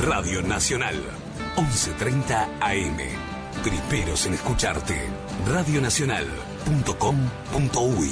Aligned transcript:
Radio 0.00 0.40
Nacional, 0.40 0.94
11:30 1.56 2.48
AM. 2.62 2.96
Primeros 3.62 4.24
en 4.24 4.32
escucharte. 4.32 5.10
Radionacional.com.uy. 5.46 8.10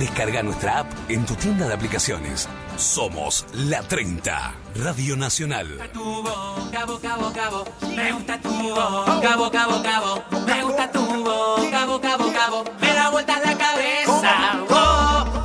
Descarga 0.00 0.42
nuestra 0.42 0.80
app 0.80 0.90
en 1.08 1.24
tu 1.24 1.36
tienda 1.36 1.68
de 1.68 1.74
aplicaciones. 1.74 2.48
Somos 2.76 3.46
la 3.52 3.82
30. 3.82 4.52
Radio 4.74 5.16
Nacional. 5.16 5.68
tu 5.92 6.02
boca, 6.02 6.84
boca, 6.84 7.16
boca. 7.16 7.50
Me 7.86 8.10
gusta 8.10 8.40
tu 8.40 8.50
boca, 8.50 9.36
boca, 9.36 9.66
boca, 9.68 10.00
boca. 10.00 10.40
Me 10.44 10.64
gusta 10.64 10.90
tu 10.90 11.06
boca, 11.22 11.86
boca, 11.86 12.16
boca, 12.16 12.50
boca. 12.50 12.72
Me 12.80 12.92
da 12.94 13.10
vueltas 13.10 13.40
la 13.46 13.56
cabeza. 13.56 14.64
Oh, 14.70 15.41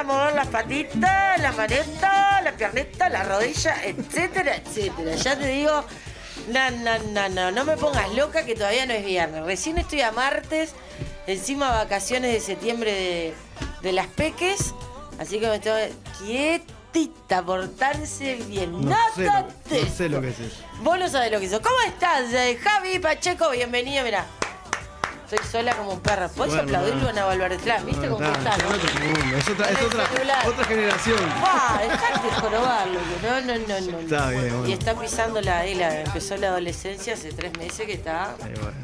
a 0.00 0.02
mover 0.02 0.34
las 0.34 0.46
patitas, 0.46 1.38
la 1.40 1.52
maneta, 1.52 2.40
la 2.42 2.52
pierneta, 2.52 3.10
la 3.10 3.22
rodilla, 3.22 3.84
etcétera, 3.84 4.56
etcétera. 4.56 5.14
Ya 5.14 5.38
te 5.38 5.46
digo, 5.46 5.84
no, 6.48 6.70
no, 6.70 6.98
no, 7.12 7.28
no, 7.28 7.50
no 7.50 7.64
me 7.66 7.76
pongas 7.76 8.10
loca 8.14 8.46
que 8.46 8.54
todavía 8.54 8.86
no 8.86 8.94
es 8.94 9.04
viernes. 9.04 9.44
Recién 9.44 9.76
estoy 9.76 10.00
a 10.00 10.10
martes, 10.10 10.72
encima 11.26 11.70
vacaciones 11.70 12.32
de 12.32 12.40
septiembre 12.40 12.92
de, 12.92 13.34
de 13.82 13.92
las 13.92 14.06
peques, 14.06 14.74
así 15.18 15.38
que 15.38 15.48
me 15.48 15.56
estoy 15.56 15.92
quietita, 16.18 17.44
portarse 17.44 18.36
bien. 18.48 18.72
No 18.80 18.96
sé, 19.14 19.24
lo, 19.24 19.32
no 19.32 19.90
sé 19.94 20.08
lo 20.08 20.22
que 20.22 20.30
es 20.30 20.40
eso. 20.40 20.62
Vos 20.80 20.98
no 20.98 21.10
sabés 21.10 21.30
lo 21.30 21.40
que 21.40 21.44
hizo. 21.44 21.60
¿Cómo 21.60 21.76
estás, 21.86 22.32
eh, 22.32 22.58
Javi 22.62 23.00
Pacheco? 23.00 23.50
Bienvenido, 23.50 24.02
mira. 24.02 24.24
Estoy 25.30 25.46
sola 25.48 25.76
como 25.76 25.92
un 25.92 26.00
perro. 26.00 26.28
¿Puedes 26.30 26.54
Bueno, 26.54 26.62
aplaudirlo 26.68 27.06
a 27.06 27.10
Ana 27.10 27.24
Valverde 27.24 27.56
¿Viste 27.84 28.08
Bueno, 28.08 28.16
cómo 28.16 28.32
está, 28.32 28.56
está? 28.56 28.66
es 29.36 29.48
otra, 29.48 29.70
es 29.70 30.66
generación. 30.66 31.18
Ah, 31.36 31.80
dejate 31.82 32.26
de 32.26 32.32
jorobarlo. 32.32 32.98
No, 33.22 33.40
no, 33.42 33.58
no, 33.58 33.92
no. 33.92 33.98
Está 34.00 34.30
bien, 34.30 34.42
bueno. 34.50 34.66
Y 34.68 34.72
está 34.72 34.94
pisando 34.98 35.40
la, 35.40 35.64
la- 35.66 36.00
empezó 36.00 36.36
la 36.36 36.48
adolescencia 36.48 37.14
hace 37.14 37.30
tres 37.32 37.56
meses 37.58 37.86
que 37.86 37.92
está 37.92 38.34
Eh, 38.44 38.54
bueno. 38.60 38.76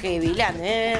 Gevilán, 0.00 0.56
¿eh? 0.60 0.98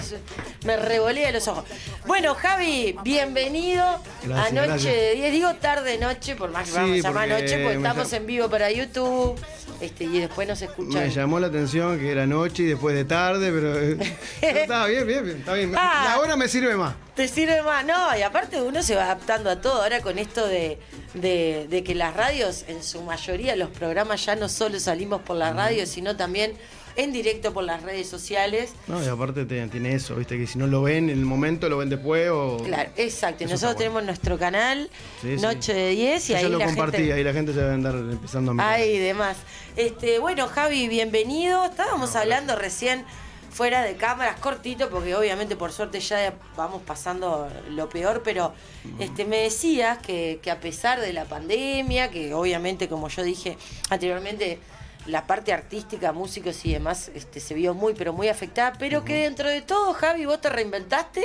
Me 0.65 0.77
revolea 0.77 1.31
los 1.33 1.47
ojos. 1.48 1.65
Bueno, 2.06 2.34
Javi, 2.34 2.97
bienvenido 3.03 3.84
Gracias, 4.23 4.48
a 4.48 4.55
Noche 4.55 4.67
gracias. 4.69 4.95
de 4.95 5.15
10. 5.17 5.33
Digo 5.33 5.55
tarde, 5.56 5.98
noche, 5.98 6.37
por 6.37 6.50
más 6.50 6.65
que 6.65 6.71
Sí, 6.71 6.77
vamos 6.77 6.93
a 6.93 7.09
llamar 7.09 7.28
noche, 7.28 7.59
porque 7.62 7.77
estamos 7.77 8.12
en 8.12 8.27
vivo 8.27 8.48
para 8.48 8.71
YouTube 8.71 9.39
este, 9.81 10.05
y 10.05 10.19
después 10.21 10.47
nos 10.49 10.61
escuchan. 10.63 11.03
Me 11.05 11.11
llamó 11.11 11.39
la 11.41 11.49
atención 11.49 11.99
que 11.99 12.11
era 12.11 12.27
noche 12.27 12.63
y 12.63 12.67
después 12.67 12.95
de 12.95 13.05
tarde, 13.05 13.51
pero, 13.53 13.79
eh, 13.79 14.17
pero 14.41 14.59
estaba 14.61 14.87
bien, 14.87 15.07
bien, 15.07 15.25
bien, 15.25 15.37
está 15.39 15.55
bien. 15.55 15.73
Ah. 15.77 16.13
La 16.15 16.21
hora 16.21 16.37
me 16.37 16.49
sirve 16.49 16.77
más. 16.77 16.95
Te 17.15 17.29
sirve 17.29 17.63
más, 17.63 17.85
no, 17.85 18.17
y 18.19 18.23
aparte 18.23 18.61
uno 18.61 18.83
se 18.83 18.95
va 18.95 19.05
adaptando 19.05 19.49
a 19.51 19.61
todo. 19.61 19.83
Ahora 19.83 20.01
con 20.03 20.19
esto 20.19 20.47
de, 20.47 20.79
de- 21.15 21.67
de 21.69 21.85
que 21.85 21.95
las 21.95 22.15
radios, 22.15 22.65
en 22.69 22.83
su 22.83 23.03
mayoría, 23.03 23.57
los 23.57 23.71
programas 23.71 24.25
ya 24.25 24.37
no 24.37 24.49
solo 24.49 24.79
salimos 24.81 25.23
por 25.23 25.37
la 25.37 25.53
radio, 25.53 25.87
sino 25.87 26.17
también 26.17 26.53
en 26.97 27.13
directo 27.13 27.53
por 27.53 27.65
las 27.65 27.83
redes 27.83 28.09
sociales. 28.09 28.73
No, 28.87 29.03
y 29.05 29.07
aparte 29.07 29.45
te- 29.45 29.67
tiene 29.69 29.95
eso, 29.95 30.15
viste, 30.17 30.37
que 30.39 30.47
si 30.47 30.59
no 30.59 30.67
lo 30.67 30.83
ven 30.83 31.11
en 31.11 31.19
el 31.19 31.25
momento, 31.25 31.69
lo 31.69 31.79
ven 31.79 31.91
después 31.91 32.29
o... 32.31 32.57
Claro, 32.65 32.91
exacto. 32.97 33.45
Y 33.45 33.47
nosotros 33.47 33.75
bueno. 33.75 33.79
tenemos 33.79 34.05
nuestro 34.05 34.39
canal, 34.39 34.89
Sí, 35.21 35.37
sí. 35.37 35.43
Noche 35.43 35.75
de 35.75 35.91
10, 35.91 36.31
y 36.31 36.33
Yo 36.33 36.39
ahí 36.39 36.49
lo 36.49 36.59
la 36.59 36.67
compartí, 36.67 36.97
gente... 36.99 37.12
ahí 37.12 37.25
la 37.25 37.33
gente 37.33 37.53
se 37.53 37.61
debe 37.61 37.75
andar 37.75 37.95
empezando 37.95 38.51
a 38.51 38.55
mirar. 38.55 38.73
Ay, 38.73 38.99
demás. 38.99 39.37
Este, 39.77 40.19
bueno, 40.19 40.47
Javi, 40.49 40.89
bienvenido. 40.89 41.65
Estábamos 41.67 42.17
hablando 42.17 42.56
recién 42.56 43.05
fuera 43.51 43.83
de 43.83 43.97
cámaras, 43.97 44.39
cortito, 44.41 44.91
porque 44.91 45.15
obviamente 45.15 45.56
por 45.56 45.73
suerte 45.73 46.01
ya 46.01 46.35
vamos 46.59 46.83
pasando 46.83 47.49
lo 47.71 47.89
peor, 47.89 48.21
pero 48.23 48.53
este, 48.99 49.25
me 49.25 49.39
decías 49.39 49.97
que, 49.99 50.41
que 50.43 50.51
a 50.51 50.61
pesar 50.61 51.01
de 51.01 51.15
la 51.15 51.25
pandemia, 51.25 52.11
que 52.11 52.35
obviamente, 52.35 52.87
como 52.89 53.09
yo 53.09 53.23
dije 53.23 53.56
anteriormente, 53.89 54.59
la 55.06 55.27
parte 55.27 55.53
artística, 55.53 56.12
músicos 56.12 56.65
y 56.67 56.72
demás, 56.72 57.11
este, 57.15 57.41
se 57.41 57.55
vio 57.55 57.75
muy, 57.75 57.94
pero 57.94 58.12
muy 58.12 58.28
afectada, 58.28 58.72
pero 58.78 59.05
que 59.05 59.15
dentro 59.22 59.49
de 59.49 59.62
todo, 59.62 59.93
Javi, 59.94 60.25
vos 60.27 60.41
te 60.41 60.49
reinventaste 60.49 61.22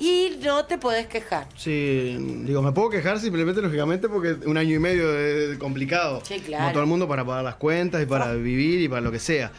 y 0.00 0.38
no 0.44 0.64
te 0.64 0.78
podés 0.78 1.06
quejar. 1.08 1.46
Sí, 1.56 2.16
digo, 2.44 2.62
me 2.62 2.72
puedo 2.72 2.88
quejar 2.90 3.18
simplemente, 3.18 3.60
lógicamente, 3.60 4.08
porque 4.08 4.36
un 4.48 4.56
año 4.56 4.74
y 4.76 4.78
medio 4.78 5.16
es 5.18 5.58
complicado. 5.58 6.22
Sí, 6.24 6.38
claro. 6.40 6.62
Como 6.64 6.72
todo 6.72 6.82
el 6.84 6.88
mundo 6.88 7.08
para 7.08 7.24
pagar 7.24 7.44
las 7.44 7.56
cuentas 7.56 8.02
y 8.02 8.06
para 8.06 8.32
vivir 8.34 8.80
y 8.80 8.88
para 8.88 9.00
lo 9.00 9.10
que 9.10 9.18
sea. 9.18 9.50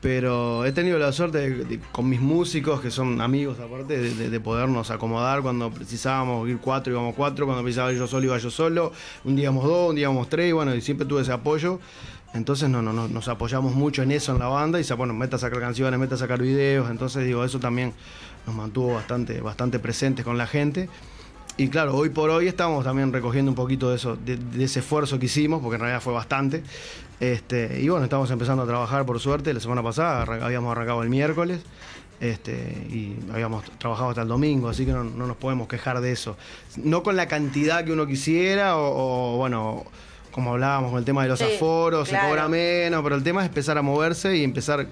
Pero 0.00 0.64
he 0.64 0.70
tenido 0.70 0.96
la 0.96 1.10
suerte 1.10 1.38
de- 1.38 1.64
de- 1.64 1.80
con 1.90 2.08
mis 2.08 2.20
músicos, 2.20 2.80
que 2.80 2.88
son 2.90 3.20
amigos 3.20 3.58
aparte, 3.58 3.98
de 3.98 4.40
podernos 4.40 4.92
acomodar 4.92 5.42
cuando 5.42 5.72
precisábamos 5.72 6.48
ir 6.48 6.58
cuatro, 6.58 6.92
íbamos 6.92 7.16
cuatro, 7.16 7.46
cuando 7.46 7.64
precisaba 7.64 7.90
ir 7.90 7.98
yo 7.98 8.06
solo, 8.06 8.26
iba 8.26 8.38
yo 8.38 8.48
solo, 8.50 8.92
un 9.24 9.34
día 9.34 9.44
íbamos 9.44 9.64
dos, 9.64 9.90
un 9.90 9.96
día 9.96 10.04
íbamos 10.04 10.28
tres, 10.28 10.50
y 10.50 10.52
bueno, 10.52 10.72
y 10.72 10.80
siempre 10.82 11.04
tuve 11.04 11.22
ese 11.22 11.32
apoyo. 11.32 11.80
Entonces 12.34 12.68
no, 12.68 12.82
no, 12.82 12.92
no, 12.92 13.08
nos 13.08 13.28
apoyamos 13.28 13.74
mucho 13.74 14.02
en 14.02 14.12
eso 14.12 14.32
en 14.32 14.38
la 14.38 14.48
banda 14.48 14.78
y 14.78 14.84
se 14.84 14.94
bueno, 14.94 15.14
meta 15.14 15.36
a 15.36 15.38
sacar 15.38 15.60
canciones, 15.60 15.98
meta 15.98 16.14
a 16.14 16.18
sacar 16.18 16.40
videos, 16.40 16.90
entonces 16.90 17.24
digo, 17.24 17.44
eso 17.44 17.58
también 17.58 17.94
nos 18.46 18.54
mantuvo 18.54 18.94
bastante, 18.94 19.40
bastante 19.40 19.78
presentes 19.78 20.24
con 20.24 20.36
la 20.36 20.46
gente. 20.46 20.88
Y 21.56 21.68
claro, 21.68 21.96
hoy 21.96 22.10
por 22.10 22.30
hoy 22.30 22.46
estamos 22.46 22.84
también 22.84 23.12
recogiendo 23.12 23.50
un 23.50 23.56
poquito 23.56 23.90
de 23.90 23.96
eso, 23.96 24.16
de, 24.16 24.38
ese 24.62 24.78
esfuerzo 24.78 25.18
que 25.18 25.26
hicimos, 25.26 25.60
porque 25.60 25.74
en 25.74 25.80
realidad 25.80 26.00
fue 26.00 26.12
bastante. 26.12 26.62
Este, 27.18 27.80
y 27.80 27.88
bueno, 27.88 28.04
estamos 28.04 28.30
empezando 28.30 28.62
a 28.62 28.66
trabajar 28.66 29.04
por 29.04 29.18
suerte. 29.18 29.52
La 29.52 29.58
semana 29.58 29.82
pasada 29.82 30.22
habíamos 30.22 30.70
arrancado 30.70 31.02
el 31.02 31.10
miércoles. 31.10 31.60
Este, 32.20 32.52
y 32.90 33.16
habíamos 33.32 33.64
trabajado 33.78 34.10
hasta 34.10 34.22
el 34.22 34.28
domingo, 34.28 34.68
así 34.68 34.84
que 34.84 34.92
no, 34.92 35.04
no 35.04 35.26
nos 35.26 35.36
podemos 35.36 35.66
quejar 35.66 36.00
de 36.00 36.12
eso. 36.12 36.36
No 36.76 37.02
con 37.02 37.16
la 37.16 37.26
cantidad 37.26 37.84
que 37.84 37.92
uno 37.92 38.06
quisiera, 38.06 38.76
o, 38.76 39.36
bueno, 39.36 39.84
como 40.38 40.52
hablábamos 40.52 40.90
con 40.90 41.00
el 41.00 41.04
tema 41.04 41.24
de 41.24 41.30
los 41.30 41.38
Sí, 41.40 41.44
aforos, 41.56 42.08
claro. 42.08 42.24
se 42.24 42.28
cobra 42.30 42.48
menos, 42.48 43.02
pero 43.02 43.16
el 43.16 43.24
tema 43.24 43.42
es 43.42 43.48
empezar 43.48 43.76
a 43.76 43.82
moverse 43.82 44.36
y 44.36 44.44
empezar. 44.44 44.86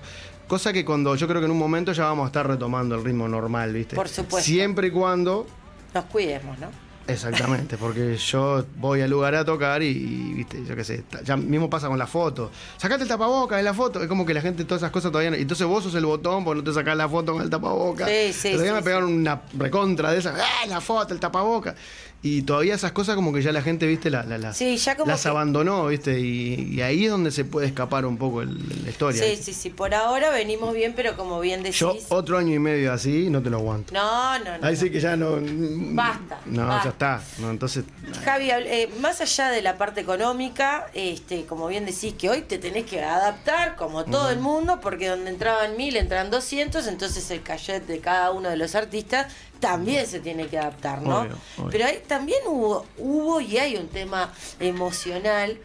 Cosa 0.49 0.73
que 0.73 0.85
cuando 0.85 1.15
yo 1.15 1.29
creo 1.29 1.41
que 1.41 1.45
en 1.45 1.53
un 1.53 1.59
momento 1.59 1.93
ya 1.93 2.05
vamos 2.05 2.25
a 2.25 2.27
estar 2.27 2.47
retomando 2.49 2.97
el 2.97 3.05
ritmo 3.05 3.29
normal, 3.29 3.73
¿viste? 3.73 3.95
Por 3.95 4.09
supuesto. 4.09 4.45
Siempre 4.45 4.89
y 4.89 4.91
cuando 4.91 5.47
Nos 5.95 6.05
cuidemos, 6.07 6.59
¿no? 6.59 6.67
Exactamente, 7.09 7.77
porque 7.77 8.17
yo 8.17 8.65
voy 8.79 9.01
al 9.01 9.11
lugar 9.11 9.35
a 9.35 9.45
tocar 9.45 9.83
y, 9.83 9.87
y, 9.89 10.33
viste, 10.35 10.65
yo 10.67 10.75
qué 10.75 10.85
sé, 10.85 11.05
ya 11.25 11.37
mismo 11.37 11.71
pasa 11.71 11.89
con 11.89 11.99
la 11.99 12.07
foto. 12.07 12.51
Sacate 12.77 13.03
el 13.05 13.09
tapaboca 13.09 13.57
de 13.57 13.63
la 13.63 13.75
foto, 13.75 14.03
es 14.03 14.09
como 14.09 14.27
que 14.27 14.35
la 14.35 14.41
gente 14.41 14.65
todas 14.65 14.83
esas 14.83 14.91
cosas 14.91 15.13
todavía 15.13 15.31
no. 15.31 15.37
Entonces 15.37 15.67
vos 15.67 15.85
sos 15.85 15.95
el 15.95 16.05
botón, 16.07 16.45
porque 16.45 16.59
no 16.63 16.65
te 16.65 16.73
sacás 16.75 16.97
la 16.97 17.09
foto 17.09 17.33
con 17.33 17.43
el 17.43 17.51
tapaboca. 17.51 18.07
Sí, 18.07 18.33
sí, 18.33 18.51
Todavía 18.53 18.73
sí, 18.73 18.77
me 18.79 18.83
pegaron 18.83 19.13
una 19.13 19.43
recontra 19.57 20.11
de 20.13 20.19
esas, 20.19 20.35
¡ah, 20.41 20.67
la 20.67 20.81
foto, 20.81 21.15
el 21.15 21.21
tapaboca! 21.21 21.75
Y 22.23 22.43
todavía 22.43 22.75
esas 22.75 22.91
cosas 22.91 23.15
como 23.15 23.33
que 23.33 23.41
ya 23.41 23.53
la 23.53 23.63
gente, 23.63 23.87
viste, 23.87 24.11
la, 24.11 24.25
la- 24.25 24.39
las, 24.39 24.57
Sí, 24.57 24.77
ya 24.79 24.97
como 24.97 25.09
las 25.13 25.23
que- 25.23 25.29
abandonó, 25.29 25.87
viste, 25.87 26.19
y, 26.19 26.73
y 26.75 26.81
ahí 26.81 27.05
es 27.05 27.11
donde 27.11 27.31
se 27.31 27.45
puede 27.45 27.69
escapar 27.69 28.05
un 28.05 28.17
poco 28.17 28.43
el- 28.43 28.59
la 28.83 28.91
historia. 28.91 29.23
Sí, 29.23 29.37
sí, 29.41 29.53
sí. 29.53 29.71
Por 29.71 29.95
ahora 29.95 30.31
venimos 30.31 30.75
bien, 30.75 30.95
pero 30.97 31.15
como 31.17 31.39
bien 31.39 31.63
decís. 31.63 31.79
Yo 31.79 31.95
otro 32.09 32.39
año 32.39 32.53
y 32.55 32.59
medio 32.59 32.93
así 32.93 33.29
no 33.31 33.43
te 33.43 33.51
lo 33.51 33.59
aguanto. 33.59 33.95
No, 33.95 34.39
no, 34.41 34.59
no. 34.59 34.67
Ahí 34.67 34.75
sí 34.75 34.91
que 34.91 34.99
ya 34.99 35.15
no... 35.17 35.37
Basta, 35.41 36.41
No, 36.47 36.67
basta. 36.67 36.89
Ya 36.99 37.17
está. 37.17 37.23
No, 37.39 37.51
entonces... 37.51 37.85
Javi, 38.25 38.51
eh, 38.51 38.89
más 39.01 39.21
allá 39.21 39.51
de 39.51 39.63
la 39.63 39.77
parte 39.77 40.01
económica, 40.01 40.87
este, 40.95 41.45
como 41.47 41.67
bien 41.67 41.87
decís, 41.87 42.15
que 42.15 42.31
hoy 42.31 42.43
te 42.43 42.59
tenés 42.59 42.87
que 42.87 43.03
adaptar, 43.03 43.77
como 43.77 44.05
todo 44.05 44.31
el 44.31 44.39
mundo, 44.39 44.81
porque 44.81 45.09
donde 45.09 45.31
entraban 45.31 45.77
mil, 45.77 45.97
entran 45.97 46.31
200, 46.31 46.87
entonces 46.87 47.31
el 47.31 47.43
cachet 47.43 47.87
de 47.87 48.01
cada 48.01 48.31
uno 48.31 48.49
de 48.49 48.57
los 48.57 48.75
artistas 48.75 49.33
también 49.61 50.07
se 50.07 50.21
tiene 50.21 50.49
que 50.49 50.59
adaptar, 50.59 51.03
¿no? 51.03 51.21
Obvio, 51.21 51.39
obvio. 51.59 51.71
Pero 51.71 51.87
ahí 51.87 52.03
también 52.07 52.41
hubo, 52.47 52.87
hubo 52.99 53.41
y 53.41 53.59
hay 53.59 53.77
un 53.77 53.89
tema 53.89 54.33
emocional 54.61 55.59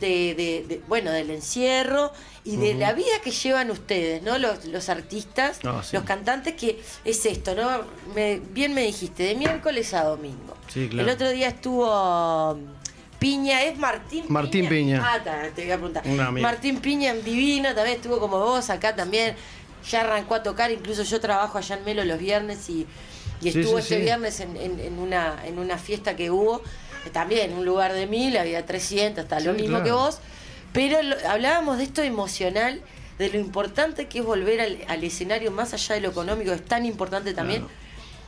de, 0.00 0.34
de- 0.34 0.64
de- 0.68 0.80
bueno, 0.88 1.10
del 1.10 1.30
encierro 1.30 2.12
y 2.44 2.56
de 2.56 2.74
la 2.74 2.92
vida 2.92 3.20
que 3.24 3.30
llevan 3.30 3.70
ustedes, 3.70 4.22
¿no? 4.22 4.38
Los, 4.38 4.64
los 4.66 4.88
artistas, 4.88 5.58
Ah, 5.64 5.82
sí. 5.84 5.96
los 5.96 6.04
cantantes, 6.04 6.54
que 6.54 6.80
es 7.04 7.26
esto, 7.26 7.54
¿no? 7.54 7.68
Me- 8.14 8.40
bien 8.50 8.72
me 8.74 8.82
dijiste, 8.82 9.22
de 9.24 9.34
miércoles 9.34 9.92
a 9.94 10.04
domingo. 10.04 10.56
Sí, 10.72 10.88
claro. 10.88 11.08
El 11.08 11.14
otro 11.14 11.30
día 11.30 11.48
estuvo 11.48 12.52
um, 12.52 12.60
Piña, 13.18 13.62
¿es 13.64 13.78
Martín 13.78 14.22
Piña? 14.22 14.32
Martín 14.32 14.68
Piña. 14.68 15.02
Ah, 15.04 15.22
ta, 15.24 15.42
te 15.54 15.62
voy 15.62 15.70
a 15.72 15.76
preguntar. 15.76 16.02
Un 16.06 16.20
amigo. 16.20 16.42
Martín 16.46 16.80
Piña 16.80 17.10
en 17.12 17.24
Divino, 17.24 17.74
también 17.74 17.96
estuvo 17.96 18.18
como 18.20 18.38
vos 18.38 18.68
acá 18.70 18.94
también. 18.94 19.34
Ya 19.90 20.00
arrancó 20.00 20.34
a 20.34 20.42
tocar, 20.42 20.70
incluso 20.70 21.02
yo 21.04 21.20
trabajo 21.20 21.58
allá 21.58 21.76
en 21.76 21.84
Melo 21.84 22.04
los 22.04 22.18
viernes 22.18 22.68
y, 22.68 22.86
estuvo 23.42 23.76
sí, 23.76 23.94
este 23.94 24.00
viernes 24.00 24.40
en, 24.40 24.56
en- 24.56 24.80
en 24.80 24.98
una, 24.98 25.44
en 25.46 25.58
una 25.60 25.78
fiesta 25.78 26.16
que 26.16 26.30
hubo, 26.30 26.60
también 27.10 27.52
un 27.54 27.64
lugar 27.64 27.92
de 27.92 28.06
mil, 28.06 28.36
había 28.36 28.64
300, 28.66 29.24
hasta 29.24 29.40
lo 29.40 29.52
mismo 29.54 29.68
claro. 29.78 29.84
que 29.84 29.92
vos. 29.92 30.18
Pero 30.72 31.02
lo- 31.02 31.16
hablábamos 31.28 31.78
de 31.78 31.84
esto 31.84 32.02
emocional, 32.02 32.80
de 33.18 33.30
lo 33.30 33.38
importante 33.38 34.06
que 34.06 34.18
es 34.18 34.24
volver 34.24 34.60
al, 34.60 34.78
al 34.88 35.02
escenario 35.04 35.50
más 35.50 35.72
allá 35.72 35.94
de 35.94 36.00
lo 36.02 36.08
económico, 36.10 36.52
es 36.52 36.64
tan 36.64 36.84
importante 36.84 37.32
también. 37.34 37.66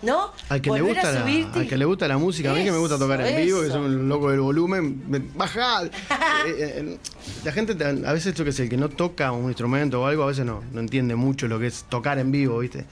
¿No? 0.01 0.33
Al 0.49 0.61
que, 0.61 0.71
le 0.71 0.81
gusta 0.81 1.09
a 1.09 1.13
la, 1.13 1.25
al 1.25 1.67
que 1.67 1.77
le 1.77 1.85
gusta 1.85 2.07
la 2.07 2.19
música, 2.19 2.53
a 2.53 2.55
mí 2.55 2.63
que 2.63 2.71
me 2.71 2.79
gusta 2.79 2.99
tocar 2.99 3.21
en 3.21 3.45
vivo, 3.45 3.63
que 3.63 3.69
soy 3.69 3.81
un 3.85 4.09
loco 4.09 4.31
del 4.31 4.41
volumen, 4.41 5.03
me, 5.09 5.19
bajá. 5.35 5.83
Eh, 6.47 6.55
eh, 6.57 6.99
la 7.45 7.51
gente, 7.53 7.75
te- 7.75 7.85
a 7.85 8.13
veces, 8.13 8.33
yo 8.35 8.45
que 8.45 8.53
sé, 8.53 8.65
el 8.65 8.69
que 8.69 8.77
no 8.77 8.89
toca 8.89 9.33
un 9.33 9.47
instrumento 9.47 10.01
o 10.01 10.07
algo, 10.07 10.23
a 10.23 10.27
veces 10.27 10.47
no, 10.47 10.63
no 10.73 10.81
entiende 10.81 11.17
mucho 11.17 11.49
lo 11.49 11.59
que 11.59 11.67
es 11.67 11.85
tocar 11.89 12.19
en 12.21 12.31
vivo, 12.31 12.61
¿viste? 12.61 12.85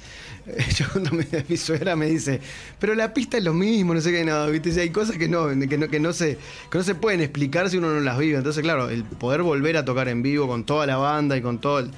Eh, 0.46 0.64
Yo 0.76 0.86
cuando 0.92 1.12
me, 1.12 1.26
mi 1.48 1.56
suegra 1.56 1.94
me 1.94 2.06
dice, 2.06 2.40
pero 2.80 2.94
la 2.96 3.14
pista 3.14 3.38
es 3.38 3.44
lo 3.44 3.54
mismo, 3.54 3.94
no 3.94 4.00
sé 4.00 4.10
qué, 4.10 4.24
nada, 4.24 4.48
¿viste? 4.48 4.70
Y 4.70 4.78
hay 4.80 4.90
cosas 4.90 5.16
que 5.16 5.28
no, 5.28 5.48
que 5.48 5.78
no, 5.78 5.88
que 5.88 6.00
no 6.00 6.12
se, 6.12 6.38
que 6.70 6.78
no 6.78 6.84
se 6.84 6.96
pueden 6.96 7.20
explicar 7.20 7.70
si 7.70 7.76
uno 7.78 7.92
no 7.94 8.00
las 8.00 8.18
vive. 8.18 8.36
Entonces, 8.36 8.62
claro, 8.62 8.90
el 8.90 9.04
poder 9.04 9.42
volver 9.42 9.76
a 9.76 9.84
tocar 9.84 10.08
en 10.08 10.22
vivo 10.22 10.48
con 10.48 10.64
toda 10.64 10.86
la 10.86 10.96
banda 10.96 11.36
y 11.36 11.42
con 11.42 11.58
todo 11.60 11.78
el, 11.78 11.90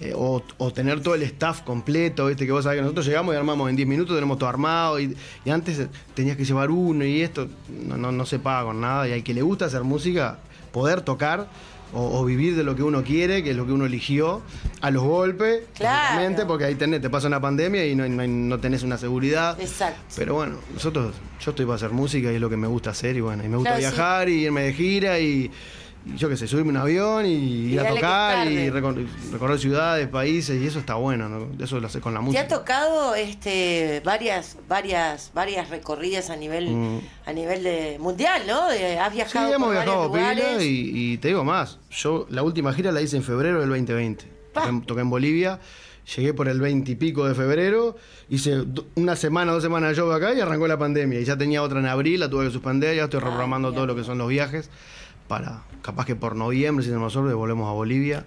eh, 0.00 0.12
o, 0.14 0.42
o 0.58 0.72
tener 0.72 1.00
todo 1.02 1.14
el 1.14 1.22
staff 1.22 1.62
completo, 1.62 2.26
¿viste? 2.26 2.44
Que 2.46 2.52
vos 2.52 2.64
sabés 2.64 2.78
que 2.78 2.82
nosotros 2.82 3.06
llegamos 3.06 3.34
y 3.34 3.38
armamos 3.38 3.70
en 3.70 3.76
10 3.76 3.88
minutos, 3.88 4.14
tenemos 4.14 4.38
todo 4.38 4.48
armado 4.48 5.00
y, 5.00 5.16
y 5.44 5.50
antes 5.50 5.86
tenías 6.14 6.36
que 6.36 6.44
llevar 6.44 6.70
uno 6.70 7.04
y 7.04 7.22
esto 7.22 7.48
no, 7.86 7.96
no, 7.96 8.12
no 8.12 8.26
se 8.26 8.38
paga 8.38 8.64
con 8.64 8.80
nada 8.80 9.08
y 9.08 9.12
al 9.12 9.22
que 9.22 9.32
le 9.32 9.42
gusta 9.42 9.64
hacer 9.66 9.84
música, 9.84 10.38
poder 10.72 11.00
tocar 11.00 11.48
o, 11.94 12.18
o 12.20 12.24
vivir 12.24 12.56
de 12.56 12.64
lo 12.64 12.74
que 12.76 12.82
uno 12.82 13.02
quiere, 13.04 13.42
que 13.44 13.52
es 13.52 13.56
lo 13.56 13.64
que 13.64 13.72
uno 13.72 13.86
eligió, 13.86 14.42
a 14.82 14.90
los 14.90 15.02
golpes, 15.04 15.62
Claro. 15.76 16.46
porque 16.46 16.64
ahí 16.64 16.74
tenés, 16.74 17.00
te 17.00 17.08
pasa 17.08 17.28
una 17.28 17.40
pandemia 17.40 17.86
y 17.86 17.94
no, 17.94 18.06
no, 18.08 18.26
no 18.26 18.58
tenés 18.58 18.82
una 18.82 18.98
seguridad. 18.98 19.58
Exacto. 19.60 20.00
Pero 20.16 20.34
bueno, 20.34 20.56
nosotros, 20.74 21.14
yo 21.40 21.50
estoy 21.52 21.64
para 21.64 21.76
hacer 21.76 21.90
música 21.92 22.30
y 22.30 22.34
es 22.34 22.40
lo 22.40 22.50
que 22.50 22.56
me 22.56 22.66
gusta 22.66 22.90
hacer 22.90 23.16
y 23.16 23.20
bueno, 23.20 23.44
y 23.44 23.48
me 23.48 23.56
gusta 23.56 23.76
Claro, 23.76 23.86
sí. 23.88 23.94
viajar 23.96 24.28
y 24.28 24.32
irme 24.44 24.62
de 24.64 24.72
gira 24.74 25.20
y 25.20 25.50
yo 26.14 26.28
qué 26.28 26.36
sé, 26.36 26.46
subirme 26.46 26.70
un 26.70 26.76
avión 26.76 27.26
y, 27.26 27.72
ir 27.72 27.80
a 27.80 27.88
tocar 27.88 28.46
y 28.50 28.70
recor- 28.70 29.06
recorrer 29.32 29.58
ciudades, 29.58 30.06
países 30.08 30.62
y 30.62 30.66
eso 30.66 30.78
está 30.78 30.94
bueno, 30.94 31.28
¿no? 31.28 31.48
Eso 31.62 31.80
lo 31.80 31.86
hace 31.88 32.00
con 32.00 32.14
la 32.14 32.20
¿Te 32.20 32.24
música. 32.26 32.42
ha 32.42 32.48
tocado 32.48 33.14
este 33.14 34.00
varias 34.04 34.56
varias 34.68 35.32
varias 35.34 35.68
recorridas 35.70 36.30
a 36.30 36.36
nivel 36.36 36.68
Mm. 36.70 37.00
a 37.26 37.32
nivel 37.32 37.62
de 37.64 37.96
mundial, 37.98 38.42
¿no? 38.46 38.68
De- 38.68 38.98
has 38.98 39.10
Sí, 39.10 39.16
viajado 39.16 39.54
hemos 39.54 39.66
por 39.68 39.74
viajado 39.84 40.12
pila 40.12 40.62
y, 40.62 40.92
y 41.14 41.18
te 41.18 41.28
digo 41.28 41.44
más, 41.44 41.78
yo 41.90 42.26
la 42.30 42.42
última 42.42 42.72
gira 42.72 42.92
la 42.92 43.02
hice 43.02 43.16
en 43.16 43.22
febrero 43.24 43.60
del 43.60 43.68
2020. 43.70 44.24
Pa. 44.52 44.60
Toqué, 44.62 44.70
en- 44.70 44.82
toqué 44.82 45.00
en 45.00 45.10
Bolivia, 45.10 45.58
llegué 46.16 46.32
por 46.34 46.48
el 46.48 46.60
20 46.60 46.92
y 46.92 46.94
pico 46.94 47.26
de 47.26 47.34
febrero, 47.34 47.96
hice 48.28 48.64
una 48.94 49.16
semana, 49.16 49.52
dos 49.52 49.62
semanas 49.62 49.90
de 49.90 49.96
show 49.96 50.10
acá 50.12 50.32
y 50.34 50.40
arrancó 50.40 50.66
la 50.68 50.78
pandemia. 50.78 51.20
Y 51.20 51.24
ya 51.24 51.36
tenía 51.36 51.62
otra 51.62 51.80
en 51.80 51.86
abril, 51.86 52.20
la 52.20 52.30
tuve 52.30 52.46
que 52.46 52.52
suspender, 52.52 52.94
ya 52.96 53.04
estoy 53.04 53.18
Ay, 53.18 53.24
reprogramando 53.24 53.72
todo 53.72 53.86
lo 53.86 53.96
que 53.96 54.04
son 54.04 54.18
los 54.18 54.28
viajes 54.28 54.70
para, 55.28 55.62
capaz 55.82 56.06
que 56.06 56.16
por 56.16 56.36
noviembre, 56.36 56.82
si 56.84 56.90
tenemos 56.90 57.12
suerte, 57.12 57.34
volvemos 57.34 57.68
a 57.68 57.72
Bolivia. 57.72 58.24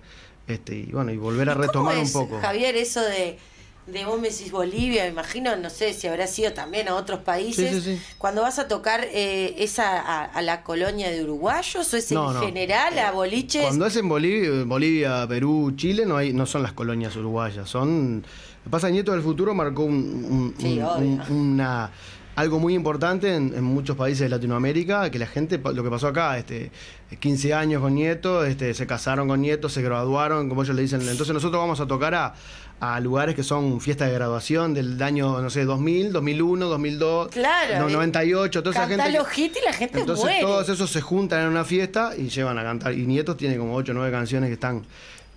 Este, 0.48 0.76
y 0.78 0.86
bueno, 0.88 1.12
y 1.12 1.18
volver 1.18 1.48
a 1.50 1.52
¿Y 1.52 1.56
cómo 1.56 1.68
retomar 1.68 1.98
un 2.00 2.12
poco. 2.12 2.40
Javier, 2.42 2.76
eso 2.76 3.02
de, 3.02 3.38
de 3.86 4.06
vos 4.06 4.20
me 4.20 4.30
decís 4.30 4.52
Bolivia, 4.52 5.04
me 5.04 5.10
imagino, 5.10 5.56
no 5.58 5.70
sé 5.70 5.94
si 5.94 6.08
habrá 6.08 6.26
sido 6.26 6.54
también 6.54 6.88
a 6.88 6.96
otros 6.96 7.20
países. 7.20 7.70
Sí, 7.76 7.82
sí, 7.82 7.98
sí. 7.98 8.02
Cuando 8.18 8.42
vas 8.42 8.58
a 8.58 8.68
tocar, 8.68 9.06
eh, 9.12 9.54
¿es 9.60 9.78
a, 9.78 10.32
la 10.42 10.64
colonia 10.64 11.12
de 11.12 11.24
uruguayos 11.24 11.94
o 11.94 11.98
es 11.98 12.12
No, 12.12 12.30
en 12.30 12.34
no. 12.38 12.42
general 12.42 12.98
a 12.98 13.12
boliches? 13.12 13.62
Cuando 13.64 13.86
es 13.86 13.96
en 13.96 14.10
Bolivia, 14.10 14.64
Bolivia, 14.66 15.28
Perú, 15.28 15.72
Chile, 15.76 16.06
no 16.08 16.18
hay, 16.18 16.34
no 16.34 16.46
son 16.48 16.64
las 16.64 16.74
colonias 16.74 17.16
uruguayas, 17.16 17.70
son. 17.70 18.24
Pasa, 18.72 18.90
Nieto 18.90 19.12
del 19.14 19.22
Futuro 19.22 19.54
marcó 19.56 19.84
un, 19.84 19.94
un- 19.96 20.56
Sí, 20.60 20.78
un- 20.80 20.84
obvio. 20.84 21.08
un- 21.08 21.32
una 21.32 21.92
algo 22.40 22.58
muy 22.58 22.74
importante 22.74 23.36
en, 23.36 23.54
en 23.54 23.64
muchos 23.66 23.98
países 23.98 24.22
de 24.22 24.30
Latinoamérica, 24.30 25.12
que 25.12 25.20
la 25.20 25.28
gente, 25.28 25.58
lo 25.58 25.84
que 25.84 25.90
pasó 25.90 26.08
acá, 26.08 26.38
este, 26.38 26.72
15 27.20 27.54
años 27.54 27.82
con 27.82 27.94
Nieto, 27.96 28.46
este, 28.46 28.74
se 28.74 28.88
casaron 28.88 29.28
con 29.28 29.42
Nieto, 29.42 29.68
se 29.68 29.82
graduaron, 29.82 30.48
como 30.48 30.64
ellos 30.64 30.74
le 30.74 30.84
dicen. 30.84 31.02
Entonces 31.02 31.34
nosotros 31.34 31.60
vamos 31.62 31.82
a 31.82 31.86
tocar 31.86 32.16
a, 32.16 32.34
a 32.80 33.00
lugares 33.02 33.36
que 33.36 33.44
son 33.44 33.82
fiestas 33.82 34.08
de 34.08 34.14
graduación 34.14 34.74
del 34.74 35.04
año, 35.04 35.42
no 35.42 35.50
sé, 35.50 35.66
2000, 35.66 36.14
2001, 36.14 36.66
2002, 36.68 37.28
Claro, 37.28 37.80
no, 37.80 37.90
eh, 37.90 37.92
98, 37.92 38.64
toda 38.64 38.74
esa 38.74 38.88
gente. 38.88 39.12
los 39.12 39.38
hits 39.38 39.58
y 39.62 39.66
la 39.66 39.74
gente 39.74 40.00
entonces 40.00 40.24
muere. 40.24 40.42
todos 40.42 40.70
esos 40.70 40.90
se 40.90 41.02
juntan 41.02 41.42
en 41.42 41.50
una 41.50 41.66
fiesta 41.66 42.14
y 42.18 42.30
llevan 42.30 42.58
a 42.58 42.64
cantar. 42.64 42.94
Y 42.94 43.06
Nietos 43.06 43.36
tiene 43.36 43.58
como 43.58 43.76
8 43.76 43.92
o 43.92 43.96
9 43.96 44.12
canciones 44.12 44.48
que 44.48 44.54
están 44.54 44.86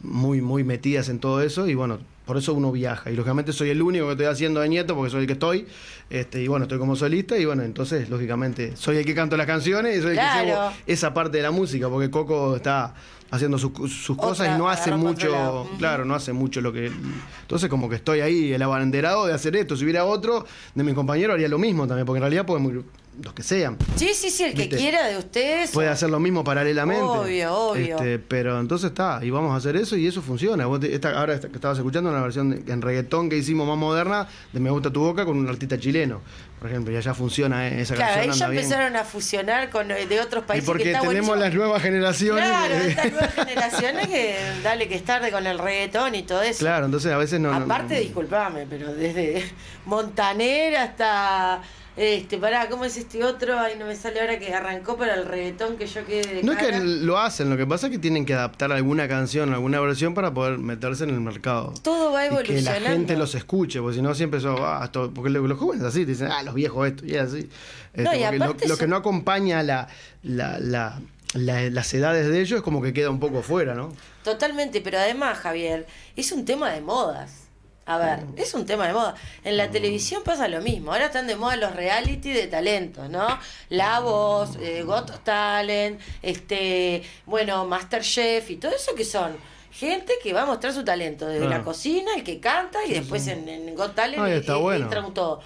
muy, 0.02 0.40
muy 0.40 0.62
metidas 0.62 1.08
en 1.08 1.18
todo 1.18 1.42
eso. 1.42 1.66
Y 1.66 1.74
bueno, 1.74 1.98
por 2.24 2.36
eso 2.36 2.54
uno 2.54 2.70
viaja. 2.72 3.10
Y 3.10 3.16
lógicamente 3.16 3.52
soy 3.52 3.70
el 3.70 3.82
único 3.82 4.06
que 4.06 4.12
estoy 4.12 4.26
haciendo 4.26 4.60
de 4.60 4.68
Nieto 4.68 4.94
porque 4.94 5.10
soy 5.10 5.22
el 5.22 5.26
que 5.26 5.32
estoy. 5.34 5.66
Este, 6.10 6.42
y 6.42 6.48
bueno, 6.48 6.64
estoy 6.64 6.78
como 6.78 6.94
solista. 6.96 7.36
Y 7.36 7.44
bueno, 7.44 7.62
entonces, 7.62 8.08
lógicamente, 8.08 8.76
soy 8.76 8.98
el 8.98 9.04
que 9.04 9.14
canto 9.14 9.36
las 9.36 9.46
canciones 9.46 9.98
y 9.98 10.00
soy 10.02 10.10
el 10.12 10.16
Claro. 10.16 10.40
que 10.40 10.46
llevo 10.46 10.72
esa 10.86 11.12
parte 11.14 11.38
de 11.38 11.42
la 11.42 11.50
música. 11.50 11.88
Porque 11.88 12.10
Coco 12.10 12.56
está 12.56 12.94
haciendo 13.30 13.56
sus, 13.58 13.72
sus 13.90 14.16
cosas 14.16 14.54
y 14.54 14.58
no 14.58 14.68
hace 14.68 14.92
mucho, 14.92 15.66
claro, 15.78 16.04
no 16.04 16.14
hace 16.14 16.32
mucho 16.34 16.60
lo 16.60 16.70
que... 16.72 16.92
Entonces 17.40 17.70
como 17.70 17.88
que 17.88 17.96
estoy 17.96 18.20
ahí, 18.20 18.52
el 18.52 18.60
abanderado 18.60 19.26
de 19.26 19.32
hacer 19.32 19.56
esto. 19.56 19.74
Si 19.74 19.84
hubiera 19.84 20.04
otro 20.04 20.44
de 20.74 20.84
mis 20.84 20.94
compañeros 20.94 21.34
haría 21.34 21.48
lo 21.48 21.58
mismo 21.58 21.86
también, 21.86 22.04
porque 22.04 22.18
en 22.18 22.22
realidad 22.24 22.44
podemos 22.44 22.84
los 23.22 23.34
que 23.34 23.42
sean. 23.42 23.76
Sí, 23.96 24.12
sí, 24.14 24.30
sí, 24.30 24.44
el 24.44 24.54
que 24.54 24.62
¿Viste? 24.62 24.76
quiera 24.78 25.06
de 25.06 25.18
ustedes. 25.18 25.70
Puede 25.70 25.88
hacer 25.90 26.08
lo 26.08 26.18
mismo 26.18 26.42
paralelamente. 26.44 27.02
Obvio, 27.02 27.54
obvio. 27.54 27.96
Este, 27.96 28.18
pero 28.18 28.58
entonces 28.58 28.88
está, 28.90 29.20
y 29.22 29.28
vamos 29.30 29.52
a 29.52 29.56
hacer 29.56 29.76
eso 29.76 29.96
y 29.96 30.06
eso 30.06 30.22
funciona. 30.22 30.64
Vos 30.66 30.80
te- 30.80 30.94
esta- 30.94 31.18
ahora 31.18 31.34
esta- 31.34 31.48
que 31.48 31.56
estabas 31.56 31.76
escuchando 31.76 32.08
una 32.10 32.22
versión 32.22 32.50
de- 32.64 32.72
en 32.72 32.80
reggaetón 32.80 33.28
que 33.28 33.36
hicimos 33.36 33.68
más 33.68 33.76
moderna 33.76 34.28
de 34.52 34.60
Me 34.60 34.70
gusta 34.70 34.90
tu 34.90 35.00
boca 35.00 35.24
con 35.26 35.36
un 35.36 35.46
artista 35.48 35.78
chileno, 35.78 36.22
por 36.58 36.70
ejemplo, 36.70 36.92
y 36.94 36.96
allá 36.96 37.12
funciona 37.12 37.68
eh, 37.68 37.82
esa 37.82 37.94
Claro, 37.96 38.12
canción. 38.14 38.24
ellos 38.24 38.40
anda 38.40 38.48
bien. 38.50 38.64
empezaron 38.64 38.96
a 38.96 39.04
fusionar 39.04 39.68
con 39.70 39.90
eh, 39.90 40.06
de 40.06 40.20
otros 40.20 40.44
Y 40.44 40.46
países. 40.46 40.66
porque 40.66 40.84
que 40.84 40.92
está 40.92 41.00
tenemos 41.02 41.26
buenísimo. 41.28 41.44
las 41.44 41.54
nuevas 41.54 41.82
generaciones. 41.82 42.44
Claro, 42.46 42.74
que- 42.80 42.88
estas 42.88 43.12
nuevas 43.12 43.34
generaciones 43.34 44.06
que 44.08 44.36
dale 44.64 44.88
que 44.88 44.94
es 44.94 45.04
tarde 45.04 45.30
con 45.30 45.46
el 45.46 45.58
reggaetón 45.58 46.14
y 46.14 46.22
todo 46.22 46.40
eso. 46.42 46.60
Claro, 46.60 46.86
entonces 46.86 47.12
a 47.12 47.18
veces 47.18 47.38
no. 47.40 47.50
no- 47.50 47.64
Aparte, 47.66 48.00
disculpame, 48.00 48.66
pero 48.70 48.94
desde 48.94 49.44
Montaner 49.84 50.76
hasta. 50.76 51.60
Este, 51.94 52.38
pará, 52.38 52.70
¿cómo 52.70 52.86
es 52.86 52.96
este 52.96 53.22
otro? 53.22 53.58
Ay, 53.58 53.74
no 53.78 53.84
me 53.84 53.94
sale 53.94 54.18
ahora 54.20 54.38
que 54.38 54.54
arrancó 54.54 54.96
para 54.96 55.14
el 55.14 55.26
reggaetón 55.26 55.76
que 55.76 55.86
yo 55.86 56.06
quede 56.06 56.36
de 56.36 56.42
No 56.42 56.52
es 56.52 56.58
que 56.58 56.72
lo 56.80 57.18
hacen, 57.18 57.50
lo 57.50 57.56
que 57.58 57.66
pasa 57.66 57.88
es 57.88 57.92
que 57.92 57.98
tienen 57.98 58.24
que 58.24 58.32
adaptar 58.32 58.72
alguna 58.72 59.06
canción, 59.08 59.52
alguna 59.52 59.78
versión 59.78 60.14
para 60.14 60.32
poder 60.32 60.56
meterse 60.56 61.04
en 61.04 61.10
el 61.10 61.20
mercado. 61.20 61.74
Todo 61.82 62.10
va 62.12 62.24
Y 62.24 62.28
que 62.30 62.34
la 62.34 62.40
evolucionando. 62.40 62.88
gente 62.88 63.16
los 63.18 63.34
escuche, 63.34 63.80
porque 63.80 63.96
si 63.96 64.02
no 64.02 64.14
siempre 64.14 64.40
son, 64.40 64.56
ah, 64.60 64.80
esto- 64.84 65.12
porque 65.14 65.28
lo- 65.28 65.46
los 65.46 65.58
jóvenes 65.58 65.84
así, 65.84 66.06
te 66.06 66.12
dicen, 66.12 66.28
ah, 66.32 66.42
los 66.42 66.54
viejos 66.54 66.88
esto, 66.88 67.04
y 67.04 67.14
es 67.14 67.20
así. 67.22 67.50
Este, 67.92 68.02
No, 68.04 68.14
y 68.14 68.20
lo, 68.20 68.26
aparte 68.44 68.68
lo 68.68 68.74
que 68.76 68.80
son- 68.84 68.90
no 68.90 68.96
acompaña 68.96 69.62
la, 69.62 69.86
la, 70.22 70.58
la- 70.60 70.98
la- 71.34 71.68
las 71.68 71.92
edades 71.92 72.26
de 72.26 72.40
ellos 72.40 72.56
es 72.56 72.62
como 72.62 72.80
que 72.80 72.94
queda 72.94 73.10
un 73.10 73.20
poco 73.20 73.42
fuera, 73.42 73.74
¿no? 73.74 73.92
Totalmente, 74.24 74.80
pero 74.80 74.96
además, 74.98 75.36
Javier, 75.38 75.86
es 76.16 76.32
un 76.32 76.46
tema 76.46 76.70
de 76.70 76.80
modas. 76.80 77.41
A 77.84 77.98
ver, 77.98 78.20
es 78.36 78.54
un 78.54 78.64
tema 78.64 78.86
de 78.86 78.92
moda. 78.92 79.14
En 79.42 79.56
la 79.56 79.68
televisión 79.70 80.22
pasa 80.22 80.46
lo 80.48 80.60
mismo. 80.60 80.92
Ahora 80.92 81.06
están 81.06 81.26
de 81.26 81.34
moda 81.34 81.56
los 81.56 81.74
reality 81.74 82.32
de 82.32 82.46
talentos, 82.46 83.10
¿no? 83.10 83.26
La 83.70 83.98
Voz, 84.00 84.56
eh, 84.60 84.82
Got 84.84 85.24
Talent, 85.24 86.00
este, 86.22 87.02
bueno, 87.26 87.64
Masterchef 87.66 88.50
y 88.50 88.56
todo 88.56 88.72
eso 88.74 88.94
que 88.94 89.04
son 89.04 89.36
gente 89.72 90.12
que 90.22 90.32
va 90.32 90.42
a 90.42 90.46
mostrar 90.46 90.72
su 90.72 90.84
talento 90.84 91.26
desde 91.26 91.40
Claro. 91.46 91.58
la 91.58 91.64
cocina, 91.64 92.12
el 92.16 92.22
que 92.22 92.38
canta 92.38 92.84
y 92.86 92.92
después 92.92 93.26
en, 93.26 93.48
en 93.48 93.74
Got 93.74 93.94
Talent 93.96 94.22
Ay, 94.22 94.32
está 94.34 94.56
bueno. 94.56 94.88
todo. 95.12 95.40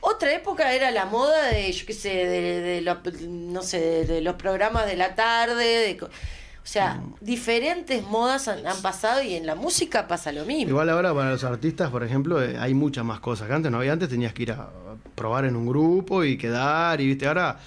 Otra 0.00 0.32
época 0.32 0.72
era 0.74 0.90
la 0.90 1.06
moda 1.06 1.46
de, 1.46 1.72
yo 1.72 1.86
qué 1.86 1.92
sé, 1.94 2.08
de, 2.10 2.60
de 2.60 2.80
los, 2.82 2.98
no 3.22 3.62
sé, 3.62 3.80
de, 3.80 4.04
de 4.04 4.20
los 4.20 4.34
programas 4.36 4.86
de 4.86 4.96
la 4.96 5.14
tarde, 5.14 5.64
de, 5.64 5.98
o 6.68 6.70
sea, 6.70 6.96
Mm. 6.96 7.14
diferentes 7.22 8.02
modas 8.04 8.46
han, 8.46 8.66
han 8.66 8.82
pasado 8.82 9.22
y 9.22 9.32
en 9.34 9.46
la 9.46 9.54
música 9.54 10.06
pasa 10.06 10.32
lo 10.32 10.44
mismo. 10.44 10.68
Igual 10.68 10.90
ahora 10.90 11.14
para 11.14 11.30
los 11.30 11.42
artistas, 11.42 11.88
por 11.90 12.04
ejemplo, 12.04 12.42
eh, 12.42 12.58
hay 12.60 12.74
muchas 12.74 13.06
más 13.06 13.20
cosas. 13.20 13.48
Que 13.48 13.54
antes 13.54 13.72
no 13.72 13.78
había, 13.78 13.94
antes 13.94 14.10
tenías 14.10 14.34
que 14.34 14.42
ir 14.42 14.52
a 14.52 14.68
probar 15.14 15.46
en 15.46 15.56
un 15.56 15.66
grupo 15.66 16.24
y 16.24 16.36
quedar, 16.36 17.00
y 17.00 17.06
viste, 17.06 17.26
ahora 17.26 17.58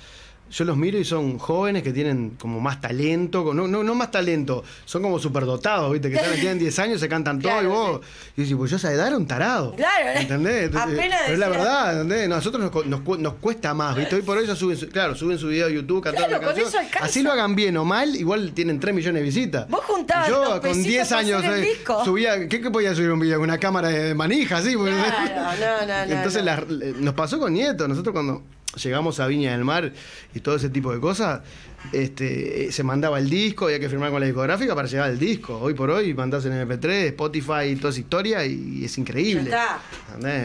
yo 0.52 0.66
los 0.66 0.78
miro 0.78 0.98
y 0.98 1.06
son 1.06 1.38
jóvenes 1.40 1.82
que 1.84 1.92
tienen 1.94 2.32
como 2.40 2.60
más 2.60 2.82
talento, 2.82 3.54
no, 3.54 3.68
no, 3.68 3.84
no 3.84 3.96
más 3.96 4.12
talento, 4.12 4.64
son 4.86 5.02
como 5.02 5.18
superdotados, 5.20 5.92
viste, 5.92 6.10
que 6.10 6.16
están- 6.18 6.34
tienen 6.36 6.60
10 6.60 6.78
años, 6.80 7.00
se 7.00 7.08
cantan 7.10 7.40
todo 7.40 7.64
y 7.64 7.66
vos, 7.68 8.02
y 8.36 8.42
dices, 8.42 8.56
pues 8.58 8.70
yo 8.72 8.76
a 8.76 8.80
esa 8.80 8.92
edad 8.94 9.08
era 9.08 9.18
un 9.18 9.26
tarado. 9.26 9.74
Claro. 9.76 10.20
¿entendés? 10.20 10.66
Entonces, 10.66 10.94
Apenas 11.00 11.20
pero 11.24 11.34
es 11.34 11.40
la 11.40 11.50
verdad, 11.50 12.02
¿entendés? 12.02 12.30
Nosotros 12.30 12.72
nos, 12.74 12.86
nos, 12.86 13.20
nos 13.20 13.34
cuesta 13.36 13.74
más, 13.74 13.96
viste, 13.96 14.16
hoy 14.16 14.22
por 14.22 14.38
hoy 14.38 14.46
ya 14.46 14.56
suben, 14.56 14.78
su- 14.78 14.90
claro, 14.90 15.16
suben 15.16 15.38
su 15.38 15.48
video 15.48 15.68
a 15.68 15.70
YouTube, 15.70 16.04
cantan 16.04 16.26
Claro, 16.26 16.38
una 16.44 16.54
con 16.54 16.62
canción, 16.64 16.86
así 17.02 17.24
lo 17.24 17.32
hagan 17.32 17.56
bien 17.56 17.78
o 17.78 17.86
mal, 17.86 18.16
igual 18.16 18.52
tienen 18.54 18.80
3 18.80 18.94
millones 18.94 19.22
de 19.22 19.26
visitas. 19.26 19.68
Vos 19.70 19.82
juntabas 19.86 20.28
Yo 20.30 20.42
los 20.44 20.50
con 20.54 20.62
pesitos 20.62 20.88
10 20.88 21.08
para 21.10 21.20
años 21.22 21.44
eh, 21.46 21.68
subía, 22.06 22.48
¿qué, 22.50 22.62
qué 22.62 22.70
podía 22.72 22.94
subir 22.94 23.12
un 23.12 23.20
video? 23.20 23.38
Con 23.40 23.46
una 23.50 23.58
cámara 23.58 23.88
de 23.90 24.14
manija, 24.14 24.58
así. 24.58 24.76
porque- 24.76 24.92
Claro, 24.92 25.42
no, 25.60 25.88
no, 25.88 26.06
no, 26.08 26.14
Entonces 26.16 26.44
le- 26.44 26.94
nos 27.00 27.14
pasó 27.14 27.40
con 27.40 27.54
Nieto. 27.54 27.88
Nosotros 27.88 28.14
cuando 28.14 28.44
llegamos 28.76 29.20
a 29.20 29.28
Viña 29.28 29.52
del 29.52 29.64
Mar 29.66 29.92
y 30.34 30.40
todo 30.40 30.56
ese 30.56 30.70
tipo 30.70 30.94
de 30.94 31.00
cosas, 31.00 31.42
este, 31.92 32.66
eh, 32.68 32.72
se 32.72 32.84
mandaba 32.84 33.18
el 33.20 33.30
disco, 33.30 33.66
había 33.66 33.80
que 33.80 33.90
firmar 33.90 34.12
con 34.12 34.20
la 34.20 34.28
discográfica 34.28 34.76
para 34.76 34.88
llegar 34.88 35.08
al 35.10 35.18
disco. 35.20 35.60
Hoy 35.60 35.74
por 35.74 35.90
hoy 35.90 36.14
mandás 36.14 36.46
en 36.46 36.54
MP3, 36.54 37.08
Spotify 37.08 37.64
y 37.72 37.76
toda 37.76 37.90
esa 37.90 38.00
historia 38.00 38.46
y 38.46 38.86
es 38.86 38.98
increíble. 38.98 39.52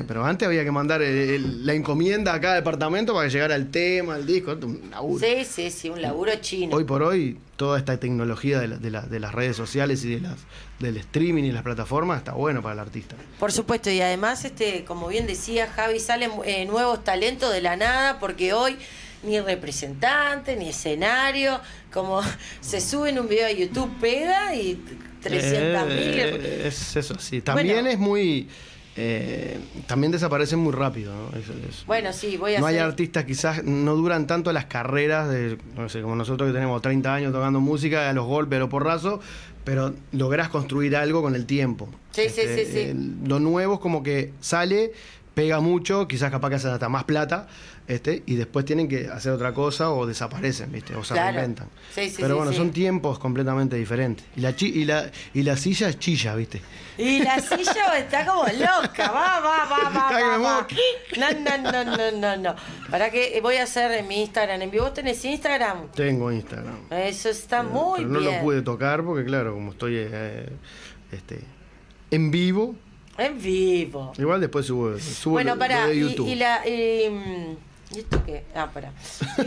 Pero 0.09 0.25
antes 0.25 0.47
había 0.49 0.65
que 0.65 0.71
mandar 0.71 1.03
el- 1.03 1.31
el- 1.31 1.67
la 1.67 1.75
encomienda 1.75 2.33
a 2.33 2.41
cada 2.41 2.55
departamento 2.55 3.13
para 3.15 3.27
que 3.27 3.33
llegara 3.35 3.55
el 3.55 3.71
tema, 3.71 4.17
el 4.17 4.27
disco. 4.27 4.53
un 4.63 4.91
laburo. 4.91 5.25
Sí, 5.25 5.45
sí, 5.45 5.71
sí, 5.71 5.89
un 5.91 6.01
laburo 6.01 6.33
chino. 6.41 6.75
Hoy 6.77 6.85
por 6.85 7.03
hoy 7.03 7.37
toda 7.57 7.79
esta 7.79 7.99
tecnología 7.99 8.59
de, 8.61 8.69
la- 8.69 8.79
de 8.79 8.91
la- 8.91 9.03
de 9.03 9.21
las 9.21 9.35
redes 9.35 9.57
sociales 9.57 10.05
y 10.05 10.15
de 10.15 10.21
las, 10.21 10.37
del 10.79 10.97
streaming 10.99 11.45
y 11.45 11.53
las 11.53 11.63
plataformas 11.63 12.19
está 12.19 12.33
bueno 12.33 12.63
para 12.63 12.75
el 12.75 12.81
artista. 12.81 13.17
Por 13.39 13.51
supuesto, 13.53 13.91
y 13.91 14.01
además, 14.01 14.45
este, 14.45 14.85
como 14.85 15.09
bien 15.09 15.27
decía 15.27 15.67
Javi, 15.69 16.01
salen 16.01 16.31
eh, 16.45 16.67
nuevos 16.67 17.03
talentos 17.05 17.53
de 17.53 17.63
la 17.63 17.77
nada, 17.77 18.19
porque 18.19 18.53
hoy 18.53 18.77
ni 19.23 19.41
representante, 19.41 20.57
ni 20.57 20.69
escenario, 20.69 21.61
como 21.93 22.21
se 22.61 22.81
sube 22.81 23.11
en 23.11 23.19
un 23.19 23.29
video 23.29 23.47
de 23.47 23.57
YouTube, 23.57 23.91
pega 24.01 24.55
y 24.55 24.79
300 25.23 25.87
mil. 25.89 25.97
Eh, 25.97 26.63
es 26.67 26.97
eso, 26.97 27.19
sí. 27.19 27.41
También 27.41 27.69
Bueno. 27.77 27.89
es 27.89 27.99
muy... 27.99 28.49
eh, 28.97 29.59
también 29.87 30.13
desaparecen 30.13 30.59
muy 30.59 30.73
rápido, 30.73 31.13
¿no? 31.15 31.39
Es- 31.39 31.49
es- 31.49 31.87
Bueno, 31.87 32.13
sí, 32.13 32.37
voy 32.37 32.55
a 32.55 32.61
no 32.61 32.67
hay 32.67 32.77
hacer- 32.77 32.87
artistas, 32.89 33.25
quizás 33.25 33.65
no 33.65 33.95
duran 33.97 34.27
tanto 34.27 34.53
las 34.53 34.67
carreras 34.67 35.29
de, 35.29 35.59
no 35.75 35.89
sé, 35.89 36.01
como 36.03 36.15
nosotros 36.17 36.49
que 36.49 36.53
tenemos 36.55 36.81
30 36.83 37.13
años 37.15 37.33
tocando 37.33 37.61
música, 37.61 38.09
a 38.09 38.13
los 38.13 38.27
golpes, 38.27 38.57
a 38.59 38.61
los 38.61 38.69
porrazos, 38.69 39.21
pero 39.67 39.93
lográs 40.13 40.49
construir 40.49 40.95
algo 40.97 41.21
con 41.23 41.35
el 41.35 41.45
tiempo. 41.45 41.89
Sí, 42.13 42.29
sí, 42.29 42.43
sí, 42.55 42.65
sí. 42.65 42.79
el- 42.79 43.15
lo 43.27 43.41
nuevo 43.41 43.75
es 43.75 43.81
como 43.81 44.03
que 44.05 44.33
sale, 44.41 44.93
pega 45.37 45.61
mucho, 45.61 46.09
quizás 46.09 46.31
capaz 46.31 46.49
que 46.49 46.55
hacen 46.55 46.71
hasta 46.71 46.89
más 46.89 47.05
plata, 47.05 47.47
este, 47.87 48.23
y 48.25 48.37
después 48.37 48.65
tienen 48.65 48.89
que 48.89 49.09
hacer 49.09 49.33
otra 49.33 49.53
cosa 49.53 49.91
o 49.91 50.07
desaparecen, 50.07 50.73
¿viste? 50.73 50.97
O 50.97 51.05
se 51.05 51.13
Claro. 51.13 51.33
reinventan. 51.37 51.69
Sí, 51.95 52.09
sí, 52.09 52.17
pero 52.17 52.29
sí, 52.29 52.35
bueno, 52.37 52.51
sí. 52.53 52.57
son 52.57 52.71
tiempos 52.71 53.19
completamente 53.19 53.77
diferentes. 53.77 54.25
Y 54.35 54.41
la, 54.41 54.57
chi- 54.57 54.73
y 54.75 54.87
la, 54.87 55.11
y 55.35 55.43
la 55.43 55.59
silla 55.59 55.91
es 55.91 55.99
chilla, 55.99 56.35
¿viste? 56.35 56.63
Y 56.97 57.19
la 57.23 57.39
silla 57.41 57.99
está 57.99 58.25
como 58.25 58.45
loca, 58.45 59.13
va, 59.13 59.41
va, 59.41 59.65
va, 59.67 59.91
va, 59.91 60.11
va, 60.11 60.39
va. 60.39 60.67
No, 61.19 61.61
no, 61.61 61.71
no, 61.71 61.85
no, 61.97 62.11
no, 62.13 62.37
no. 62.39 62.57
Para 62.91 63.11
que 63.11 63.39
voy 63.43 63.57
a 63.57 63.65
hacer 63.65 63.93
en 63.93 64.09
mi 64.09 64.23
Instagram 64.23 64.63
en 64.63 64.71
vivo. 64.71 64.85
¿Vos 64.87 64.95
tenés 64.95 65.23
Instagram? 65.23 65.89
Tengo 65.95 66.33
Instagram. 66.33 66.79
Eso 66.91 67.29
está 67.29 67.63
muy 67.63 67.99
pero 67.99 68.09
no 68.09 68.21
bien. 68.21 68.37
lo 68.37 68.41
pude 68.41 68.63
tocar 68.63 69.05
porque, 69.05 69.27
claro, 69.27 69.53
como 69.53 69.73
estoy 69.73 69.97
eh, 69.99 70.49
este, 71.13 71.41
en 72.11 72.31
vivo, 72.31 72.75
En 73.19 73.41
vivo. 73.41 74.13
igual 74.19 74.41
después 74.41 74.67
subo, 74.67 74.99
subo 74.99 75.33
Bueno, 75.35 75.55
lo- 75.55 75.59
para 75.59 75.83
lo 75.83 75.89
de 75.89 75.97
y, 75.97 76.01
YouTube. 76.01 76.29
y 76.29 76.35
la 76.35 76.67
y, 76.69 77.09
mm, 77.11 77.57
¿y 77.95 77.99
esto 78.01 78.23
qué? 78.25 78.45
Ah, 78.55 78.71
para. 78.73 78.93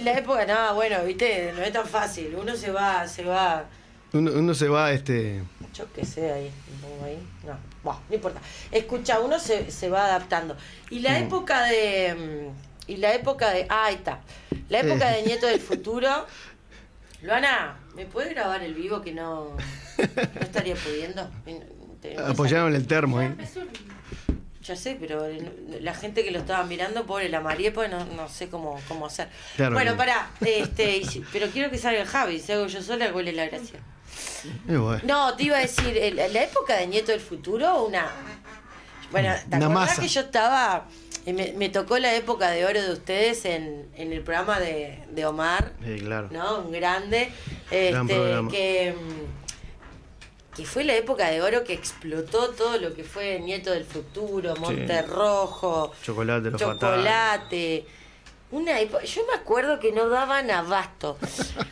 La 0.04 0.18
época, 0.18 0.46
no, 0.46 0.76
bueno, 0.76 1.04
viste, 1.06 1.54
no 1.56 1.62
es 1.62 1.72
tan 1.72 1.86
fácil. 1.86 2.36
Uno 2.36 2.56
se 2.56 2.72
va, 2.72 3.08
se 3.08 3.24
va, 3.24 3.66
Uno, 4.14 4.32
uno 4.34 4.54
se 4.54 4.68
va, 4.68 4.92
este. 4.92 5.44
yo 5.74 5.86
qué 5.94 6.06
sé 6.06 6.32
ahí, 6.32 6.52
ahí. 7.06 7.20
No, 7.46 7.58
bueno, 7.84 8.02
no 8.10 8.16
importa. 8.16 8.42
Escucha, 8.72 9.20
uno 9.20 9.38
se, 9.40 9.70
se 9.72 9.90
va 9.90 10.06
adaptando. 10.06 10.56
Y 10.90 11.00
la 11.00 11.20
época 11.20 11.64
de 11.66 12.16
mm, 12.16 12.92
y 12.92 12.98
la 12.98 13.14
época 13.14 13.52
de 13.52 13.68
ah, 13.70 13.86
ahí 13.86 13.96
está. 13.96 14.22
La 14.70 14.80
época 14.80 15.10
de 15.12 15.22
Nieto 15.24 15.46
del 15.46 15.60
Futuro. 15.70 16.10
Luana, 17.22 17.78
¿me 17.96 18.06
puede 18.06 18.34
grabar 18.34 18.64
el 18.64 18.74
vivo 18.74 19.02
que 19.02 19.12
no, 19.14 19.50
no 19.98 20.42
estaría 20.42 20.74
pudiendo? 20.76 21.30
Apoyaron 22.25 22.75
el 22.75 22.88
termo, 22.88 23.22
¿eh? 23.22 23.34
Ya 24.63 24.75
sé, 24.75 24.98
pero 25.00 25.25
la 25.82 25.94
gente 25.96 26.24
que 26.24 26.29
lo 26.32 26.39
estaba 26.39 26.63
mirando, 26.63 27.06
pobre 27.06 27.27
la 27.29 27.41
María, 27.41 27.74
pues 27.74 27.89
no, 27.89 28.06
no 28.06 28.29
sé 28.29 28.50
cómo, 28.50 28.79
cómo 28.88 29.08
hacer. 29.08 29.27
Claro 29.56 29.74
bueno, 29.74 29.91
que- 29.94 29.98
pará, 29.98 30.29
este, 30.41 31.01
pero 31.34 31.48
quiero 31.48 31.72
que 31.72 31.77
salga 31.77 32.01
el 32.01 32.08
Javi, 32.08 32.39
si 32.39 32.51
hago 32.51 32.68
yo 32.68 32.82
sola, 32.84 33.12
¿cuál 33.12 33.27
es 33.29 33.36
la 33.36 33.48
gracia? 33.48 33.79
Bueno. 34.65 35.00
No, 35.06 35.36
te 35.36 35.44
iba 35.44 35.58
a 35.58 35.62
decir, 35.62 35.98
el- 35.98 36.18
la 36.18 36.44
época 36.44 36.75
de 36.75 36.88
Nieto 36.88 37.12
del 37.12 37.22
Futuro, 37.22 37.84
una... 37.86 38.10
Bueno, 39.12 39.34
¿te 39.50 39.56
Una 39.58 39.65
acordás 39.65 39.89
masa. 39.89 40.01
que 40.03 40.08
yo 40.08 40.22
estaba... 40.22 40.86
eh, 41.25 41.34
Me, 41.34 41.53
me 41.53 41.70
tocó 41.70 41.98
la 41.98 42.13
época 42.13 42.51
de 42.51 42.63
oro 42.65 42.79
de 42.79 42.91
ustedes 42.94 43.44
en, 43.46 43.88
en 43.96 44.13
el 44.13 44.22
programa 44.22 44.60
de, 44.60 45.00
de 45.10 45.25
Omar, 45.25 45.74
Sí, 45.84 46.00
claro. 46.00 46.29
¿no? 46.32 46.60
Un 46.60 46.72
grande. 46.72 47.32
Gran 47.72 48.03
Este, 48.08 48.13
programa. 48.15 48.51
que, 48.51 48.94
mm, 48.96 49.38
que 50.60 50.66
fue 50.66 50.84
la 50.84 50.96
época 50.96 51.30
de 51.30 51.42
oro 51.42 51.63
que 51.63 51.74
explotó 51.74 52.50
todo 52.50 52.78
lo 52.78 52.94
que 52.94 53.04
fue 53.04 53.39
Nieto 53.39 53.72
del 53.72 53.86
Futuro, 53.86 54.56
Monte 54.58 55.01
Rojo, 55.04 55.94
Chocolate. 56.58 57.86
Una 58.51 58.80
época- 58.80 59.04
yo 59.06 59.22
me 59.28 59.36
acuerdo 59.36 59.80
que 59.80 59.92
no 59.92 60.10
daban 60.10 60.50
abasto. 60.51 61.18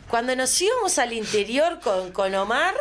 Cuando 0.08 0.34
nos 0.36 0.60
íbamos 0.62 0.98
al 0.98 1.12
interior 1.12 1.80
con, 1.82 2.12
con 2.12 2.34
Omar, 2.36 2.74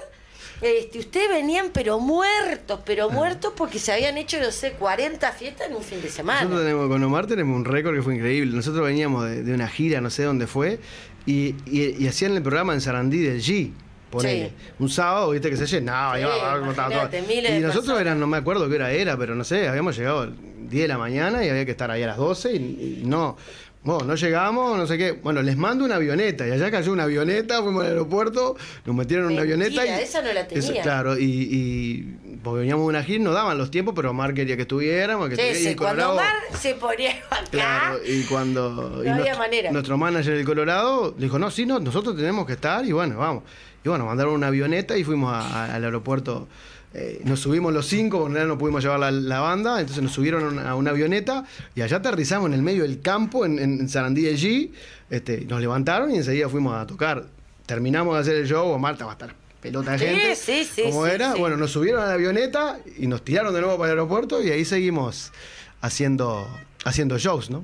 este, 0.61 0.99
ustedes 0.99 1.29
venían 1.29 1.71
pero 1.73 1.99
muertos, 1.99 2.79
pero 2.85 3.09
muertos 3.09 3.53
porque 3.55 3.79
se 3.79 3.91
habían 3.91 4.17
hecho, 4.17 4.39
no 4.39 4.51
sé, 4.51 4.71
40 4.73 5.31
fiestas 5.31 5.67
en 5.69 5.75
un 5.75 5.83
fin 5.83 6.01
de 6.01 6.09
semana. 6.09 6.41
Nosotros 6.43 6.61
tenemos, 6.63 6.87
con 6.89 7.03
Omar 7.03 7.25
tenemos 7.27 7.55
un 7.55 7.65
récord 7.65 7.95
que 7.95 8.01
fue 8.03 8.15
increíble. 8.15 8.55
Nosotros 8.55 8.85
veníamos 8.85 9.25
de, 9.25 9.43
de 9.43 9.53
una 9.53 9.67
gira, 9.67 9.99
no 9.99 10.09
sé 10.11 10.23
dónde 10.23 10.45
fue, 10.47 10.79
y, 11.25 11.55
y- 11.65 11.95
y 11.99 12.07
hacían 12.07 12.35
el 12.35 12.41
programa 12.43 12.73
en 12.73 12.81
Sarandí 12.81 13.19
del 13.23 13.41
G. 13.41 13.71
Ponele. 14.09 14.49
Sí. 14.49 14.53
Un 14.79 14.89
sábado, 14.89 15.31
viste 15.31 15.49
que 15.49 15.57
se 15.57 15.65
llenaba, 15.65 16.15
Sí, 16.15 16.21
iba, 16.21 17.57
Y 17.57 17.59
nosotros 17.59 17.99
eran, 17.99 18.19
no 18.19 18.27
me 18.27 18.37
acuerdo 18.37 18.69
qué 18.69 18.75
hora 18.75 18.91
era, 18.91 19.17
pero 19.17 19.35
no 19.35 19.43
sé, 19.43 19.67
habíamos 19.67 19.97
llegado 19.97 20.21
al 20.21 20.33
10 20.69 20.81
de 20.83 20.87
la 20.87 20.97
mañana 20.97 21.43
y 21.45 21.49
había 21.49 21.65
que 21.65 21.71
estar 21.71 21.91
ahí 21.91 22.03
a 22.03 22.07
las 22.07 22.17
12 22.17 22.53
y, 22.53 22.55
y 22.55 23.01
no. 23.05 23.37
Bueno, 23.83 24.03
no 24.03 24.15
llegamos, 24.15 24.77
no 24.77 24.85
sé 24.85 24.97
qué. 24.97 25.13
Bueno, 25.13 25.41
les 25.41 25.55
mando 25.55 25.85
una 25.85 25.95
avioneta 25.95 26.45
y 26.45 26.51
allá 26.51 26.69
cayó 26.69 26.91
una 26.91 27.03
avioneta, 27.03 27.61
fuimos 27.63 27.83
al 27.85 27.91
aeropuerto, 27.91 28.57
nos 28.83 28.95
metieron 28.95 29.27
en 29.27 29.33
una 29.33 29.43
avioneta 29.43 29.85
y. 29.85 29.89
esa 30.01 30.21
no 30.21 30.33
la 30.33 30.45
tenía. 30.45 30.81
claro, 30.81 31.17
y, 31.17 31.23
y 31.23 32.37
porque 32.43 32.61
veníamos 32.61 32.83
de 32.83 32.89
una 32.89 33.03
gira, 33.03 33.23
nos 33.23 33.33
daban 33.33 33.57
los 33.57 33.71
tiempos, 33.71 33.93
pero 33.95 34.09
Omar 34.11 34.33
quería 34.33 34.57
que 34.57 34.63
estuviéramos, 34.63 35.29
que 35.29 35.35
Sí, 35.55 35.69
sí, 35.69 35.75
cuando 35.75 36.11
Omar 36.13 36.33
se 36.59 36.73
ponía 36.73 37.11
acá, 37.29 37.43
Claro, 37.49 37.99
y 38.05 38.23
cuando 38.23 38.71
No 38.71 39.03
y 39.03 39.07
había 39.07 39.15
nuestro, 39.23 39.37
manera. 39.37 39.71
nuestro 39.71 39.97
manager 39.97 40.35
del 40.35 40.45
Colorado 40.45 41.11
dijo, 41.11 41.39
no, 41.39 41.49
sí, 41.49 41.65
no, 41.65 41.79
nosotros 41.79 42.15
tenemos 42.17 42.45
que 42.45 42.53
estar 42.53 42.83
y 42.85 42.91
bueno, 42.91 43.17
vamos. 43.17 43.43
Y 43.83 43.89
bueno, 43.89 44.05
mandaron 44.05 44.33
una 44.33 44.47
avioneta 44.47 44.97
y 44.97 45.03
fuimos 45.03 45.33
a- 45.33 45.65
a- 45.65 45.75
al 45.75 45.83
aeropuerto. 45.83 46.47
eh, 46.93 47.21
nos 47.25 47.41
subimos 47.41 47.73
los 47.73 47.85
cinco, 47.85 48.21
porque 48.21 48.39
no 48.45 48.57
pudimos 48.57 48.81
llevar 48.81 48.99
la, 48.99 49.11
la 49.11 49.39
banda, 49.41 49.79
entonces 49.81 50.01
nos 50.01 50.13
subieron 50.13 50.43
a 50.43 50.47
una, 50.47 50.69
a 50.71 50.75
una 50.75 50.91
avioneta 50.91 51.43
y 51.75 51.81
allá 51.81 51.97
aterrizamos 51.97 52.47
en 52.47 52.53
el 52.53 52.61
medio 52.63 52.83
del 52.83 53.01
campo, 53.01 53.45
en, 53.45 53.59
en 53.59 53.87
Sarandí 53.89 54.23
G. 54.23 54.71
Este, 55.09 55.41
nos 55.45 55.59
levantaron 55.61 56.09
y 56.11 56.15
enseguida 56.15 56.47
fuimos 56.49 56.73
a 56.75 56.87
tocar. 56.87 57.25
Terminamos 57.65 58.15
de 58.15 58.21
hacer 58.21 58.35
el 58.37 58.47
show, 58.47 58.69
Omar 58.69 58.93
estaba 58.93 59.11
hasta 59.11 59.27
la 59.27 59.35
pelota 59.61 59.91
de 59.91 59.99
Sí, 59.99 60.05
gente. 60.05 60.35
sí, 60.37 60.63
sí, 60.63 60.83
como 60.83 61.05
sí, 61.05 61.11
era, 61.11 61.33
sí. 61.33 61.39
bueno, 61.39 61.57
nos 61.57 61.71
subieron 61.71 62.01
a 62.01 62.05
la 62.07 62.13
avioneta 62.13 62.79
y 62.97 63.05
nos 63.05 63.21
tiraron 63.23 63.53
de 63.53 63.59
nuevo 63.61 63.77
para 63.77 63.91
el 63.91 63.99
aeropuerto 63.99 64.41
y 64.41 64.49
ahí 64.49 64.63
seguimos 64.65 65.33
haciendo, 65.81 66.47
haciendo 66.85 67.17
shows, 67.19 67.49
¿no? 67.49 67.63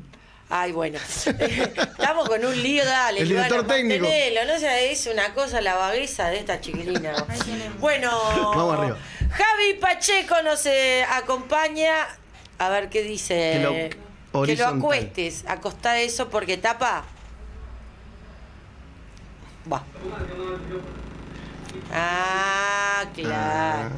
Ay, 0.56 0.72
bueno. 0.72 1.00
Estamos 1.26 2.30
con 2.30 2.46
un 2.46 2.62
lío, 2.62 2.86
dale. 2.86 3.22
El 3.22 3.28
director 3.28 3.66
técnico. 3.66 4.04
mantenelo, 4.06 4.54
No 4.54 4.60
se 4.60 4.92
es 4.92 5.08
una 5.08 5.34
cosa 5.34 5.62
la 5.62 5.74
vagueza 5.74 6.28
de 6.28 6.38
esta 6.38 6.62
chiquilina. 6.62 7.16
Bueno, 7.80 8.12
Vamos 8.56 8.78
arriba. 8.78 8.98
Javi 9.32 9.74
Pacheco 9.82 10.44
nos 10.44 10.64
eh, 10.68 11.04
acompaña. 11.10 12.06
A 12.60 12.70
ver 12.70 12.90
qué 12.90 13.02
dice. 13.02 13.34
Que 13.34 13.60
lo 13.64 13.72
que 13.72 13.98
lo 14.32 14.40
horizontal. 14.42 14.78
acuestes. 14.78 15.44
Acostá 15.48 16.00
eso 16.00 16.30
porque 16.30 16.58
tapa. 16.58 17.04
Va. 19.72 19.84
Ah, 21.92 23.06
claro. 23.16 23.90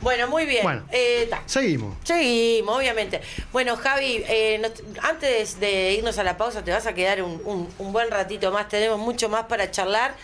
Bueno, 0.00 0.28
muy 0.28 0.46
bien. 0.46 0.62
Bueno. 0.62 0.82
Eh. 0.90 1.28
Seguimos. 1.46 1.96
Seguimos, 2.04 2.76
obviamente. 2.76 3.20
Bueno, 3.52 3.76
Javi, 3.76 4.24
eh, 4.28 4.58
nos- 4.60 4.72
antes 5.04 5.58
de 5.60 5.92
irnos 5.94 6.18
a 6.18 6.24
la 6.24 6.36
pausa, 6.36 6.62
te 6.62 6.70
vas 6.70 6.86
a 6.86 6.94
quedar 6.94 7.22
un, 7.22 7.40
un- 7.44 7.68
un 7.78 7.92
buen 7.92 8.10
ratito 8.10 8.52
más. 8.52 8.68
Tenemos 8.68 8.98
mucho 8.98 9.28
más 9.28 9.44
para 9.44 9.70
charlar. 9.70 10.14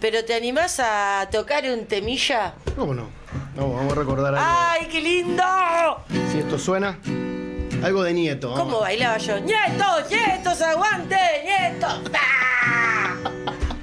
Pero 0.00 0.24
¿te 0.24 0.34
animás 0.34 0.80
a 0.80 1.28
tocar 1.30 1.64
un 1.64 1.86
temilla? 1.86 2.54
¿Cómo 2.76 2.92
no? 2.92 3.08
No, 3.54 3.72
vamos 3.72 3.92
a 3.92 3.94
recordar 3.96 4.34
algo. 4.34 4.44
¡Ay, 4.44 4.86
qué 4.90 5.00
lindo! 5.00 5.44
Si 6.32 6.38
esto 6.38 6.58
suena, 6.58 6.98
algo 7.84 8.02
de 8.02 8.12
nieto. 8.12 8.50
vamos. 8.50 8.64
¿Cómo 8.64 8.80
bailaba 8.80 9.18
yo? 9.18 9.38
¡Nietos, 9.38 10.10
nietos, 10.10 10.60
aguante! 10.60 11.16
¡Nietos! 11.44 12.00
¡Ah! 12.20 13.14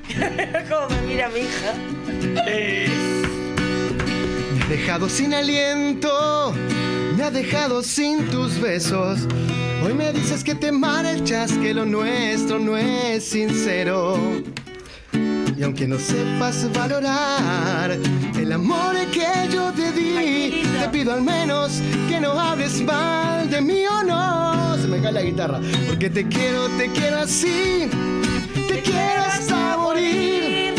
¿Cómo 0.69 0.89
me 0.89 1.01
mira 1.03 1.29
mi 1.29 1.39
hija? 1.39 1.73
Dejado 4.69 5.09
sin 5.09 5.33
aliento, 5.33 6.53
me 7.17 7.23
has 7.23 7.33
dejado 7.33 7.81
sin 7.81 8.29
tus 8.29 8.61
besos. 8.61 9.21
Hoy 9.83 9.95
me 9.95 10.13
dices 10.13 10.43
que 10.43 10.53
te 10.53 10.71
marchas, 10.71 11.51
que 11.53 11.73
lo 11.73 11.85
nuestro 11.85 12.59
no 12.59 12.77
es 12.77 13.23
sincero. 13.23 14.15
Y 15.57 15.63
aunque 15.63 15.87
no 15.87 15.97
sepas 15.97 16.71
valorar 16.71 17.97
el 18.37 18.51
amor 18.51 18.95
que 19.11 19.51
yo 19.51 19.71
te 19.73 19.91
di, 19.91 20.61
te 20.79 20.87
pido 20.91 21.13
al 21.13 21.23
menos 21.23 21.81
que 22.07 22.19
no 22.21 22.39
hables 22.39 22.79
mal 22.83 23.49
de 23.49 23.61
mí 23.61 23.87
o 23.87 24.03
no. 24.03 24.77
Se 24.79 24.87
me 24.87 25.01
cae 25.01 25.13
la 25.13 25.23
guitarra, 25.23 25.59
porque 25.87 26.11
te 26.11 26.27
quiero, 26.27 26.67
te 26.77 26.91
quiero 26.91 27.17
así, 27.17 27.89
te 28.67 28.83
quiero 28.83 29.23
hasta 29.23 29.77
morir. 29.77 30.75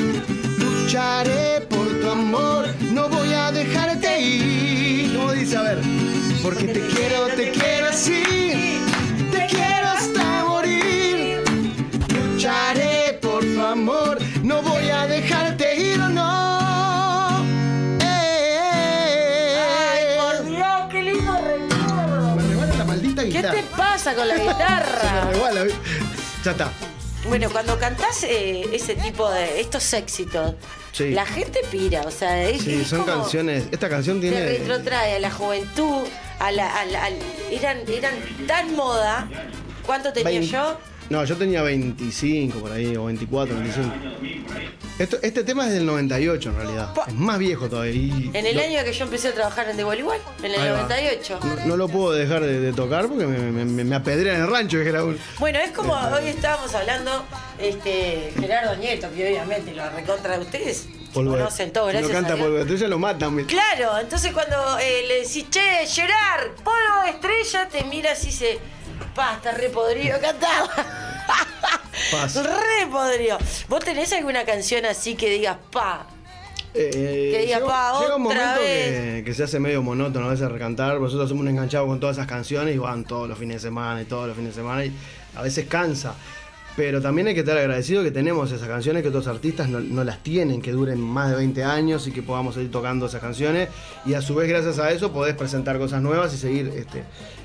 Lucharé 0.58 1.59
amor, 2.10 2.66
no 2.92 3.08
voy 3.08 3.32
a 3.32 3.52
dejarte 3.52 4.20
ir. 4.20 5.16
¿Cómo 5.16 5.32
dice? 5.32 5.56
A 5.56 5.62
ver. 5.62 5.78
Porque 6.42 6.66
te 6.68 6.80
quiero, 6.88 7.26
te 7.28 7.50
quiero 7.50 7.88
así. 7.88 8.80
Te 9.30 9.46
quiero 9.46 9.88
hasta 9.88 10.44
morir. 10.44 11.42
Lucharé 12.08 13.18
por 13.20 13.42
tu 13.42 13.60
amor, 13.60 14.18
no 14.42 14.62
voy 14.62 14.88
a 14.88 15.06
dejarte 15.06 15.76
ir 15.76 16.00
o 16.00 16.08
no. 16.08 17.38
Ay, 18.00 18.06
eh. 19.60 20.42
Dios, 20.46 20.86
qué 20.90 21.02
lindo 21.02 21.32
recuerdo. 21.32 22.36
¿Qué 23.16 23.42
te 23.42 23.62
pasa 23.76 24.14
con 24.14 24.26
la 24.26 24.36
guitarra? 24.36 25.30
Se 26.42 26.54
me 26.54 26.99
bueno, 27.30 27.48
cuando 27.50 27.78
cantás 27.78 28.24
eh, 28.24 28.64
ese 28.72 28.96
tipo 28.96 29.30
de 29.30 29.60
estos 29.60 29.92
éxitos, 29.92 30.54
Sí. 30.92 31.10
la 31.10 31.24
gente 31.24 31.60
pira, 31.70 32.02
o 32.02 32.10
sea, 32.10 32.42
es, 32.42 32.62
Sí, 32.62 32.80
es 32.82 32.88
son 32.88 33.02
como- 33.04 33.12
canciones. 33.22 33.64
Esta 33.70 33.88
canción 33.88 34.20
Te 34.20 34.28
tiene. 34.30 34.44
retrotrae 34.46 35.14
a 35.14 35.18
la 35.20 35.30
juventud, 35.30 36.06
a 36.40 36.50
la, 36.50 36.80
a 36.80 36.84
la- 36.86 37.04
al- 37.04 37.18
eran, 37.52 37.78
eran 37.88 38.14
tan 38.48 38.74
moda. 38.74 39.28
¿Cuánto 39.86 40.12
tenía 40.12 40.30
20. 40.40 40.48
yo? 40.48 40.76
No, 41.10 41.24
yo 41.24 41.36
tenía 41.36 41.60
25 41.62 42.60
por 42.60 42.70
ahí, 42.72 42.96
o 42.96 43.04
24, 43.06 43.54
25. 43.56 43.94
Esto, 44.98 45.16
este 45.22 45.42
tema 45.44 45.66
es 45.66 45.72
del 45.72 45.84
98 45.86 46.50
en 46.50 46.56
realidad. 46.56 46.94
Es 47.08 47.14
más 47.14 47.38
viejo 47.38 47.68
todavía. 47.68 47.92
y 47.92 48.30
En 48.32 48.46
el 48.46 48.54
lo- 48.56 48.62
año 48.62 48.84
que 48.84 48.92
yo 48.92 49.04
empecé 49.06 49.28
a 49.28 49.32
trabajar 49.34 49.68
en 49.70 49.76
The 49.76 49.84
Wall 49.84 49.98
Igual, 49.98 50.20
en 50.42 50.52
el 50.52 50.60
Ahí 50.60 50.68
va. 50.70 50.82
98. 50.82 51.40
No, 51.42 51.66
no 51.66 51.76
lo 51.76 51.88
puedo 51.88 52.12
dejar 52.12 52.42
de, 52.42 52.60
de 52.60 52.72
tocar 52.72 53.08
porque 53.08 53.26
me, 53.26 53.38
me, 53.50 53.64
me- 53.64 53.84
me 53.84 53.96
apedrean 53.96 54.36
en 54.36 54.42
el 54.42 54.48
rancho, 54.50 54.76
que 54.78 54.88
era 54.88 55.02
un. 55.02 55.18
Bueno, 55.38 55.58
es 55.58 55.72
como 55.72 55.94
hoy 55.94 56.28
estábamos 56.28 56.72
hablando, 56.74 57.24
este, 57.58 58.32
Gerardo 58.38 58.76
Nieto, 58.76 59.08
que 59.12 59.26
obviamente 59.30 59.74
lo 59.74 59.88
recontra 59.90 60.36
de 60.38 60.44
ustedes, 60.44 60.86
polvo 61.14 61.32
de- 61.32 61.38
conocen 61.38 61.72
todo, 61.72 61.86
gracias 61.86 62.06
no 62.08 62.14
canta 62.14 62.34
Dios. 62.34 62.44
polvo 62.44 62.56
de 62.58 62.62
estrella, 62.62 62.88
lo 62.88 62.98
matan. 62.98 63.36
¿viste? 63.36 63.52
Claro, 63.54 63.98
entonces 63.98 64.32
cuando 64.32 64.78
eh, 64.78 65.04
le 65.08 65.14
decís, 65.22 65.46
che, 65.50 65.86
Gerard, 65.88 66.50
polvo 66.62 67.02
de 67.04 67.10
estrella, 67.10 67.68
te 67.68 67.82
miras 67.84 68.22
y 68.22 68.26
dice, 68.26 68.58
pa, 69.14 69.34
está 69.36 69.52
re 69.52 69.68
podrido 69.70 70.18
cantar. 70.20 70.68
Pasa. 72.10 72.42
re 72.44 72.86
podrido. 72.90 73.38
¿Vos 73.68 73.84
tenés 73.84 74.12
alguna 74.12 74.44
canción 74.44 74.84
así 74.86 75.14
que 75.14 75.30
digas, 75.30 75.56
pa? 75.70 76.06
Eh, 76.72 76.90
Que 77.32 77.38
diga, 77.46 77.58
llega, 77.58 77.66
pa, 77.66 78.00
llega 78.00 78.16
un 78.16 78.22
momento 78.22 78.60
vez. 78.60 79.16
que, 79.16 79.22
que 79.24 79.34
se 79.34 79.42
hace 79.42 79.58
medio 79.58 79.82
monótono 79.82 80.26
a 80.26 80.30
veces 80.30 80.50
recantar. 80.50 81.00
Nosotros 81.00 81.28
somos 81.28 81.42
un 81.42 81.48
enganchado 81.48 81.86
con 81.86 81.98
todas 82.00 82.16
esas 82.16 82.28
canciones 82.28 82.74
y 82.74 82.78
van 82.78 83.04
todos 83.04 83.28
los 83.28 83.38
fines 83.38 83.56
de 83.56 83.68
semana 83.68 84.00
y 84.02 84.04
todos 84.04 84.28
los 84.28 84.36
fines 84.36 84.54
de 84.54 84.60
semana 84.62 84.84
y 84.84 84.92
a 85.36 85.42
veces 85.42 85.66
cansa. 85.66 86.14
Pero 86.76 87.02
también 87.02 87.26
hay 87.26 87.34
que 87.34 87.40
estar 87.40 87.58
agradecido 87.58 88.04
que 88.04 88.12
tenemos 88.12 88.52
esas 88.52 88.68
canciones 88.68 89.02
que 89.02 89.08
otros 89.08 89.26
artistas 89.26 89.68
no, 89.68 89.80
no 89.80 90.04
las 90.04 90.22
tienen, 90.22 90.62
que 90.62 90.70
duren 90.70 91.00
más 91.00 91.28
de 91.30 91.36
20 91.36 91.64
años 91.64 92.06
y 92.06 92.12
que 92.12 92.22
podamos 92.22 92.54
seguir 92.54 92.70
tocando 92.70 93.06
esas 93.06 93.20
canciones. 93.20 93.68
Y 94.06 94.14
a 94.14 94.22
su 94.22 94.36
vez, 94.36 94.48
gracias 94.48 94.78
a 94.78 94.92
eso, 94.92 95.12
podés 95.12 95.34
presentar 95.34 95.76
cosas 95.78 96.00
nuevas 96.00 96.32
y 96.32 96.38
seguir 96.38 96.72
este, 96.76 97.02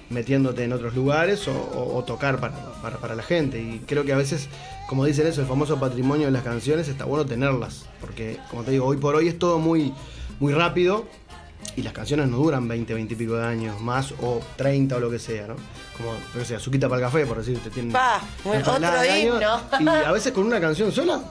metiéndote 0.10 0.64
en 0.64 0.74
otros 0.74 0.94
lugares 0.96 1.48
o, 1.48 1.52
o- 1.54 1.96
o 1.98 2.04
tocar 2.04 2.40
para, 2.40 2.56
para- 2.82 2.98
para 2.98 3.16
la 3.16 3.24
gente. 3.24 3.60
Y 3.60 3.80
creo 3.88 4.04
que 4.06 4.14
a 4.14 4.18
veces, 4.18 4.48
como 4.88 5.06
dicen 5.06 5.26
eso, 5.28 5.42
el 5.42 5.48
famoso 5.48 5.80
patrimonio 5.80 6.26
de 6.28 6.32
las 6.32 6.44
canciones, 6.44 6.88
está 6.88 7.06
bueno 7.06 7.26
tenerlas. 7.26 7.86
Porque, 8.02 8.38
como 8.50 8.64
te 8.64 8.72
digo, 8.72 8.86
hoy 8.86 8.98
por 8.98 9.16
hoy 9.16 9.28
es 9.28 9.40
todo 9.40 9.58
muy, 9.60 9.94
muy 10.40 10.54
rápido 10.54 11.06
y 11.76 11.82
las 11.82 11.94
canciones 11.94 12.28
no 12.28 12.38
duran 12.38 12.68
20, 12.68 12.94
20 12.94 13.14
y 13.14 13.18
pico 13.18 13.36
de 13.36 13.46
años 13.46 13.82
más 13.82 14.14
o 14.22 14.40
30 14.58 14.96
o 14.98 15.00
lo 15.00 15.10
que 15.10 15.18
sea, 15.20 15.48
¿no? 15.48 15.56
Como, 15.98 16.12
qué 16.34 16.46
sé, 16.46 16.56
azuquita 16.56 16.88
para 16.88 17.02
el 17.02 17.08
café, 17.08 17.26
por 17.26 17.38
decirte. 17.40 17.70
Tienen 17.70 17.92
Pa, 17.92 18.22
otro 18.60 18.74
años, 19.00 19.26
himno. 19.26 19.40
Y 19.80 20.06
a 20.06 20.12
veces 20.12 20.32
con 20.34 20.46
una 20.46 20.60
canción 20.62 20.92
sola 20.92 21.22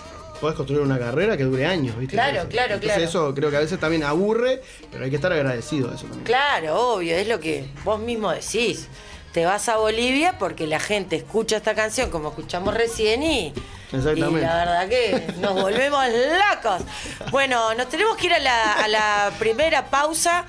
podés 0.44 0.56
construir 0.58 0.82
una 0.82 0.98
carrera 0.98 1.38
que 1.38 1.44
dure 1.44 1.64
años, 1.64 1.98
¿viste? 1.98 2.16
Claro, 2.16 2.46
claro, 2.50 2.74
entonces 2.74 2.98
claro. 2.98 3.02
eso 3.08 3.34
creo 3.34 3.50
que 3.50 3.56
a 3.56 3.60
veces 3.60 3.80
también 3.80 4.02
aburre, 4.02 4.60
pero 4.92 5.04
hay 5.04 5.08
que 5.08 5.16
estar 5.16 5.32
agradecido 5.32 5.88
de 5.88 5.94
eso 5.94 6.04
también. 6.04 6.24
Claro, 6.24 6.96
obvio, 6.96 7.16
es 7.16 7.26
lo 7.26 7.40
que 7.40 7.64
vos 7.82 7.98
mismo 7.98 8.30
decís. 8.30 8.88
Te 9.32 9.46
vas 9.46 9.70
a 9.70 9.78
Bolivia 9.78 10.36
porque 10.38 10.66
la 10.66 10.80
gente 10.80 11.16
escucha 11.16 11.56
esta 11.56 11.74
canción 11.74 12.10
como 12.10 12.28
escuchamos 12.28 12.74
recién 12.74 13.22
y, 13.22 13.54
Exactamente. 13.90 14.40
y 14.40 14.42
la 14.42 14.56
verdad 14.56 14.88
que 14.88 15.32
nos 15.40 15.54
volvemos 15.54 16.04
locos. 16.08 16.82
Bueno, 17.30 17.72
nos 17.72 17.88
tenemos 17.88 18.14
que 18.18 18.26
ir 18.26 18.34
a 18.34 18.38
la, 18.38 18.72
a 18.74 18.88
la 18.88 19.32
primera 19.38 19.86
pausa, 19.86 20.44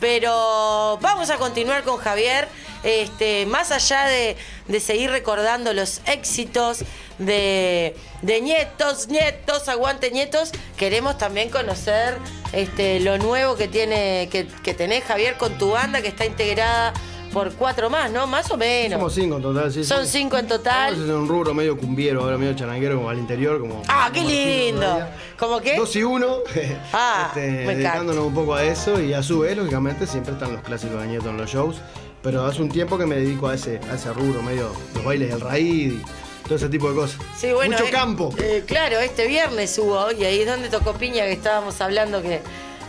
pero 0.00 0.98
vamos 1.00 1.30
a 1.30 1.36
continuar 1.36 1.84
con 1.84 1.98
Javier. 1.98 2.48
Este, 2.82 3.44
más 3.44 3.72
allá 3.72 4.06
de, 4.06 4.38
de 4.66 4.80
seguir 4.80 5.10
recordando 5.10 5.74
los 5.74 6.00
éxitos 6.06 6.82
de, 7.18 7.94
de 8.22 8.40
nietos, 8.40 9.08
nietos, 9.08 9.68
aguante 9.68 10.10
nietos, 10.10 10.50
queremos 10.78 11.18
también 11.18 11.50
conocer 11.50 12.16
este, 12.52 13.00
lo 13.00 13.18
nuevo 13.18 13.56
que 13.56 13.68
tiene, 13.68 14.30
que, 14.30 14.46
que 14.64 14.72
tenés 14.72 15.04
Javier 15.04 15.36
con 15.36 15.58
tu 15.58 15.72
banda 15.72 16.00
que 16.00 16.08
está 16.08 16.24
integrada 16.24 16.94
por 17.32 17.52
cuatro 17.54 17.88
más, 17.90 18.10
¿no? 18.10 18.26
Más 18.26 18.50
o 18.50 18.56
menos. 18.56 18.98
Somos 18.98 19.14
cinco 19.14 19.36
en 19.36 19.42
total, 19.42 19.72
sí. 19.72 19.84
Son 19.84 20.04
sí. 20.06 20.18
cinco 20.18 20.36
en 20.36 20.46
total. 20.46 20.94
en 20.94 21.10
un 21.10 21.28
rubro 21.28 21.54
medio 21.54 21.76
cumbiero, 21.76 22.22
ahora 22.22 22.36
medio 22.36 22.54
charanguero, 22.54 22.96
como 22.96 23.08
al 23.10 23.18
interior, 23.18 23.60
como. 23.60 23.82
Ah, 23.88 24.10
qué 24.12 24.22
lindo. 24.22 25.06
¿Cómo 25.38 25.60
qué? 25.60 25.76
Dos 25.76 25.94
y 25.96 26.02
uno. 26.02 26.38
Ah, 26.92 27.26
este, 27.28 27.40
me 27.50 27.56
encanta. 27.62 27.74
dedicándonos 27.74 28.24
un 28.24 28.34
poco 28.34 28.54
a 28.54 28.64
eso 28.64 29.00
y 29.00 29.12
a 29.14 29.22
su 29.22 29.40
vez, 29.40 29.56
lógicamente, 29.56 30.06
siempre 30.06 30.32
están 30.34 30.52
los 30.52 30.62
clásicos 30.62 31.00
de 31.00 31.06
Nieto 31.08 31.30
en 31.30 31.36
los 31.36 31.50
shows. 31.50 31.76
Pero 32.22 32.44
hace 32.44 32.60
un 32.60 32.68
tiempo 32.68 32.98
que 32.98 33.06
me 33.06 33.16
dedico 33.16 33.48
a 33.48 33.54
ese, 33.54 33.80
a 33.90 33.94
ese 33.94 34.12
rubro, 34.12 34.42
medio 34.42 34.70
los 34.94 35.04
bailes 35.04 35.30
del 35.30 35.40
raíz 35.40 35.94
y 35.94 36.02
todo 36.44 36.56
ese 36.56 36.68
tipo 36.68 36.90
de 36.90 36.96
cosas. 36.96 37.18
Sí, 37.38 37.52
bueno, 37.52 37.72
Mucho 37.76 37.86
eh, 37.86 37.90
campo. 37.90 38.34
eh, 38.38 38.64
claro, 38.66 38.98
este 38.98 39.26
viernes 39.26 39.78
hubo, 39.78 40.10
y 40.12 40.24
ahí 40.24 40.40
es 40.40 40.46
donde 40.46 40.68
tocó 40.68 40.92
Piña, 40.94 41.24
que 41.24 41.32
estábamos 41.32 41.80
hablando 41.80 42.20
que 42.20 42.40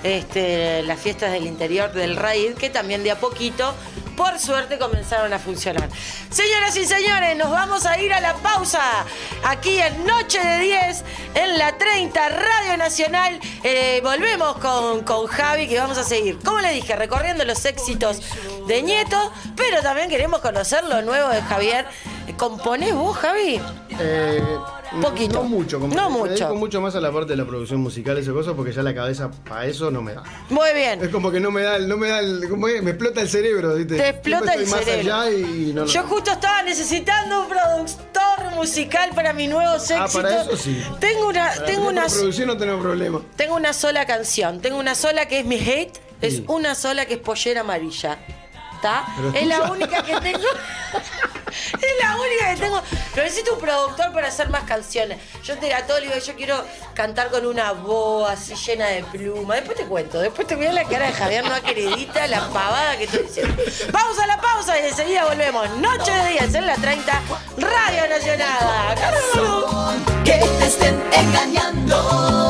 este, 0.03 0.83
las 0.83 0.99
fiestas 0.99 1.31
del 1.31 1.45
interior 1.45 1.91
del 1.93 2.15
Raid, 2.15 2.53
que 2.53 2.69
también 2.69 3.03
de 3.03 3.11
a 3.11 3.19
poquito, 3.19 3.73
por 4.15 4.37
suerte, 4.39 4.77
comenzaron 4.77 5.33
a 5.33 5.39
funcionar. 5.39 5.89
Señoras 6.29 6.75
y 6.77 6.85
señores, 6.85 7.35
nos 7.37 7.49
vamos 7.49 7.85
a 7.85 7.99
ir 7.99 8.13
a 8.13 8.21
la 8.21 8.35
pausa. 8.35 8.81
Aquí 9.43 9.79
en 9.79 10.05
Noche 10.05 10.39
de 10.39 10.59
10, 10.59 11.03
en 11.35 11.57
la 11.57 11.77
30, 11.77 12.29
Radio 12.29 12.77
Nacional. 12.77 13.39
Eh, 13.63 13.99
volvemos 14.03 14.57
con, 14.57 15.03
con 15.03 15.27
Javi, 15.27 15.67
que 15.67 15.79
vamos 15.79 15.97
a 15.97 16.03
seguir, 16.03 16.39
como 16.39 16.59
le 16.59 16.71
dije, 16.73 16.95
recorriendo 16.95 17.45
los 17.45 17.65
éxitos 17.65 18.21
de 18.67 18.81
Nieto, 18.81 19.31
pero 19.55 19.81
también 19.81 20.09
queremos 20.09 20.41
conocer 20.41 20.83
lo 20.83 21.01
nuevo 21.01 21.29
de 21.29 21.41
Javier. 21.41 21.87
¿Componés 22.37 22.93
vos, 22.95 23.15
Javi? 23.17 23.61
Eh, 23.99 24.41
Poquito. 25.01 25.35
No 25.35 25.43
mucho. 25.43 25.79
como- 25.79 25.95
No 25.95 26.09
me 26.09 26.17
mucho. 26.17 26.31
dedico 26.33 26.55
mucho 26.55 26.81
más 26.81 26.95
a 26.95 26.99
la 26.99 27.11
parte 27.13 27.29
de 27.31 27.37
la 27.37 27.45
producción 27.45 27.79
musical, 27.79 28.17
esa 28.17 28.33
cosa, 28.33 28.53
porque 28.53 28.73
ya 28.73 28.83
la 28.83 28.93
cabeza 28.93 29.31
para 29.47 29.65
eso 29.65 29.89
no 29.89 30.01
me 30.01 30.13
da. 30.13 30.23
Muy 30.49 30.73
bien. 30.73 31.01
Es 31.01 31.07
como 31.09 31.31
que 31.31 31.39
no 31.39 31.49
me 31.49 31.61
da, 31.61 31.77
el- 31.77 31.87
no 31.87 31.95
me 31.95 32.09
da, 32.09 32.19
el- 32.19 32.49
como 32.49 32.67
que 32.67 32.81
me 32.81 32.91
explota 32.91 33.21
el 33.21 33.29
cerebro, 33.29 33.73
¿viste? 33.75 33.95
Te 33.95 34.09
explota 34.09 34.53
el 34.53 34.63
estoy 34.63 34.83
cerebro. 34.83 35.13
más 35.15 35.25
allá 35.27 35.31
y 35.31 35.71
no, 35.73 35.81
no. 35.81 35.87
Yo 35.87 36.03
justo 36.03 36.31
estaba 36.31 36.61
necesitando 36.63 37.41
un 37.43 37.47
productor 37.47 38.55
musical 38.55 39.11
para 39.15 39.31
mis 39.31 39.49
nuevos 39.49 39.89
Ah, 39.91 40.03
éxitos. 40.05 40.13
para 40.13 40.41
eso 40.41 40.57
sí. 40.57 40.83
Tengo 40.99 41.29
una, 41.29 41.45
Para 41.47 41.65
tengo 41.65 41.87
una, 41.87 42.05
producción 42.07 42.47
no 42.49 42.57
tengo 42.57 42.77
problema. 42.79 43.21
tengo 43.37 43.55
una 43.55 43.71
sola 43.71 44.05
canción. 44.05 44.59
Tengo 44.59 44.77
una 44.77 44.93
sola 44.95 45.25
que 45.27 45.39
es 45.39 45.45
mi 45.45 45.55
hate. 45.57 45.97
Es 46.19 46.35
Sí. 46.35 46.45
una 46.49 46.75
sola 46.75 47.05
que 47.05 47.13
es 47.13 47.19
pollera 47.21 47.61
amarilla. 47.61 48.19
¿Está? 48.75 49.05
Es 49.35 49.47
la 49.47 49.71
única 49.71 50.03
que 50.03 50.15
tengo. 50.19 50.39
es 51.73 52.03
la 52.03 52.15
única 52.15 52.53
que 52.53 52.61
tengo. 52.61 52.81
Pero 53.13 53.23
necesito 53.23 53.53
un 53.53 53.59
productor 53.59 54.13
para 54.13 54.27
hacer 54.27 54.49
más 54.49 54.63
canciones. 54.63 55.19
Yo 55.43 55.57
te 55.57 55.73
a 55.73 55.85
todo 55.85 55.99
le 55.99 56.07
digo, 56.07 56.19
yo 56.19 56.35
quiero 56.35 56.63
cantar 56.93 57.29
con 57.29 57.45
una 57.45 57.71
voz 57.73 58.29
así 58.29 58.55
llena 58.55 58.87
de 58.87 59.03
pluma. 59.03 59.55
Después 59.55 59.77
te 59.77 59.85
cuento. 59.85 60.19
Después 60.19 60.47
te 60.47 60.55
voy 60.55 60.67
la 60.71 60.85
cara 60.85 61.07
de 61.07 61.13
Javier, 61.13 61.43
no 61.45 61.53
acredita 61.53 62.27
la 62.27 62.47
pavada 62.49 62.97
que 62.97 63.05
estoy 63.05 63.23
diciendo. 63.23 63.61
Vamos 63.91 64.17
a 64.19 64.27
la 64.27 64.39
pausa 64.39 64.79
y 64.79 64.87
enseguida 64.87 65.25
volvemos. 65.25 65.69
Noche 65.77 66.11
de 66.11 66.29
días 66.29 66.53
en 66.53 66.65
la 66.65 66.75
30, 66.75 67.21
Radio 67.57 68.09
Nacional. 68.09 68.95
Que 70.23 70.33
te 70.33 70.65
estén 70.65 71.01
engañando. 71.11 72.40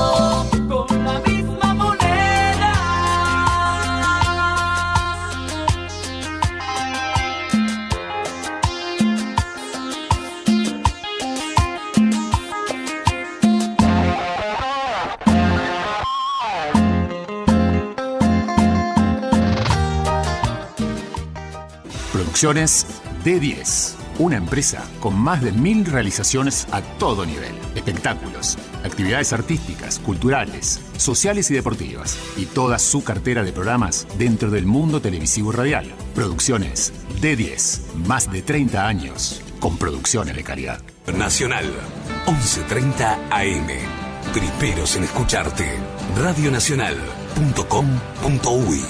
Producciones 22.42 22.88
D10, 23.24 23.94
una 24.18 24.36
empresa 24.36 24.84
con 25.00 25.16
más 25.16 25.44
de 25.44 25.52
mil 25.52 25.86
realizaciones 25.86 26.68
a 26.72 26.82
todo 26.82 27.24
nivel. 27.24 27.54
Espectáculos, 27.76 28.58
actividades 28.84 29.32
artísticas, 29.32 30.00
culturales, 30.00 30.82
sociales 30.98 31.52
y 31.52 31.54
deportivas. 31.54 32.18
Y 32.38 32.48
toda 32.48 32.80
su 32.80 33.04
cartera 33.04 33.44
de 33.44 33.54
programas 33.54 34.08
dentro 34.18 34.50
del 34.50 34.66
mundo 34.66 35.02
televisivo 35.02 35.54
y 35.54 35.56
radial. 35.56 35.86
Producciones 36.16 36.92
D10, 37.22 37.94
más 38.08 38.32
de 38.32 38.42
30 38.42 38.88
años 38.88 39.44
con 39.60 39.78
producciones 39.78 40.36
de 40.36 40.44
calidad. 40.44 40.82
Nacional, 41.16 41.66
11.30 42.26 43.20
AM. 43.30 43.68
Primeros 44.34 44.96
en 44.96 45.04
escucharte. 45.04 45.78
Radionacional.com.uy. 46.18 48.82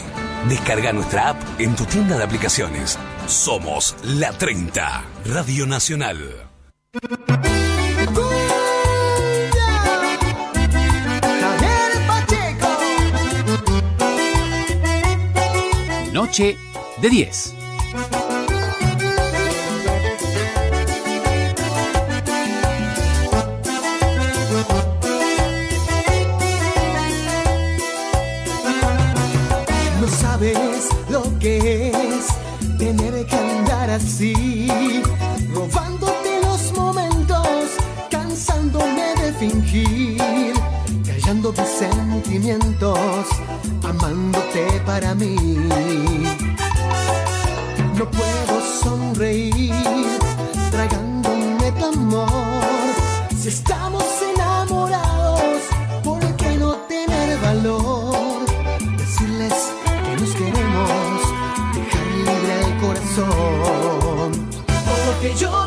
Descarga 0.48 0.94
nuestra 0.94 1.32
app 1.32 1.42
en 1.60 1.76
tu 1.76 1.84
tienda 1.84 2.18
de 2.18 2.24
aplicaciones. 2.24 2.98
Somos 3.32 3.96
La 4.04 4.34
30, 4.34 5.06
Radio 5.24 5.66
Nacional. 5.66 6.50
Noche 16.12 16.58
de 17.02 17.10
10. 17.10 17.61
Amándote 43.84 44.82
para 44.86 45.14
mí. 45.16 45.36
No 47.98 48.10
puedo 48.10 48.62
sonreír, 48.82 49.74
tragándome 50.72 51.72
tu 51.74 51.86
amor. 51.86 52.64
Si 53.38 53.50
estamos 53.50 54.06
enamorados, 54.34 55.62
¿por 56.04 56.22
qué 56.38 56.56
no 56.58 56.72
tener 56.88 57.38
valor? 57.40 58.46
Decirles 58.98 59.54
que 60.06 60.22
nos 60.22 60.30
queremos, 60.36 61.22
dejar 61.76 62.08
libre 62.16 62.54
el 62.66 62.74
corazón. 62.80 64.32
Por 64.86 65.00
lo 65.06 65.22
que 65.22 65.36
yo 65.36 65.61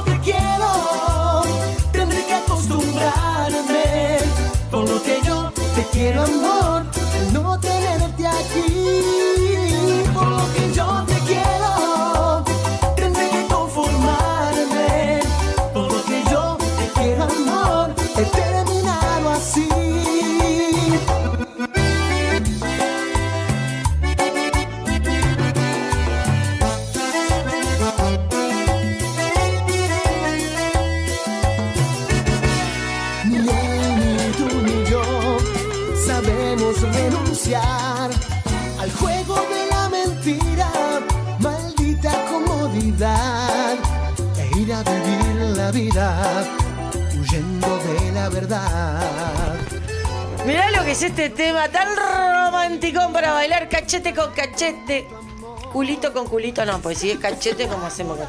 cachete 53.84 54.14
con 54.14 54.32
cachete. 54.32 55.06
Culito 55.72 56.12
con 56.12 56.26
culito, 56.26 56.64
no, 56.64 56.80
pues 56.80 56.98
si 56.98 57.10
es 57.10 57.18
cachete, 57.18 57.66
¿cómo 57.66 57.84
hacemos? 57.86 58.16
con- 58.16 58.26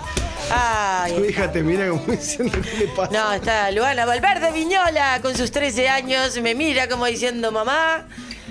Ay, 0.51 1.13
Tu 1.13 1.25
hija 1.25 1.51
te 1.51 1.63
mira 1.63 1.87
como 1.89 2.03
diciendo 2.07 2.57
qué 2.61 2.77
le 2.79 2.87
pasa. 2.89 3.11
No, 3.13 3.31
está 3.33 3.71
Luana 3.71 4.05
Valverde 4.05 4.51
Viñola 4.51 5.19
con 5.21 5.35
sus 5.37 5.51
13 5.51 5.87
años, 5.87 6.37
me 6.41 6.55
mira 6.55 6.89
como 6.89 7.05
diciendo, 7.05 7.51
mamá, 7.51 8.07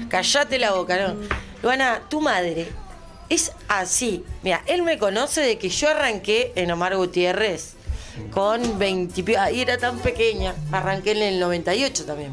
callate 0.09 0.59
la 0.59 0.73
boca, 0.73 0.97
¿no? 0.97 1.15
Luana, 1.63 2.03
tu 2.09 2.21
madre 2.21 2.69
es 3.29 3.53
así. 3.69 4.25
Mira, 4.43 4.63
él 4.67 4.83
me 4.83 4.97
conoce 4.97 5.41
de 5.43 5.59
que 5.59 5.69
yo 5.69 5.91
arranqué 5.91 6.53
en 6.55 6.71
Omar 6.71 6.97
Gutiérrez 6.97 7.75
con 8.31 8.79
20 8.79 9.21
y 9.21 9.23
pi- 9.25 9.35
ah, 9.35 9.51
y 9.51 9.61
era 9.61 9.77
tan 9.77 9.99
pequeña. 9.99 10.55
Arranqué 10.73 11.11
en 11.13 11.23
el 11.23 11.41
98 11.41 12.07
también. 12.07 12.33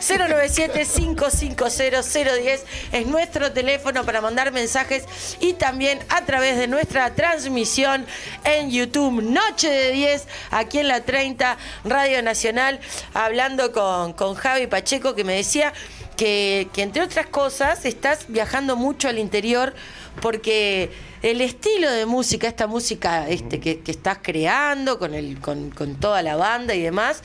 097-550-010 0.00 2.60
es 2.92 3.06
nuestro 3.06 3.50
teléfono 3.52 4.04
para 4.04 4.20
mandar 4.20 4.52
mensajes 4.52 5.02
y 5.40 5.54
también 5.54 5.98
a 6.08 6.24
través 6.24 6.56
de 6.56 6.68
nuestra 6.68 7.12
transmisión 7.14 8.06
en 8.44 8.70
YouTube 8.70 9.20
Noche 9.22 9.68
de 9.68 9.90
10 9.90 10.28
aquí 10.52 10.78
en 10.78 10.86
la 10.86 11.00
30 11.02 11.58
Radio 11.84 12.22
Nacional 12.22 12.78
hablando 13.12 13.72
con, 13.72 14.12
con 14.12 14.36
Javi 14.36 14.68
Pacheco 14.68 15.16
que 15.16 15.24
me 15.24 15.34
decía 15.34 15.72
que, 16.16 16.68
que 16.72 16.82
entre 16.82 17.02
otras 17.02 17.26
cosas 17.26 17.84
estás 17.84 18.26
viajando 18.28 18.76
mucho 18.76 19.08
al 19.08 19.18
interior 19.18 19.74
porque 20.20 20.90
el 21.22 21.40
estilo 21.40 21.90
de 21.90 22.06
música, 22.06 22.46
esta 22.48 22.66
música 22.66 23.28
este, 23.28 23.60
que, 23.60 23.80
que 23.80 23.90
estás 23.90 24.18
creando 24.22 24.98
con, 24.98 25.14
el, 25.14 25.38
con, 25.40 25.70
con 25.70 25.94
toda 25.96 26.22
la 26.22 26.36
banda 26.36 26.74
y 26.74 26.82
demás, 26.82 27.22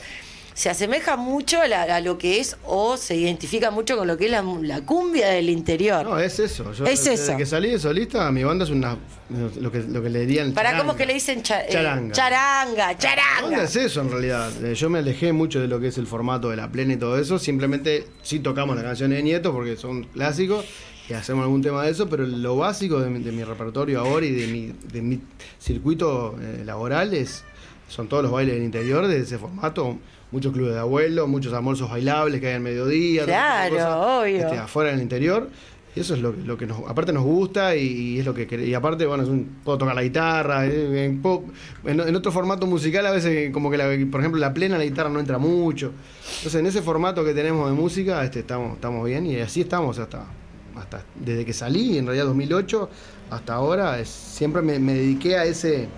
se 0.54 0.68
asemeja 0.68 1.16
mucho 1.16 1.62
a, 1.62 1.66
la- 1.66 1.82
a 1.84 2.00
lo 2.00 2.18
que 2.18 2.38
es 2.38 2.58
o 2.66 2.98
se 2.98 3.16
identifica 3.16 3.70
mucho 3.70 3.96
con 3.96 4.06
lo 4.06 4.18
que 4.18 4.26
es 4.26 4.30
la, 4.30 4.42
la 4.60 4.82
cumbia 4.82 5.28
del 5.28 5.48
interior. 5.48 6.04
No, 6.04 6.18
es 6.18 6.38
eso. 6.40 6.70
Yo, 6.74 6.84
Es 6.84 7.04
desde 7.04 7.14
eso. 7.14 7.36
que 7.38 7.46
salí 7.46 7.70
de 7.70 7.78
solista, 7.78 8.30
mi 8.30 8.44
banda 8.44 8.64
es 8.64 8.70
una. 8.70 8.98
Lo 9.58 9.72
que, 9.72 9.78
lo 9.78 10.02
que 10.02 10.10
le 10.10 10.26
dirían. 10.26 10.52
Para 10.52 10.68
charanga. 10.72 10.84
cómo 10.86 10.98
que 10.98 11.06
le 11.06 11.14
dicen 11.14 11.42
cha- 11.42 11.62
eh, 11.62 11.68
Charanga. 11.70 12.12
charanga, 12.12 12.86
La 12.88 12.98
charanga. 12.98 13.46
onda 13.46 13.62
es 13.62 13.76
eso 13.76 14.02
en 14.02 14.10
realidad. 14.10 14.50
Eh, 14.62 14.74
Yo 14.74 14.90
me 14.90 14.98
alejé 14.98 15.32
mucho 15.32 15.58
de 15.58 15.68
lo 15.68 15.80
que 15.80 15.86
es 15.88 15.96
el 15.96 16.06
formato 16.06 16.50
de 16.50 16.56
la 16.56 16.70
plena 16.70 16.92
y 16.92 16.96
todo 16.98 17.18
eso. 17.18 17.38
Simplemente 17.38 18.04
sí 18.22 18.40
tocamos 18.40 18.76
las 18.76 18.84
canciones 18.84 19.16
de 19.16 19.22
Nieto 19.22 19.50
porque 19.54 19.76
son 19.76 20.04
clásicos 20.04 20.66
hacemos 21.14 21.42
algún 21.44 21.62
tema 21.62 21.82
de 21.84 21.90
eso, 21.90 22.08
pero 22.08 22.26
lo 22.26 22.56
básico 22.56 23.00
de 23.00 23.10
mi, 23.10 23.20
de 23.22 23.32
mi 23.32 23.44
repertorio 23.44 24.00
ahora 24.00 24.26
y 24.26 24.30
de 24.32 24.46
mi, 24.48 24.72
de 24.92 25.02
mi 25.02 25.20
circuito 25.58 26.36
eh, 26.40 26.62
laboral 26.64 27.14
es, 27.14 27.44
son 27.88 28.08
todos 28.08 28.22
los 28.22 28.32
bailes 28.32 28.54
del 28.54 28.64
interior 28.64 29.06
de 29.06 29.18
ese 29.18 29.38
formato. 29.38 29.98
Muchos 30.30 30.52
clubes 30.52 30.72
de 30.72 30.80
abuelos, 30.80 31.28
muchos 31.28 31.52
almuerzos 31.52 31.90
bailables 31.90 32.40
que 32.40 32.48
hay 32.48 32.54
al 32.54 32.60
mediodía. 32.62 33.24
Claro, 33.26 34.20
obvio. 34.20 34.38
este, 34.38 34.56
afuera 34.56 34.90
en 34.90 34.96
el 34.96 35.02
interior. 35.02 35.50
Y 35.94 36.00
eso 36.00 36.14
es 36.14 36.22
lo, 36.22 36.32
lo 36.32 36.56
que 36.56 36.64
nos, 36.64 36.78
aparte 36.88 37.12
nos 37.12 37.22
gusta 37.22 37.76
y, 37.76 37.82
y 37.82 38.18
es 38.18 38.24
lo 38.24 38.32
que 38.32 38.48
y 38.64 38.72
aparte 38.72 39.04
bueno 39.04 39.24
es 39.24 39.28
un, 39.28 39.58
puedo 39.62 39.76
tocar 39.76 39.94
la 39.94 40.02
guitarra, 40.02 40.64
eh, 40.66 41.04
en, 41.04 41.20
puedo- 41.20 41.44
en- 41.84 42.00
en 42.00 42.16
otro 42.16 42.32
formato 42.32 42.66
musical 42.66 43.04
a 43.04 43.10
veces 43.10 43.52
como 43.52 43.70
que 43.70 43.76
la, 43.76 43.84
por 44.10 44.20
ejemplo 44.20 44.40
la 44.40 44.54
plena 44.54 44.78
la 44.78 44.84
guitarra 44.84 45.10
no 45.10 45.20
entra 45.20 45.36
mucho. 45.36 45.92
Entonces 46.38 46.54
en 46.60 46.64
ese 46.64 46.80
formato 46.80 47.22
que 47.26 47.34
tenemos 47.34 47.68
de 47.68 47.76
música 47.76 48.24
este, 48.24 48.38
estamos, 48.40 48.76
estamos 48.76 49.04
bien 49.06 49.26
y 49.26 49.38
así 49.40 49.60
estamos 49.60 49.98
hasta, 49.98 50.24
hasta 50.76 51.04
desde 51.14 51.44
que 51.44 51.52
salí 51.52 51.98
en 51.98 52.06
realidad 52.06 52.26
2008 52.26 52.88
hasta 53.30 53.54
ahora 53.54 53.98
es- 54.00 54.08
siempre 54.08 54.62
me, 54.62 54.78
me 54.78 54.94
dediqué 54.94 55.36
a 55.36 55.44
ese 55.44 55.88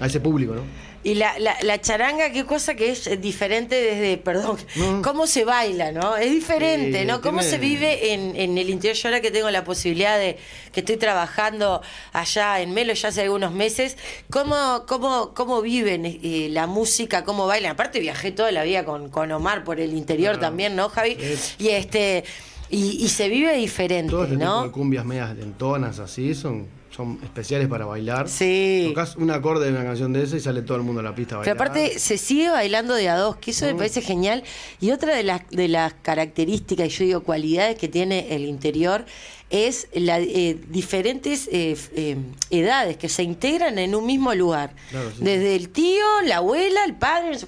a 0.00 0.06
ese 0.06 0.20
público, 0.20 0.54
¿no? 0.54 0.62
Y 1.04 1.14
la, 1.14 1.38
la, 1.38 1.56
la 1.62 1.80
charanga, 1.80 2.30
qué 2.32 2.44
cosa 2.44 2.74
que 2.74 2.90
es 2.90 3.20
diferente 3.20 3.76
desde, 3.80 4.16
perdón, 4.18 4.58
No. 4.76 5.00
cómo 5.02 5.26
se 5.28 5.44
baila, 5.44 5.90
¿no? 5.92 6.16
Es 6.16 6.30
diferente, 6.30 7.04
¿no? 7.04 7.20
Cómo 7.20 7.38
tiene- 7.38 7.50
se 7.52 7.58
vive 7.58 8.12
en, 8.12 8.34
en 8.36 8.58
el 8.58 8.68
interior. 8.68 8.96
Yo 8.96 9.08
ahora 9.08 9.20
que 9.20 9.30
tengo 9.30 9.48
la 9.50 9.62
posibilidad 9.64 10.18
de, 10.18 10.36
que 10.72 10.80
estoy 10.80 10.96
trabajando 10.96 11.82
allá 12.12 12.60
en 12.60 12.74
Melo 12.74 12.92
ya 12.94 13.08
hace 13.08 13.22
algunos 13.22 13.52
meses, 13.52 13.96
¿cómo, 14.28 14.84
cómo, 14.86 15.32
cómo 15.34 15.62
viven 15.62 16.04
eh, 16.04 16.48
la 16.50 16.66
música, 16.66 17.24
cómo 17.24 17.46
bailan? 17.46 17.72
Aparte 17.72 18.00
viajé 18.00 18.32
toda 18.32 18.50
la 18.52 18.64
vida 18.64 18.84
con, 18.84 19.08
con 19.08 19.30
Omar 19.32 19.62
por 19.64 19.80
el 19.80 19.94
interior 19.96 20.32
Claro. 20.34 20.48
también, 20.48 20.74
¿no, 20.76 20.88
Javi? 20.88 21.16
Y 21.58 21.68
este... 21.68 22.24
Y, 22.70 23.02
y 23.04 23.08
se 23.08 23.28
vive 23.28 23.56
diferente, 23.56 24.10
Todo 24.10 24.24
este 24.24 24.36
tipo 24.36 24.60
de 24.60 24.66
¿no? 24.66 24.72
cumbias 24.72 25.04
medias 25.04 25.36
lentonas 25.36 25.98
así 25.98 26.34
son, 26.34 26.66
son 26.98 27.16
especiales 27.22 27.68
para 27.68 27.86
bailar. 27.86 28.28
Sí. 28.28 28.86
Tocas 28.88 29.14
un 29.14 29.30
acorde 29.30 29.66
de 29.66 29.70
una 29.72 29.84
canción 29.84 30.12
de 30.12 30.24
esa 30.24 30.36
y 30.36 30.40
sale 30.40 30.62
todo 30.62 30.78
el 30.78 30.82
mundo 30.82 30.98
a 31.00 31.04
la 31.04 31.14
pista 31.14 31.36
a 31.36 31.42
Pero 31.42 31.54
bailar. 31.56 31.68
aparte 31.78 31.98
se 32.00 32.18
sigue 32.18 32.50
bailando 32.50 32.92
de 32.94 33.08
a 33.08 33.16
dos, 33.16 33.36
que 33.36 33.52
eso 33.52 33.66
me 33.66 33.74
parece 33.76 34.02
genial. 34.02 34.42
Y 34.80 34.90
otra 34.90 35.14
de 35.14 35.22
las, 35.22 35.48
de 35.48 35.68
las 35.68 35.94
características, 36.02 36.88
y 36.88 36.90
yo 36.90 37.04
digo 37.04 37.20
cualidades 37.22 37.78
que 37.78 37.86
tiene 37.86 38.34
el 38.34 38.44
interior, 38.46 39.04
es 39.50 39.88
la, 39.94 40.18
eh, 40.20 40.58
diferentes 40.68 41.48
eh, 41.50 41.74
eh, 41.94 42.16
edades 42.50 42.98
que 42.98 43.08
se 43.08 43.22
integran 43.22 43.78
en 43.78 43.94
un 43.94 44.04
mismo 44.04 44.34
lugar. 44.34 44.74
Claro, 44.90 45.10
sí. 45.10 45.18
Desde 45.24 45.56
el 45.56 45.70
tío, 45.70 46.04
la 46.26 46.38
abuela, 46.38 46.84
el 46.84 46.96
padre, 46.96 47.38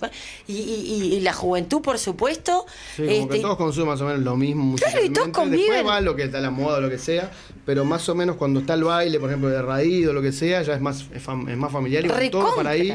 y, 0.47 0.53
y- 0.55 1.15
y 1.17 1.21
la 1.21 1.35
juventud, 1.35 1.83
por 1.83 1.99
supuesto. 1.99 2.65
Sí, 2.97 3.03
como 3.03 3.09
que 3.09 3.21
Este, 3.37 3.41
todos 3.41 3.57
consumen 3.59 3.89
más 3.89 4.01
o 4.01 4.07
menos 4.07 4.21
lo 4.23 4.35
mismo 4.37 4.77
Claro, 4.77 5.05
y 5.05 5.11
todos 5.11 5.29
conviven. 5.29 5.67
Después 5.73 5.87
va 5.87 6.01
lo 6.01 6.17
que 6.17 6.23
está 6.23 6.41
la 6.41 6.51
moda 6.51 6.79
o 6.79 6.81
lo 6.81 6.89
que 6.89 6.97
sea, 6.99 7.31
pero 7.67 7.85
más 7.85 8.09
o 8.09 8.15
menos 8.15 8.37
cuando 8.37 8.61
está 8.61 8.75
el 8.75 8.85
baile, 8.85 9.19
por 9.21 9.29
ejemplo, 9.31 9.49
de 9.49 9.61
raíz 9.63 10.07
o 10.09 10.13
lo 10.13 10.23
que 10.23 10.33
sea, 10.33 10.63
ya 10.63 10.75
es 10.75 10.81
más, 10.81 11.07
es, 11.15 11.25
fam- 11.27 11.49
es 11.51 11.57
más 11.57 11.71
familiar 11.73 12.05
y 12.05 12.09
van 12.09 12.19
todos 12.31 12.55
para 12.57 12.71
ahí 12.71 12.89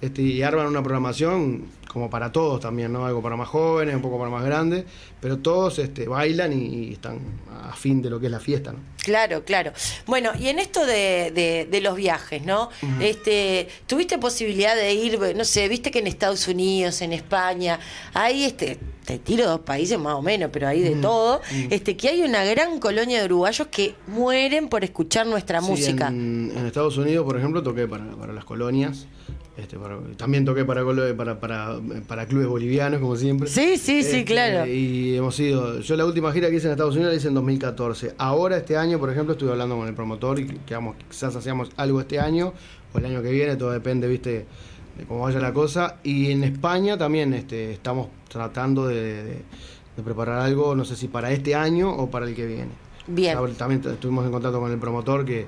este, 0.00 0.22
y 0.22 0.42
arman 0.42 0.66
una 0.66 0.82
programación 0.82 1.64
como 1.92 2.08
para 2.10 2.32
todos 2.32 2.60
también, 2.60 2.92
¿no? 2.92 3.04
Algo 3.06 3.20
para 3.22 3.36
más 3.36 3.48
jóvenes, 3.48 3.94
un 3.94 4.02
poco 4.02 4.18
para 4.18 4.30
más 4.30 4.44
grandes, 4.44 4.84
pero 5.20 5.38
todos 5.38 5.78
este, 5.78 6.08
bailan 6.08 6.52
y, 6.52 6.88
y 6.88 6.92
están 6.94 7.18
a 7.64 7.74
fin 7.76 8.00
de 8.02 8.08
lo 8.10 8.18
que 8.18 8.26
es 8.26 8.32
la 8.32 8.40
fiesta, 8.40 8.72
¿no? 8.72 8.78
Claro, 9.02 9.44
claro. 9.44 9.72
Bueno, 10.06 10.30
y 10.38 10.48
en 10.48 10.58
esto 10.60 10.86
de, 10.86 11.32
de- 11.34 11.66
de 11.70 11.80
los 11.80 11.96
viajes, 11.96 12.44
¿no? 12.44 12.70
Este, 13.00 13.68
¿tuviste 13.86 14.16
posibilidad 14.18 14.74
de 14.76 14.94
ir, 14.94 15.18
no 15.36 15.44
sé, 15.44 15.68
viste 15.68 15.90
que 15.90 15.98
en 15.98 16.06
Estados 16.06 16.46
Unidos, 16.48 17.02
en 17.02 17.12
España, 17.12 17.80
hay 18.14 18.44
este, 18.44 18.78
te 19.04 19.18
tiro 19.18 19.46
dos 19.46 19.60
países 19.60 19.98
más 19.98 20.14
o 20.14 20.22
menos, 20.22 20.50
pero 20.52 20.68
hay 20.68 20.80
de 20.80 20.94
todo, 20.96 21.40
este, 21.70 21.96
que 21.96 22.08
hay 22.10 22.22
una 22.22 22.44
gran 22.44 22.78
colonia 22.78 23.18
de 23.18 23.24
uruguayos 23.26 23.66
que 23.68 23.94
mueren 24.06 24.68
por 24.68 24.84
escuchar 24.84 25.26
nuestra 25.26 25.60
Sí, 25.60 25.70
música. 25.70 26.08
En, 26.08 26.52
en 26.56 26.66
Estados 26.66 26.96
Unidos, 26.96 27.24
por 27.26 27.36
ejemplo, 27.36 27.62
toqué 27.62 27.88
para, 27.88 28.04
para 28.12 28.32
las 28.32 28.44
colonias. 28.44 29.06
Este, 29.56 29.78
para- 29.78 29.98
también 30.16 30.46
toqué 30.46 30.64
para, 30.64 30.82
para, 31.14 31.38
para, 31.38 31.78
para 32.08 32.26
clubes 32.26 32.46
bolivianos, 32.48 33.00
como 33.00 33.16
siempre. 33.16 33.48
Sí, 33.48 33.76
sí, 33.76 34.02
sí, 34.02 34.20
Este, 34.20 34.24
claro. 34.24 34.66
Y 34.66 35.16
hemos 35.16 35.38
ido. 35.40 35.80
Yo 35.80 35.94
la 35.96 36.06
última 36.06 36.32
gira 36.32 36.48
que 36.48 36.56
hice 36.56 36.66
en 36.68 36.72
Estados 36.72 36.94
Unidos 36.94 37.12
la 37.12 37.18
hice 37.18 37.28
en 37.28 37.34
2014. 37.34 38.14
Ahora, 38.16 38.56
este 38.56 38.78
año, 38.78 38.98
por 38.98 39.10
ejemplo, 39.10 39.32
estuve 39.34 39.50
hablando 39.52 39.76
con 39.76 39.86
el 39.86 39.94
promotor 39.94 40.40
y 40.40 40.46
quedamos, 40.66 40.96
quizás 41.10 41.36
hacíamos 41.36 41.70
algo 41.76 42.00
este 42.00 42.18
año 42.18 42.54
o 42.94 42.98
el 42.98 43.04
año 43.04 43.20
que 43.22 43.30
viene, 43.30 43.56
todo 43.56 43.72
depende, 43.72 44.08
viste, 44.08 44.46
de 44.96 45.04
cómo 45.06 45.20
vaya 45.24 45.38
la 45.38 45.52
cosa. 45.52 45.96
Y 46.02 46.30
en 46.30 46.44
España 46.44 46.96
también 46.96 47.34
este, 47.34 47.72
estamos 47.72 48.08
tratando 48.28 48.86
de, 48.86 49.22
de- 49.24 49.42
de 49.96 50.02
preparar 50.02 50.38
algo, 50.38 50.74
no 50.74 50.86
sé 50.86 50.96
si 50.96 51.08
para 51.08 51.30
este 51.32 51.54
año 51.54 51.90
o 51.94 52.10
para 52.10 52.24
el 52.26 52.34
que 52.34 52.46
viene. 52.46 52.70
Bien. 53.06 53.36
También 53.58 53.82
estuvimos 53.86 54.24
en 54.24 54.32
contacto 54.32 54.58
con 54.58 54.72
el 54.72 54.78
promotor 54.78 55.26
que, 55.26 55.46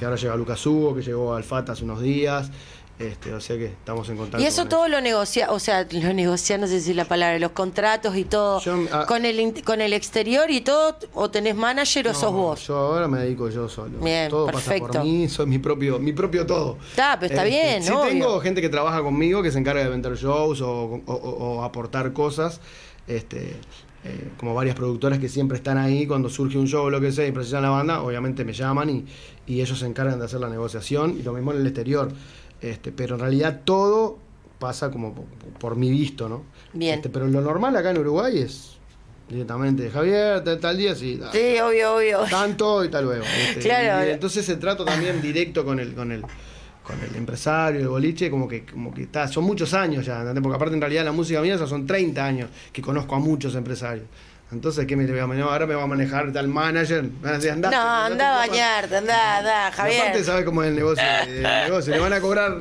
que 0.00 0.06
ahora 0.06 0.16
llega 0.16 0.34
Lucas 0.34 0.66
Hugo, 0.66 0.94
que 0.96 1.02
llegó 1.02 1.34
al 1.34 1.44
FAT 1.44 1.68
hace 1.68 1.84
unos 1.84 2.00
días. 2.00 2.50
Este, 2.98 3.32
o 3.32 3.40
sea 3.40 3.56
que 3.56 3.64
estamos 3.66 4.06
en 4.10 4.16
contacto. 4.18 4.42
Y 4.42 4.46
eso 4.46 4.62
con 4.62 4.68
todo 4.70 4.88
lo 4.88 5.00
negocia, 5.00 5.50
o 5.52 5.58
sea, 5.58 5.86
lo 5.90 6.12
negocia, 6.12 6.58
no 6.58 6.66
sé 6.66 6.80
si 6.82 6.90
es 6.90 6.96
la 6.96 7.06
palabra, 7.06 7.38
los 7.38 7.52
contratos 7.52 8.14
y 8.16 8.24
todo, 8.24 8.60
Yo, 8.60 8.74
ah, 8.92 9.06
con 9.08 9.24
el 9.24 9.62
con 9.64 9.80
el 9.80 9.94
exterior 9.94 10.50
y 10.50 10.60
todo, 10.60 10.96
o 11.14 11.30
tenés 11.30 11.54
manager 11.54 12.08
o 12.08 12.12
No, 12.12 12.18
sos 12.18 12.32
vos. 12.32 12.66
Yo 12.66 12.76
ahora 12.76 13.08
me 13.08 13.20
dedico 13.20 13.48
yo 13.48 13.68
solo. 13.70 13.98
Bien, 14.00 14.28
todo 14.28 14.46
pasa 14.46 14.58
perfecto. 14.58 14.86
por 14.92 15.04
mí, 15.04 15.28
soy 15.30 15.46
mi 15.46 15.58
propio, 15.58 15.98
mi 15.98 16.12
propio 16.12 16.44
todo. 16.46 16.76
Está, 16.90 17.16
pero 17.18 17.32
está 17.32 17.44
bien, 17.44 17.82
Sí 17.82 17.90
obvio. 17.90 18.04
tengo 18.08 18.40
gente 18.40 18.60
que 18.60 18.68
trabaja 18.68 19.02
conmigo, 19.02 19.42
que 19.42 19.50
se 19.50 19.58
encarga 19.58 19.82
de 19.82 19.88
vender 19.88 20.14
shows 20.16 20.60
o- 20.60 21.00
o 21.06 21.62
aportar 21.64 22.12
cosas. 22.12 22.60
Este, 23.06 23.56
eh, 24.04 24.28
como 24.38 24.54
varias 24.54 24.76
productoras 24.76 25.18
que 25.18 25.28
siempre 25.28 25.56
están 25.58 25.76
ahí 25.78 26.06
cuando 26.06 26.28
surge 26.30 26.56
un 26.58 26.66
show 26.66 26.84
o 26.84 26.90
lo 26.90 27.00
que 27.00 27.12
sea 27.12 27.26
y 27.26 27.32
precisan 27.32 27.62
la 27.62 27.70
banda, 27.70 28.02
obviamente 28.02 28.44
me 28.44 28.52
llaman 28.52 28.88
y, 28.90 29.04
y 29.46 29.60
ellos 29.60 29.78
se 29.78 29.86
encargan 29.86 30.18
de 30.18 30.24
hacer 30.24 30.40
la 30.40 30.48
negociación 30.48 31.16
y 31.18 31.22
lo 31.22 31.32
mismo 31.34 31.52
en 31.52 31.60
el 31.60 31.66
exterior. 31.66 32.10
Este, 32.60 32.92
pero 32.92 33.14
en 33.16 33.20
realidad 33.20 33.60
todo 33.64 34.18
pasa 34.58 34.90
como 34.90 35.14
por, 35.14 35.24
por 35.58 35.76
mi 35.76 35.90
visto, 35.90 36.28
¿no? 36.28 36.42
Bien. 36.72 36.96
Este, 36.96 37.08
pero 37.08 37.26
lo 37.26 37.40
normal 37.40 37.74
acá 37.76 37.90
en 37.90 37.98
Uruguay 37.98 38.38
es 38.38 38.76
directamente, 39.28 39.88
Javier, 39.90 40.42
tal, 40.44 40.58
tal 40.60 40.76
día, 40.76 40.94
sí. 40.94 41.16
da- 41.16 41.30
Sí, 41.32 41.58
obvio, 41.62 41.94
obvio. 41.96 42.18
tanto 42.28 42.84
y 42.84 42.88
tal 42.88 43.04
luego. 43.04 43.24
¿viste? 43.46 43.60
Claro. 43.60 44.08
Y 44.08 44.12
entonces 44.12 44.48
el 44.48 44.58
trato 44.58 44.84
también 44.84 45.22
directo 45.22 45.64
con 45.64 45.78
el, 45.78 45.94
con 45.94 46.10
el, 46.12 46.22
con 46.90 47.00
el 47.08 47.16
empresario, 47.16 47.80
el 47.80 47.88
boliche, 47.88 48.30
como 48.30 48.48
que, 48.48 48.64
como 48.64 48.92
que 48.92 49.02
está, 49.02 49.28
son 49.28 49.44
muchos 49.44 49.72
años 49.74 50.04
ya, 50.06 50.20
¿entendés? 50.20 50.42
Porque 50.42 50.56
aparte 50.56 50.74
en 50.74 50.80
realidad 50.80 51.04
la 51.04 51.12
música 51.12 51.40
mía 51.40 51.56
ya 51.56 51.66
son 51.66 51.86
30 51.86 52.24
años 52.24 52.50
que 52.72 52.82
conozco 52.82 53.14
a 53.14 53.18
muchos 53.18 53.54
empresarios. 53.54 54.06
Entonces, 54.52 54.84
¿qué 54.84 54.96
me 54.96 55.04
le 55.04 55.12
voy 55.12 55.20
a 55.20 55.28
manejar? 55.28 55.52
Ahora 55.52 55.66
me 55.66 55.74
va 55.76 55.84
a 55.84 55.86
manejar 55.86 56.32
tal 56.32 56.48
manager. 56.48 57.04
Me 57.04 57.10
van 57.22 57.34
a 57.34 57.36
decir, 57.36 57.52
andate, 57.52 57.76
No, 57.76 57.82
anda 57.82 58.34
a 58.34 58.48
bañarte, 58.48 58.96
anda, 58.96 59.38
anda, 59.38 59.50
Y 59.52 59.72
Aparte, 59.72 59.96
Javier. 60.00 60.24
¿sabes 60.24 60.44
cómo 60.44 60.64
es 60.64 60.70
el 60.70 60.74
negocio? 60.74 61.04
El 61.28 61.42
negocio. 61.68 61.92
Le 61.94 62.00
van 62.00 62.12
a 62.14 62.20
cobrar 62.20 62.56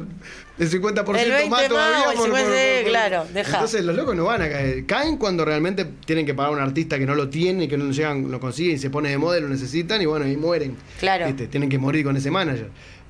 el 0.59 0.69
50% 0.69 1.17
El 1.17 1.31
20 1.31 1.49
más 1.49 1.67
todavía. 1.67 1.97
más 2.05 2.11
el 2.11 2.17
por- 2.19 2.29
por- 2.29 2.37
50, 2.37 2.45
por- 2.51 2.81
por- 2.83 2.89
claro, 2.91 3.25
deja. 3.33 3.53
Entonces, 3.53 3.83
los 3.85 3.95
locos 3.95 4.15
no 4.15 4.25
van 4.25 4.41
a 4.43 4.49
caer. 4.49 4.85
Caen 4.85 5.17
cuando 5.17 5.43
realmente 5.43 5.83
tienen 6.05 6.27
que 6.27 6.35
pagar 6.35 6.51
a 6.51 6.55
un 6.57 6.61
artista 6.61 6.99
que 6.99 7.07
no 7.07 7.15
lo 7.15 7.27
tiene, 7.27 7.67
que 7.67 7.75
no 7.75 7.85
lo 7.85 7.91
llegan, 7.91 8.29
lo 8.29 8.39
consiguen 8.39 8.75
y 8.75 8.77
se 8.77 8.91
pone 8.91 9.09
de 9.09 9.17
moda 9.17 9.39
lo 9.39 9.49
necesitan 9.49 9.99
y 9.99 10.05
bueno, 10.05 10.27
y 10.27 10.37
mueren. 10.37 10.75
Claro. 10.99 11.25
¿Viste? 11.25 11.47
Tienen 11.47 11.69
que 11.69 11.79
morir 11.79 12.05
con 12.05 12.15
ese 12.15 12.29
manager. 12.29 12.69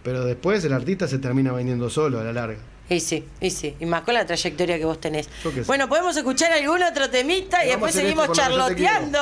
Pero 0.09 0.25
después 0.25 0.65
el 0.65 0.73
artista 0.73 1.07
se 1.07 1.19
termina 1.19 1.51
vendiendo 1.53 1.87
solo 1.87 2.19
a 2.19 2.23
la 2.23 2.33
larga. 2.33 2.57
Y 2.89 2.99
sí, 2.99 3.23
y 3.39 3.51
sí, 3.51 3.75
y 3.79 3.85
más 3.85 4.01
con 4.01 4.15
la 4.15 4.25
trayectoria 4.25 4.79
que 4.79 4.85
vos 4.85 4.99
tenés. 4.99 5.29
Bueno, 5.67 5.87
podemos 5.87 6.17
escuchar 6.17 6.51
algún 6.51 6.81
otro 6.81 7.11
temita 7.11 7.63
y 7.63 7.67
después 7.67 7.93
seguimos 7.93 8.31
charloteando. 8.31 9.19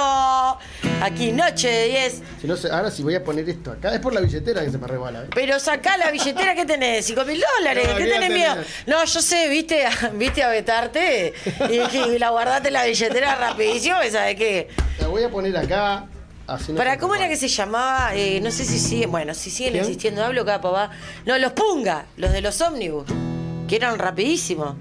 Aquí, 1.01 1.33
noche 1.33 1.67
de 1.67 1.87
10. 1.89 2.21
Si 2.39 2.47
no 2.47 2.55
sé, 2.55 2.71
ahora 2.71 2.89
si 2.89 3.03
voy 3.03 3.15
a 3.15 3.23
poner 3.25 3.49
esto 3.49 3.71
acá, 3.73 3.93
es 3.93 3.99
por 3.99 4.13
la 4.13 4.21
billetera 4.21 4.63
que 4.63 4.71
se 4.71 4.77
me 4.77 4.87
resbala. 4.87 5.23
¿eh? 5.23 5.27
Pero 5.35 5.59
sacá 5.59 5.97
la 5.97 6.09
billetera 6.09 6.55
que 6.55 6.63
tenés, 6.65 7.05
5 7.05 7.25
mil 7.25 7.43
dólares, 7.57 7.89
No, 7.89 7.97
¿qué 7.97 8.03
¿qué 8.05 8.09
tenés 8.09 8.29
miedo? 8.31 8.55
No, 8.85 9.03
yo 9.03 9.21
sé, 9.21 9.49
viste, 9.49 9.85
a- 9.85 10.09
viste 10.13 10.41
a 10.41 10.47
vetarte 10.47 11.33
y, 11.69 11.97
y 11.97 12.17
la 12.17 12.29
guardaste 12.29 12.69
en 12.69 12.73
la 12.75 12.85
billetera 12.85 13.35
rapidísimo, 13.35 13.97
y 14.07 14.11
¿sabes 14.11 14.37
qué? 14.37 14.69
La 15.01 15.07
voy 15.07 15.23
a 15.23 15.29
poner 15.29 15.57
acá. 15.57 16.05
Así 16.47 16.71
no 16.71 16.77
¿Para 16.77 16.97
cómo 16.97 17.13
era 17.15 17.27
que 17.27 17.35
se 17.35 17.47
llamaba? 17.49 18.15
Eh, 18.15 18.39
no 18.41 18.51
sé 18.51 18.63
si 18.63 18.79
siguen, 18.79 19.11
bueno, 19.11 19.33
si 19.33 19.49
siguen 19.49 19.73
¿Quién? 19.73 19.83
existiendo, 19.83 20.23
hablo 20.23 20.45
cada 20.45 20.61
papá. 20.61 20.91
No, 21.25 21.37
los 21.37 21.51
Punga, 21.51 22.05
los 22.15 22.31
de 22.31 22.41
los 22.41 22.59
ómnibus, 22.61 23.05
que 23.67 23.75
eran 23.75 23.99
rapidísimos. 23.99 24.75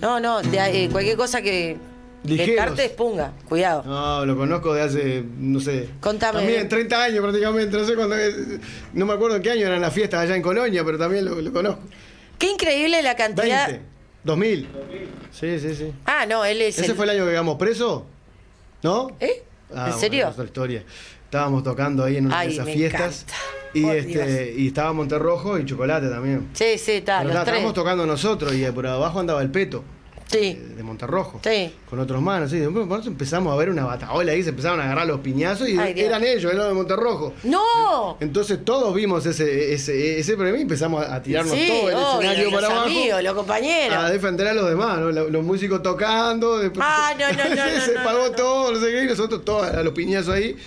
No, 0.00 0.20
no, 0.20 0.40
de- 0.42 0.84
eh, 0.84 0.88
cualquier 0.90 1.16
cosa 1.16 1.42
que 1.42 1.76
Ligeros. 2.22 2.78
es 2.78 2.90
Punga, 2.90 3.32
cuidado. 3.48 3.82
No, 3.84 4.24
lo 4.26 4.36
conozco 4.36 4.72
de 4.74 4.82
hace, 4.82 5.24
no 5.38 5.58
sé. 5.58 5.88
Contame. 6.00 6.38
También 6.38 6.68
30 6.68 7.02
años 7.02 7.20
prácticamente, 7.20 7.76
no 7.76 7.84
sé 7.84 7.94
cuándo. 7.96 8.14
No 8.92 9.06
me 9.06 9.12
acuerdo 9.12 9.36
en 9.36 9.42
qué 9.42 9.50
año 9.50 9.66
eran 9.66 9.80
las 9.80 9.92
fiestas 9.92 10.20
allá 10.20 10.36
en 10.36 10.42
Colonia, 10.42 10.84
pero 10.84 10.98
también 10.98 11.24
lo, 11.24 11.40
lo 11.40 11.52
conozco. 11.52 11.80
Qué 12.38 12.48
increíble 12.52 13.02
la 13.02 13.16
cantidad. 13.16 13.66
20, 13.66 13.84
2000. 14.22 14.68
Sí, 15.32 15.58
sí, 15.58 15.74
sí. 15.74 15.92
Ah, 16.06 16.26
no, 16.28 16.44
él 16.44 16.62
es 16.62 16.78
¿Ese 16.78 16.92
el- 16.92 16.96
fue 16.96 17.06
el 17.06 17.10
año 17.10 17.24
que 17.24 17.30
quedamos 17.32 17.56
preso? 17.58 18.06
¿No? 18.84 19.08
¿Eh? 19.18 19.42
Ah, 19.70 19.74
¿En 19.74 19.82
bueno, 19.84 19.98
serio? 19.98 20.28
otra 20.28 20.44
historia. 20.44 20.84
Estábamos 21.24 21.62
tocando 21.62 22.04
ahí 22.04 22.16
en 22.16 22.26
una 22.26 22.38
Ay, 22.38 22.48
de 22.48 22.54
esas 22.54 22.66
me 22.66 22.72
fiestas. 22.72 23.26
Y, 23.74 23.82
Por 23.82 23.96
este, 23.96 24.54
y 24.56 24.68
estaba 24.68 24.94
Monterrojo 24.94 25.58
y 25.58 25.66
Chocolate 25.66 26.08
también. 26.08 26.48
Sí, 26.54 26.78
sí, 26.78 26.92
está, 26.92 27.22
estábamos 27.22 27.74
tocando 27.74 28.06
nosotros 28.06 28.54
y 28.54 28.64
por 28.72 28.86
abajo 28.86 29.20
andaba 29.20 29.42
el 29.42 29.50
Peto. 29.50 29.84
Sí. 30.30 30.54
de, 30.54 30.74
de 30.76 30.82
Monterrojo. 30.82 31.40
Sí. 31.42 31.74
Con 31.88 31.98
otros 32.00 32.20
manos, 32.22 32.50
sí. 32.50 32.58
Después 32.58 32.86
nosotros 32.86 33.06
empezamos 33.08 33.52
a 33.52 33.56
ver 33.56 33.70
una 33.70 33.84
bataola 33.84 34.32
ahí, 34.32 34.42
se 34.42 34.50
empezaron 34.50 34.78
a 34.80 34.84
agarrar 34.84 35.06
los 35.06 35.20
piñazos 35.20 35.68
y 35.68 35.78
Ay, 35.78 35.94
eran 35.96 36.22
ellos, 36.22 36.44
eran 36.44 36.58
los 36.58 36.68
de 36.68 36.74
Monterrojo. 36.74 37.32
¡No! 37.44 38.16
Entonces 38.20 38.64
todos 38.64 38.94
vimos 38.94 39.24
ese, 39.26 39.72
ese, 39.72 40.18
ese 40.20 40.36
premio 40.36 40.56
y 40.56 40.62
empezamos 40.62 41.04
a 41.04 41.22
tirarnos 41.22 41.54
todo 41.54 41.88
el 41.88 41.94
obvio, 41.96 42.12
escenario 42.20 42.44
los 42.44 42.54
para 42.54 42.66
abajo. 42.66 42.86
amigos, 42.86 43.22
los 43.22 43.34
compañeros. 43.34 43.96
A 43.98 44.10
defender 44.10 44.48
a 44.48 44.52
los 44.54 44.68
demás, 44.68 44.98
Los 45.30 45.42
músicos 45.44 45.82
tocando, 45.82 46.58
después 46.58 46.86
Ah, 46.88 47.14
no, 47.18 47.26
no, 47.32 47.48
no, 47.54 47.54
no, 47.74 47.80
se 47.80 47.94
no, 47.94 48.04
pagó 48.04 48.24
no. 48.28 48.30
todo, 48.32 48.72
no 48.72 48.80
sé 48.80 48.90
qué, 48.90 49.04
y 49.04 49.06
nosotros 49.06 49.44
todos 49.44 49.66
a 49.68 49.82
los 49.82 49.92
piñazos 49.94 50.34
ahí. 50.34 50.56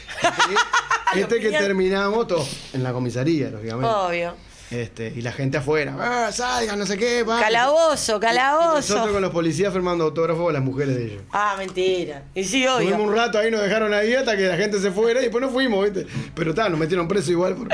Este, 1.13 1.21
este 1.23 1.35
que 1.41 1.47
piñazos. 1.47 1.67
terminamos 1.67 2.27
todos 2.27 2.49
en 2.73 2.83
la 2.83 2.93
comisaría, 2.93 3.49
lógicamente. 3.49 3.85
Obvio. 3.93 4.33
Este, 4.71 5.11
y 5.15 5.21
la 5.21 5.31
gente 5.33 5.57
afuera, 5.57 5.95
ah, 5.99 6.31
salgan, 6.31 6.79
no 6.79 6.85
sé 6.85 6.97
qué, 6.97 7.23
va. 7.23 7.39
Calabozo, 7.41 8.17
Y 8.17 8.19
calabozo. 8.21 8.75
nosotros 8.75 9.11
con 9.11 9.21
los 9.21 9.31
policías 9.31 9.73
firmando 9.73 10.05
autógrafos 10.05 10.49
a 10.49 10.53
las 10.53 10.63
mujeres 10.63 10.95
de 10.95 11.05
ellos. 11.07 11.23
Ah, 11.33 11.55
mentira. 11.57 12.23
Y 12.33 12.43
sí, 12.45 12.65
Tuvimos 12.65 12.93
un 13.01 13.09
obvio. 13.09 13.15
rato 13.21 13.37
ahí, 13.37 13.51
nos 13.51 13.61
dejaron 13.61 13.93
ahí 13.93 14.13
hasta 14.13 14.37
que 14.37 14.43
la 14.47 14.55
gente 14.55 14.79
se 14.79 14.91
fuera 14.91 15.19
y 15.19 15.23
después 15.23 15.41
nos 15.41 15.51
fuimos, 15.51 15.83
¿viste? 15.83 16.07
Pero 16.33 16.51
está, 16.51 16.69
nos 16.69 16.79
metieron 16.79 17.07
preso 17.07 17.31
igual. 17.31 17.55
por- 17.55 17.67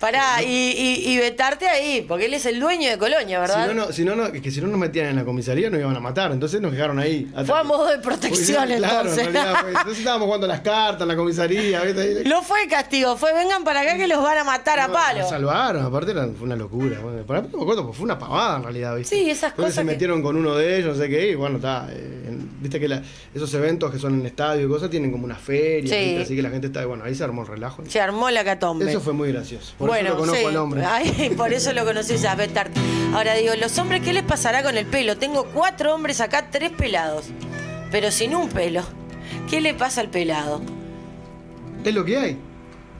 Pará, 0.00 0.42
y, 0.42 0.46
y, 0.46 1.08
y 1.10 1.18
vetarte 1.18 1.66
ahí, 1.68 2.04
porque 2.06 2.26
él 2.26 2.34
es 2.34 2.44
el 2.46 2.60
dueño 2.60 2.90
de 2.90 2.98
Colonia, 2.98 3.38
Si 3.46 3.50
¿verdad? 3.52 3.66
no, 3.68 3.74
no, 3.86 3.92
si 3.92 4.04
no, 4.04 4.14
no, 4.14 4.26
es 4.26 4.42
que 4.42 4.50
si 4.50 4.60
no 4.60 4.66
nos 4.68 4.78
metían 4.78 5.06
en 5.06 5.16
la 5.16 5.24
comisaría 5.24 5.70
nos 5.70 5.80
iban 5.80 5.96
a 5.96 6.00
matar, 6.00 6.32
entonces 6.32 6.60
nos 6.60 6.72
dejaron 6.72 6.98
ahí. 6.98 7.26
Fue 7.46 7.58
a 7.58 7.62
modo 7.62 7.86
de 7.86 7.98
protección, 7.98 8.66
claro, 8.66 9.08
entonces. 9.10 9.26
en 9.26 9.32
realidad 9.32 9.60
fue- 9.60 9.68
entonces 9.70 9.98
estábamos 9.98 10.26
jugando 10.26 10.46
las 10.46 10.60
cartas 10.60 11.02
en 11.02 11.08
la 11.08 11.16
comisaría, 11.16 11.82
No 12.26 12.42
fue 12.42 12.68
castigo, 12.68 13.16
fue 13.16 13.32
vengan 13.32 13.64
para 13.64 13.80
acá 13.80 13.96
que 13.96 14.06
los 14.06 14.22
van 14.22 14.38
a 14.38 14.44
matar 14.44 14.78
a 14.80 14.88
palo. 14.92 15.20
Nos 15.20 15.30
salvaron, 15.30 15.84
aparte 15.84 16.10
era- 16.10 16.26
fue 16.28 16.46
una 16.46 16.56
locura. 16.56 16.98
Bueno, 17.00 17.22
para 17.24 17.40
mí 17.42 17.48
no 17.50 17.58
me 17.58 17.62
acuerdo, 17.64 17.82
porque 17.84 17.96
fue 17.96 18.04
una 18.04 18.18
pavada 18.18 18.56
en 18.58 18.62
realidad, 18.64 18.96
¿viste? 18.96 19.16
Sí, 19.16 19.30
esas 19.30 19.50
Entonces 19.52 19.56
cosas 19.56 19.74
se 19.76 19.80
que- 19.80 19.84
metieron 19.86 20.22
con 20.22 20.36
uno 20.36 20.54
de 20.56 20.78
ellos, 20.78 20.96
no 20.96 21.02
sé 21.02 21.08
qué, 21.08 21.30
y 21.30 21.34
bueno, 21.34 21.56
está. 21.56 21.88
eh, 21.90 22.24
Viste 22.58 22.80
que 22.80 22.88
la- 22.88 23.02
esos 23.34 23.52
eventos 23.54 23.92
que 23.92 23.98
son 23.98 24.18
en 24.18 24.26
estadio 24.26 24.66
y 24.66 24.68
cosas 24.68 24.90
tienen 24.90 25.12
como 25.12 25.24
una 25.24 25.36
feria, 25.36 25.94
Sí. 25.94 26.16
así 26.20 26.34
que 26.34 26.42
la 26.42 26.50
gente 26.50 26.66
está. 26.68 26.84
Bueno, 26.86 27.04
ahí 27.04 27.14
se 27.14 27.22
armó 27.22 27.42
el 27.42 27.48
relajo. 27.48 27.82
Se 27.86 28.00
armó 28.00 28.28
la 28.30 28.44
catombe. 28.44 28.88
Eso 28.90 29.00
fue 29.00 29.12
muy 29.12 29.30
gracioso. 29.30 29.74
Por 29.86 29.96
bueno, 29.96 30.08
eso 30.08 30.14
lo 30.14 30.20
conozco 30.20 30.40
sí. 30.40 30.46
al 30.46 30.56
hombre. 30.56 30.84
Ay, 30.84 31.32
por 31.36 31.52
eso 31.52 31.72
lo 31.72 31.84
conoces 31.84 32.24
a 32.24 32.34
vetarte. 32.34 32.80
Ahora 33.14 33.34
digo, 33.34 33.54
los 33.56 33.76
hombres, 33.78 34.02
¿qué 34.02 34.12
les 34.12 34.22
pasará 34.24 34.62
con 34.62 34.76
el 34.76 34.86
pelo? 34.86 35.16
Tengo 35.16 35.44
cuatro 35.46 35.94
hombres 35.94 36.20
acá, 36.20 36.48
tres 36.50 36.70
pelados, 36.72 37.26
pero 37.90 38.10
sin 38.10 38.34
un 38.34 38.48
pelo. 38.48 38.82
¿Qué 39.50 39.60
le 39.60 39.74
pasa 39.74 40.00
al 40.00 40.08
pelado? 40.10 40.60
Es 41.84 41.94
lo 41.94 42.04
que 42.04 42.16
hay. 42.16 42.38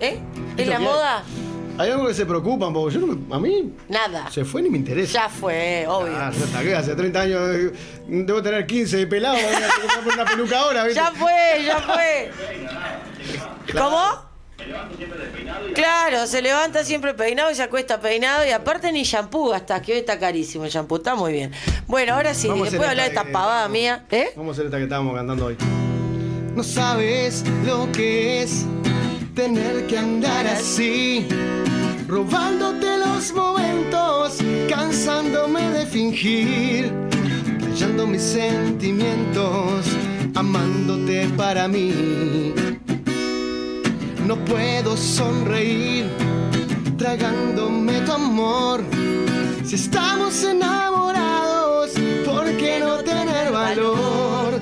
¿Eh? 0.00 0.18
Es 0.56 0.60
¿Es 0.62 0.66
lo 0.66 0.72
la 0.72 0.78
que 0.78 0.84
hay. 0.84 0.88
moda? 0.90 1.22
Hay 1.78 1.90
algo 1.90 2.06
que 2.06 2.14
se 2.14 2.24
preocupan, 2.24 2.72
porque 2.72 2.94
yo 2.94 3.06
no 3.06 3.14
me- 3.14 3.34
a 3.34 3.38
mí 3.38 3.74
Nada. 3.88 4.30
se 4.30 4.44
fue 4.46 4.62
ni 4.62 4.70
me 4.70 4.78
interesa. 4.78 5.12
Ya 5.24 5.28
fue, 5.28 5.84
obvio. 5.86 6.12
Ah, 6.16 6.30
ya 6.32 6.44
está, 6.44 6.62
¿qué? 6.62 6.74
Hace 6.74 6.94
30 6.94 7.20
años 7.20 7.40
eh, 7.54 7.72
debo 8.08 8.42
tener 8.42 8.64
15 8.66 8.96
de 8.96 9.06
pelado, 9.06 9.34
voy 9.34 9.44
a 9.44 9.98
poner 10.02 10.14
una 10.14 10.24
peluca 10.24 10.58
ahora, 10.60 10.84
¿viste? 10.84 11.00
Ya 11.00 11.10
fue, 11.12 11.64
ya 11.66 11.78
fue. 11.80 12.30
¿Cómo? 13.76 14.25
Claro, 15.74 16.26
se 16.26 16.40
levanta 16.40 16.84
siempre 16.84 17.14
peinado 17.14 17.50
y 17.50 17.54
se 17.54 17.62
acuesta 17.62 18.00
peinado 18.00 18.46
y 18.46 18.50
aparte 18.50 18.90
ni 18.90 19.02
shampoo 19.02 19.52
hasta 19.52 19.82
que 19.82 19.92
hoy 19.92 19.98
está 19.98 20.18
carísimo 20.18 20.64
el 20.64 20.70
shampoo, 20.70 20.96
está 20.96 21.14
muy 21.14 21.32
bien. 21.32 21.52
Bueno, 21.86 22.14
ahora 22.14 22.34
sí, 22.34 22.48
Vamos 22.48 22.70
después 22.70 22.88
hablar 22.88 23.10
de 23.10 23.14
esta 23.14 23.30
pavada 23.30 23.68
mía, 23.68 24.04
¿eh? 24.10 24.30
Vamos 24.36 24.50
a 24.50 24.54
hacer 24.54 24.66
esta 24.66 24.78
que 24.78 24.84
estábamos 24.84 25.14
cantando 25.14 25.46
hoy. 25.46 25.56
No 26.54 26.62
sabes 26.62 27.44
lo 27.66 27.90
que 27.92 28.42
es 28.42 28.64
tener 29.34 29.86
que 29.86 29.98
andar 29.98 30.46
así, 30.46 31.26
robándote 32.08 32.96
los 32.96 33.32
momentos, 33.32 34.38
cansándome 34.70 35.68
de 35.70 35.84
fingir, 35.84 36.92
callando 37.60 38.06
mis 38.06 38.22
sentimientos, 38.22 39.84
amándote 40.34 41.28
para 41.36 41.68
mí. 41.68 42.54
No 44.26 44.34
puedo 44.44 44.96
sonreír, 44.96 46.06
tragándome 46.98 48.00
tu 48.00 48.10
amor. 48.10 48.82
Si 49.64 49.76
estamos 49.76 50.42
enamorados, 50.42 51.92
¿por 52.24 52.44
qué 52.56 52.80
no 52.80 52.96
tener 53.04 53.52
valor? 53.52 54.58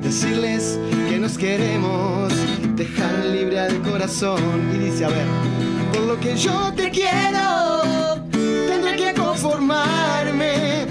Decirles 0.00 0.78
que 1.08 1.18
nos 1.18 1.36
queremos, 1.36 2.32
dejar 2.76 3.24
libre 3.24 3.58
al 3.58 3.82
corazón. 3.82 4.40
Y 4.76 4.84
dice, 4.84 5.06
a 5.06 5.08
ver, 5.08 5.26
por 5.92 6.02
lo 6.02 6.20
que 6.20 6.36
yo 6.36 6.72
te 6.76 6.88
quiero, 6.88 8.22
tendré 8.30 8.94
que 8.94 9.14
conformarme. 9.14 10.86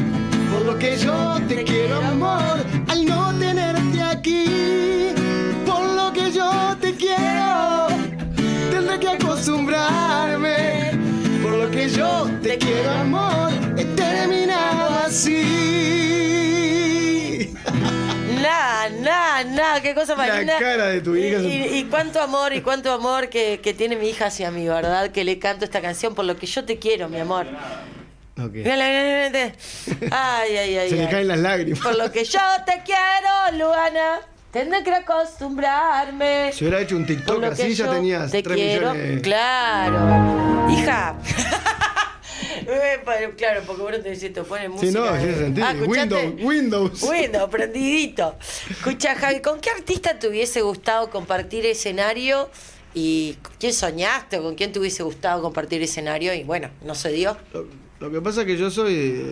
Por 0.51 0.65
lo 0.65 0.77
que 0.77 0.97
yo 0.97 1.39
te 1.47 1.63
quiero, 1.63 2.01
amor, 2.03 2.57
al 2.89 3.05
no 3.05 3.33
tenerte 3.39 4.01
aquí. 4.01 4.76
Que 9.17 9.23
acostumbrarme. 9.25 10.91
Por 11.41 11.51
lo 11.53 11.71
que 11.71 11.87
yo 11.89 12.29
te 12.41 12.57
quiero, 12.57 12.91
amor, 12.91 13.51
he 13.77 13.85
terminado 13.85 14.89
así. 15.05 15.43
Nada, 18.41 18.89
nada, 18.89 19.43
nada, 19.43 19.81
qué 19.81 19.93
cosa 19.93 20.15
más 20.15 20.27
La 20.45 20.57
cara 20.59 20.87
de 20.87 21.01
tu 21.01 21.15
hija 21.15 21.39
Y, 21.39 21.45
y- 21.47 21.77
y 21.79 21.83
cuánto 21.85 22.21
amor, 22.21 22.53
y 22.53 22.61
cuánto 22.61 22.91
amor 22.91 23.29
que, 23.29 23.59
que 23.61 23.73
tiene 23.73 23.95
mi 23.95 24.09
hija 24.09 24.27
hacia 24.27 24.51
mí, 24.51 24.67
¿verdad? 24.67 25.09
Que 25.11 25.23
le 25.23 25.39
canto 25.39 25.65
esta 25.65 25.81
canción 25.81 26.15
por 26.15 26.25
lo 26.25 26.35
que 26.37 26.45
yo 26.47 26.63
te 26.65 26.77
quiero, 26.79 27.09
mi 27.09 27.19
amor. 27.19 27.45
Ok. 28.39 28.53
Mira, 28.53 28.75
mira, 28.75 29.03
mira, 29.03 29.29
mira. 29.31 29.51
Ay, 30.11 30.55
ay, 30.57 30.77
ay. 30.77 30.89
Se 30.89 30.95
le 30.95 31.05
ay. 31.05 31.11
caen 31.11 31.27
las 31.27 31.39
lágrimas. 31.39 31.79
Por 31.79 31.97
lo 31.97 32.11
que 32.11 32.23
yo 32.23 32.39
te 32.65 32.83
quiero, 32.85 33.57
Luana, 33.57 34.19
tendré 34.57 34.83
que 34.83 34.91
acostumbrarme. 34.91 36.51
Si 36.51 36.63
hubiera 36.65 36.81
hecho 36.81 36.95
un 36.95 37.05
TikTok 37.05 37.43
así, 37.43 37.73
ya 37.75 37.85
yo 37.85 37.91
tenías 37.91 38.31
te 38.31 38.41
3 38.41 38.55
quiero. 38.55 38.93
millones. 38.93 39.21
Claro. 39.21 40.71
Hija. 40.71 41.15
Eh, 42.69 42.99
Claro, 43.37 43.61
porque 43.65 43.81
vos 43.81 43.91
no 43.91 43.99
te 44.01 44.09
decís, 44.09 44.33
te 44.33 44.43
ponen 44.43 44.71
música. 44.71 44.91
Sí, 44.91 44.97
no, 44.97 45.37
sentí. 45.37 45.61
Ah. 45.61 45.73
Windows, 45.85 46.33
Windows. 46.41 47.03
Windows, 47.03 47.49
prendidito. 47.51 48.35
Escucha, 48.69 49.15
Javi, 49.15 49.39
¿con 49.39 49.59
qué 49.61 49.69
artista 49.69 50.19
te 50.19 50.27
hubiese 50.27 50.61
gustado 50.61 51.09
compartir 51.09 51.65
escenario? 51.65 52.49
¿Y 52.93 53.37
quién 53.59 53.73
soñaste 53.73 54.39
o 54.39 54.43
con 54.43 54.55
quién 54.55 54.71
te 54.73 54.79
hubiese 54.79 55.03
gustado 55.03 55.41
compartir 55.41 55.81
escenario? 55.81 56.33
Y 56.33 56.43
bueno, 56.43 56.69
no 56.83 56.93
se 56.93 57.11
dio. 57.11 57.37
Lo 57.99 58.11
que 58.11 58.21
pasa 58.21 58.41
es 58.41 58.47
que 58.47 58.57
yo 58.57 58.69
soy 58.69 58.93
de, 58.95 59.23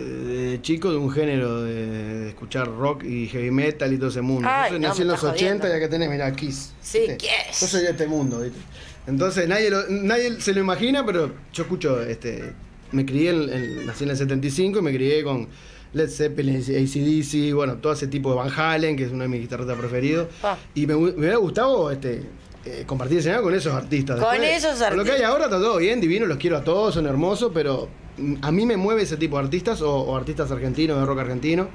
de 0.50 0.62
chico 0.62 0.90
de 0.90 0.96
un 0.96 1.10
género 1.10 1.62
de, 1.62 1.86
de 1.86 2.28
escuchar 2.30 2.66
rock 2.68 3.04
y 3.04 3.28
heavy 3.28 3.50
metal 3.50 3.92
y 3.92 3.96
todo 3.98 4.08
ese 4.08 4.22
mundo. 4.22 4.48
Ay, 4.50 4.70
yo 4.70 4.74
soy, 4.74 4.80
no, 4.80 4.88
nací 4.88 5.02
en 5.02 5.08
los 5.08 5.16
estás 5.18 5.34
80 5.34 5.46
jodiendo. 5.62 5.68
y 5.68 5.72
acá 5.82 5.88
tenés, 5.90 6.10
mirá, 6.10 6.32
Kiss. 6.34 6.72
Sí, 6.80 6.98
¿viste? 7.00 7.16
Kiss. 7.18 7.60
Yo 7.60 7.66
soy 7.68 7.82
de 7.82 7.90
este 7.90 8.06
mundo, 8.06 8.40
¿viste? 8.40 8.58
Entonces 9.06 9.46
nadie, 9.48 9.70
lo- 9.70 9.88
nadie 9.88 10.40
se 10.40 10.52
lo 10.52 10.60
imagina, 10.60 11.06
pero 11.06 11.32
yo 11.52 11.62
escucho, 11.62 12.02
este, 12.02 12.52
me 12.90 13.06
crié, 13.06 13.30
en, 13.30 13.52
en- 13.52 13.86
nací 13.86 14.02
en 14.04 14.10
el 14.10 14.16
75 14.16 14.80
y 14.80 14.82
me 14.82 14.92
crié 14.92 15.22
con 15.22 15.46
Led 15.92 16.10
Zeppelin, 16.10 16.56
ACDC, 16.56 17.54
bueno, 17.54 17.76
todo 17.76 17.92
ese 17.92 18.08
tipo 18.08 18.30
de 18.30 18.36
Van 18.36 18.50
Halen, 18.54 18.96
que 18.96 19.04
es 19.04 19.12
uno 19.12 19.22
de 19.22 19.28
mis 19.28 19.40
guitarristas 19.42 19.78
preferidos. 19.78 20.26
Ah. 20.42 20.58
Y 20.74 20.86
me, 20.88 20.94
me 20.96 21.10
hubiera 21.10 21.36
gustado 21.36 21.90
este, 21.92 22.22
eh, 22.66 22.84
compartir 22.86 23.18
escenario 23.18 23.44
con 23.44 23.54
esos 23.54 23.72
artistas. 23.72 24.18
Con 24.18 24.42
esos 24.42 24.78
Lo 24.80 25.04
que 25.04 25.12
hay 25.12 25.22
artistas. 25.22 25.22
ahora 25.30 25.44
está 25.44 25.58
todo 25.58 25.78
bien, 25.78 26.00
divino, 26.00 26.26
los 26.26 26.36
quiero 26.36 26.56
a 26.56 26.64
todos, 26.64 26.94
son 26.94 27.06
hermosos, 27.06 27.52
pero 27.54 27.88
mm, 28.18 28.34
a 28.42 28.50
mí 28.50 28.66
me 28.66 28.76
mueve 28.76 29.02
ese 29.02 29.16
tipo 29.16 29.38
de 29.38 29.44
artistas 29.44 29.80
o, 29.82 29.94
o 29.94 30.16
artistas 30.16 30.50
argentinos, 30.50 30.98
de 30.98 31.06
rock 31.06 31.20
argentino, 31.20 31.68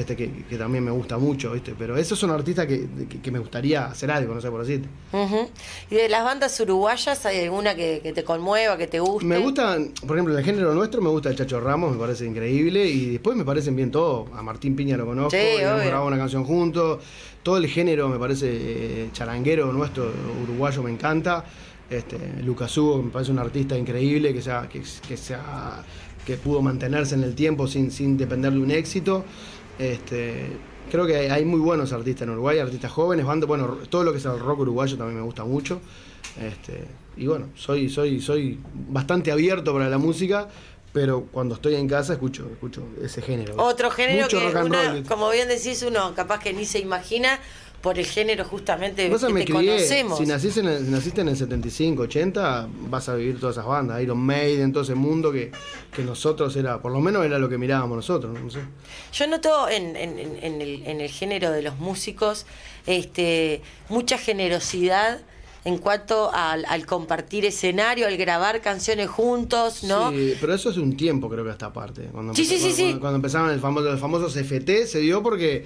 este 0.00 0.16
que, 0.16 0.30
que 0.48 0.56
también 0.56 0.84
me 0.84 0.90
gusta 0.90 1.18
mucho, 1.18 1.52
¿viste? 1.52 1.74
Pero 1.78 1.96
esos 1.96 2.18
son 2.18 2.30
artistas 2.30 2.66
que, 2.66 2.86
que- 3.08 3.20
que 3.20 3.30
me 3.30 3.38
gustaría 3.38 3.86
hacer 3.86 4.10
algo, 4.10 4.34
no 4.34 4.40
sé 4.40 4.50
por 4.50 4.64
decirte. 4.64 4.88
¿Y 5.90 5.94
de 5.94 6.08
las 6.08 6.24
bandas 6.24 6.58
uruguayas 6.60 7.24
hay 7.26 7.44
alguna 7.44 7.74
que, 7.74 8.00
que 8.02 8.12
te 8.12 8.24
conmueva, 8.24 8.76
que 8.76 8.86
te 8.86 9.00
guste? 9.00 9.26
Me 9.26 9.38
gustan, 9.38 9.88
por 10.06 10.16
ejemplo, 10.16 10.36
el 10.38 10.44
género 10.44 10.74
nuestro 10.74 11.00
me 11.00 11.08
gusta 11.10 11.30
el 11.30 11.36
Chacho 11.36 11.60
Ramos, 11.60 11.92
me 11.92 11.98
parece 11.98 12.26
increíble, 12.26 12.86
y 12.86 13.10
después 13.10 13.36
me 13.36 13.44
parecen 13.44 13.74
bien 13.76 13.90
todos. 13.90 14.28
A 14.34 14.42
Martín 14.42 14.76
Piña 14.76 14.96
lo 14.96 15.06
conozco, 15.06 15.30
Sí, 15.30 15.36
hemos 15.58 15.82
grabado 15.84 16.06
una 16.06 16.18
canción 16.18 16.44
juntos. 16.44 17.02
Todo 17.42 17.56
el 17.58 17.66
género 17.68 18.08
me 18.08 18.18
parece 18.18 18.48
eh, 18.50 19.08
charanguero 19.12 19.72
nuestro, 19.72 20.12
uruguayo, 20.44 20.82
me 20.82 20.90
encanta. 20.90 21.44
Este, 21.88 22.18
Lucas 22.42 22.76
Hugo 22.76 23.02
me 23.02 23.10
parece 23.10 23.30
un 23.32 23.38
artista 23.38 23.76
increíble 23.78 24.34
que, 24.34 24.42
sea, 24.42 24.68
que, 24.68 24.82
que, 25.08 25.16
sea, 25.16 25.82
que 26.26 26.36
pudo 26.36 26.60
mantenerse 26.60 27.14
en 27.14 27.22
el 27.22 27.34
tiempo 27.34 27.66
sin, 27.66 27.90
sin 27.90 28.18
depender 28.18 28.52
de 28.52 28.58
un 28.58 28.70
éxito. 28.70 29.24
Este, 29.78 30.46
creo 30.90 31.06
que 31.06 31.16
hay, 31.16 31.26
hay 31.28 31.44
muy 31.44 31.60
buenos 31.60 31.92
artistas 31.92 32.22
en 32.22 32.30
Uruguay, 32.30 32.58
artistas 32.58 32.90
jóvenes, 32.90 33.24
bandas, 33.26 33.46
bueno, 33.48 33.66
todo 33.88 34.04
lo 34.04 34.12
que 34.12 34.18
es 34.18 34.24
el 34.24 34.38
rock 34.38 34.60
uruguayo 34.60 34.96
también 34.96 35.18
me 35.18 35.24
gusta 35.24 35.44
mucho. 35.44 35.80
Este, 36.40 36.84
y 37.16 37.26
bueno, 37.26 37.46
soy, 37.54 37.88
soy, 37.88 38.20
soy 38.20 38.58
bastante 38.88 39.30
abierto 39.32 39.72
para 39.72 39.88
la 39.88 39.98
música, 39.98 40.48
pero 40.92 41.26
cuando 41.30 41.54
estoy 41.54 41.74
en 41.74 41.86
casa 41.88 42.14
escucho, 42.14 42.48
escucho 42.50 42.82
ese 43.02 43.22
género. 43.22 43.54
Otro 43.58 43.90
género 43.90 44.22
Mucho 44.24 44.38
que, 44.38 44.46
rock 44.46 44.56
and 44.56 44.66
una- 44.68 44.92
roll. 44.92 45.02
como 45.04 45.30
bien 45.30 45.48
decís, 45.48 45.82
uno 45.86 46.14
capaz 46.14 46.40
que 46.40 46.52
ni 46.52 46.64
se 46.64 46.78
imagina 46.80 47.38
por 47.80 47.96
el 47.98 48.04
género 48.06 48.44
justamente 48.44 49.08
Vos 49.08 49.24
que 49.24 49.32
me 49.32 49.40
te 49.44 49.52
crié, 49.52 49.70
conocemos. 49.76 50.18
si 50.18 50.26
naciste, 50.26 50.60
en 50.60 50.66
el, 50.68 50.84
si 50.84 50.90
naciste 50.90 51.20
en 51.20 51.28
el 51.28 51.36
75, 51.36 52.02
80, 52.02 52.68
vas 52.90 53.08
a 53.08 53.14
vivir 53.14 53.38
todas 53.38 53.54
esas 53.56 53.66
bandas, 53.66 54.02
Iron 54.02 54.18
Maiden, 54.18 54.72
todo 54.72 54.82
ese 54.82 54.94
mundo 54.96 55.30
que, 55.30 55.52
que 55.94 56.02
nosotros 56.02 56.56
era, 56.56 56.82
por 56.82 56.90
lo 56.90 57.00
menos 57.00 57.24
era 57.24 57.38
lo 57.38 57.48
que 57.48 57.56
mirábamos 57.56 57.96
nosotros, 57.96 58.36
no 58.38 58.50
sé. 58.50 58.58
Yo 59.12 59.26
noto 59.28 59.68
en, 59.68 59.94
en- 59.96 60.18
en- 60.18 60.38
en 60.42 60.60
el, 60.60 60.86
en 60.86 61.00
el 61.00 61.08
género 61.10 61.50
de 61.52 61.62
los 61.62 61.78
músicos 61.78 62.46
este, 62.86 63.62
mucha 63.88 64.18
generosidad 64.18 65.20
en 65.64 65.78
cuanto 65.78 66.30
al, 66.32 66.64
al 66.66 66.86
compartir 66.86 67.44
escenario, 67.44 68.06
al 68.06 68.16
grabar 68.16 68.60
canciones 68.60 69.08
juntos, 69.08 69.82
¿no? 69.84 70.10
Sí, 70.10 70.34
pero 70.40 70.54
eso 70.54 70.70
es 70.70 70.76
un 70.76 70.96
tiempo, 70.96 71.28
creo 71.28 71.44
que 71.44 71.50
esta 71.50 71.72
parte. 71.72 72.08
Cuando, 72.12 72.34
Sí, 72.34 72.42
empezó- 72.42 72.66
sí, 72.66 72.72
sí, 72.72 72.76
cuando, 72.82 72.94
sí. 72.94 73.00
cuando 73.00 73.16
empezaban 73.16 73.50
el 73.50 73.60
famoso, 73.60 73.90
los 73.90 74.00
famosos 74.00 74.36
FT, 74.36 74.86
se 74.86 75.00
dio 75.00 75.22
porque 75.22 75.64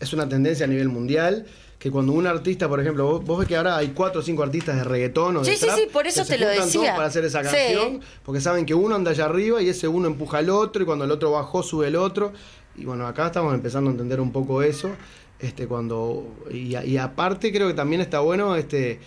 es 0.00 0.12
una 0.12 0.28
tendencia 0.28 0.66
a 0.66 0.68
nivel 0.68 0.88
mundial. 0.88 1.46
Que 1.78 1.90
cuando 1.90 2.12
un 2.12 2.26
artista, 2.26 2.68
por 2.68 2.78
ejemplo, 2.78 3.06
vos, 3.06 3.24
vos 3.24 3.38
ves 3.38 3.48
que 3.48 3.56
ahora 3.56 3.78
hay 3.78 3.88
cuatro 3.94 4.20
o 4.20 4.22
cinco 4.22 4.42
artistas 4.42 4.76
de 4.76 4.84
reggaetón 4.84 5.38
o 5.38 5.40
de 5.40 5.46
Sí, 5.50 5.56
sí, 5.56 5.64
trap 5.64 5.78
sí, 5.78 5.84
por 5.90 6.06
eso 6.06 6.20
que 6.20 6.26
se 6.26 6.32
te 6.34 6.38
lo 6.44 6.48
decía. 6.50 6.94
para 6.94 7.06
hacer 7.08 7.24
esa 7.24 7.42
Sí. 7.42 7.48
canción, 7.50 8.00
porque 8.22 8.42
saben 8.42 8.66
que 8.66 8.74
uno 8.74 8.94
anda 8.96 9.12
allá 9.12 9.24
arriba 9.24 9.62
y 9.62 9.70
ese 9.70 9.88
uno 9.88 10.06
empuja 10.06 10.36
al 10.38 10.50
otro 10.50 10.82
y 10.82 10.84
cuando 10.84 11.06
el 11.06 11.10
otro 11.10 11.30
bajó 11.32 11.62
sube 11.62 11.86
el 11.88 11.96
otro. 11.96 12.34
Y 12.76 12.84
bueno, 12.84 13.06
acá 13.06 13.28
estamos 13.28 13.54
empezando 13.54 13.88
a 13.88 13.92
entender 13.92 14.20
un 14.20 14.30
poco 14.30 14.62
eso. 14.62 14.90
Este, 15.38 15.66
cuando 15.66 16.26
y, 16.52 16.76
y 16.76 16.98
aparte 16.98 17.50
creo 17.50 17.66
que 17.68 17.72
también 17.72 18.02
está 18.02 18.20
bueno 18.20 18.56
este 18.56 19.00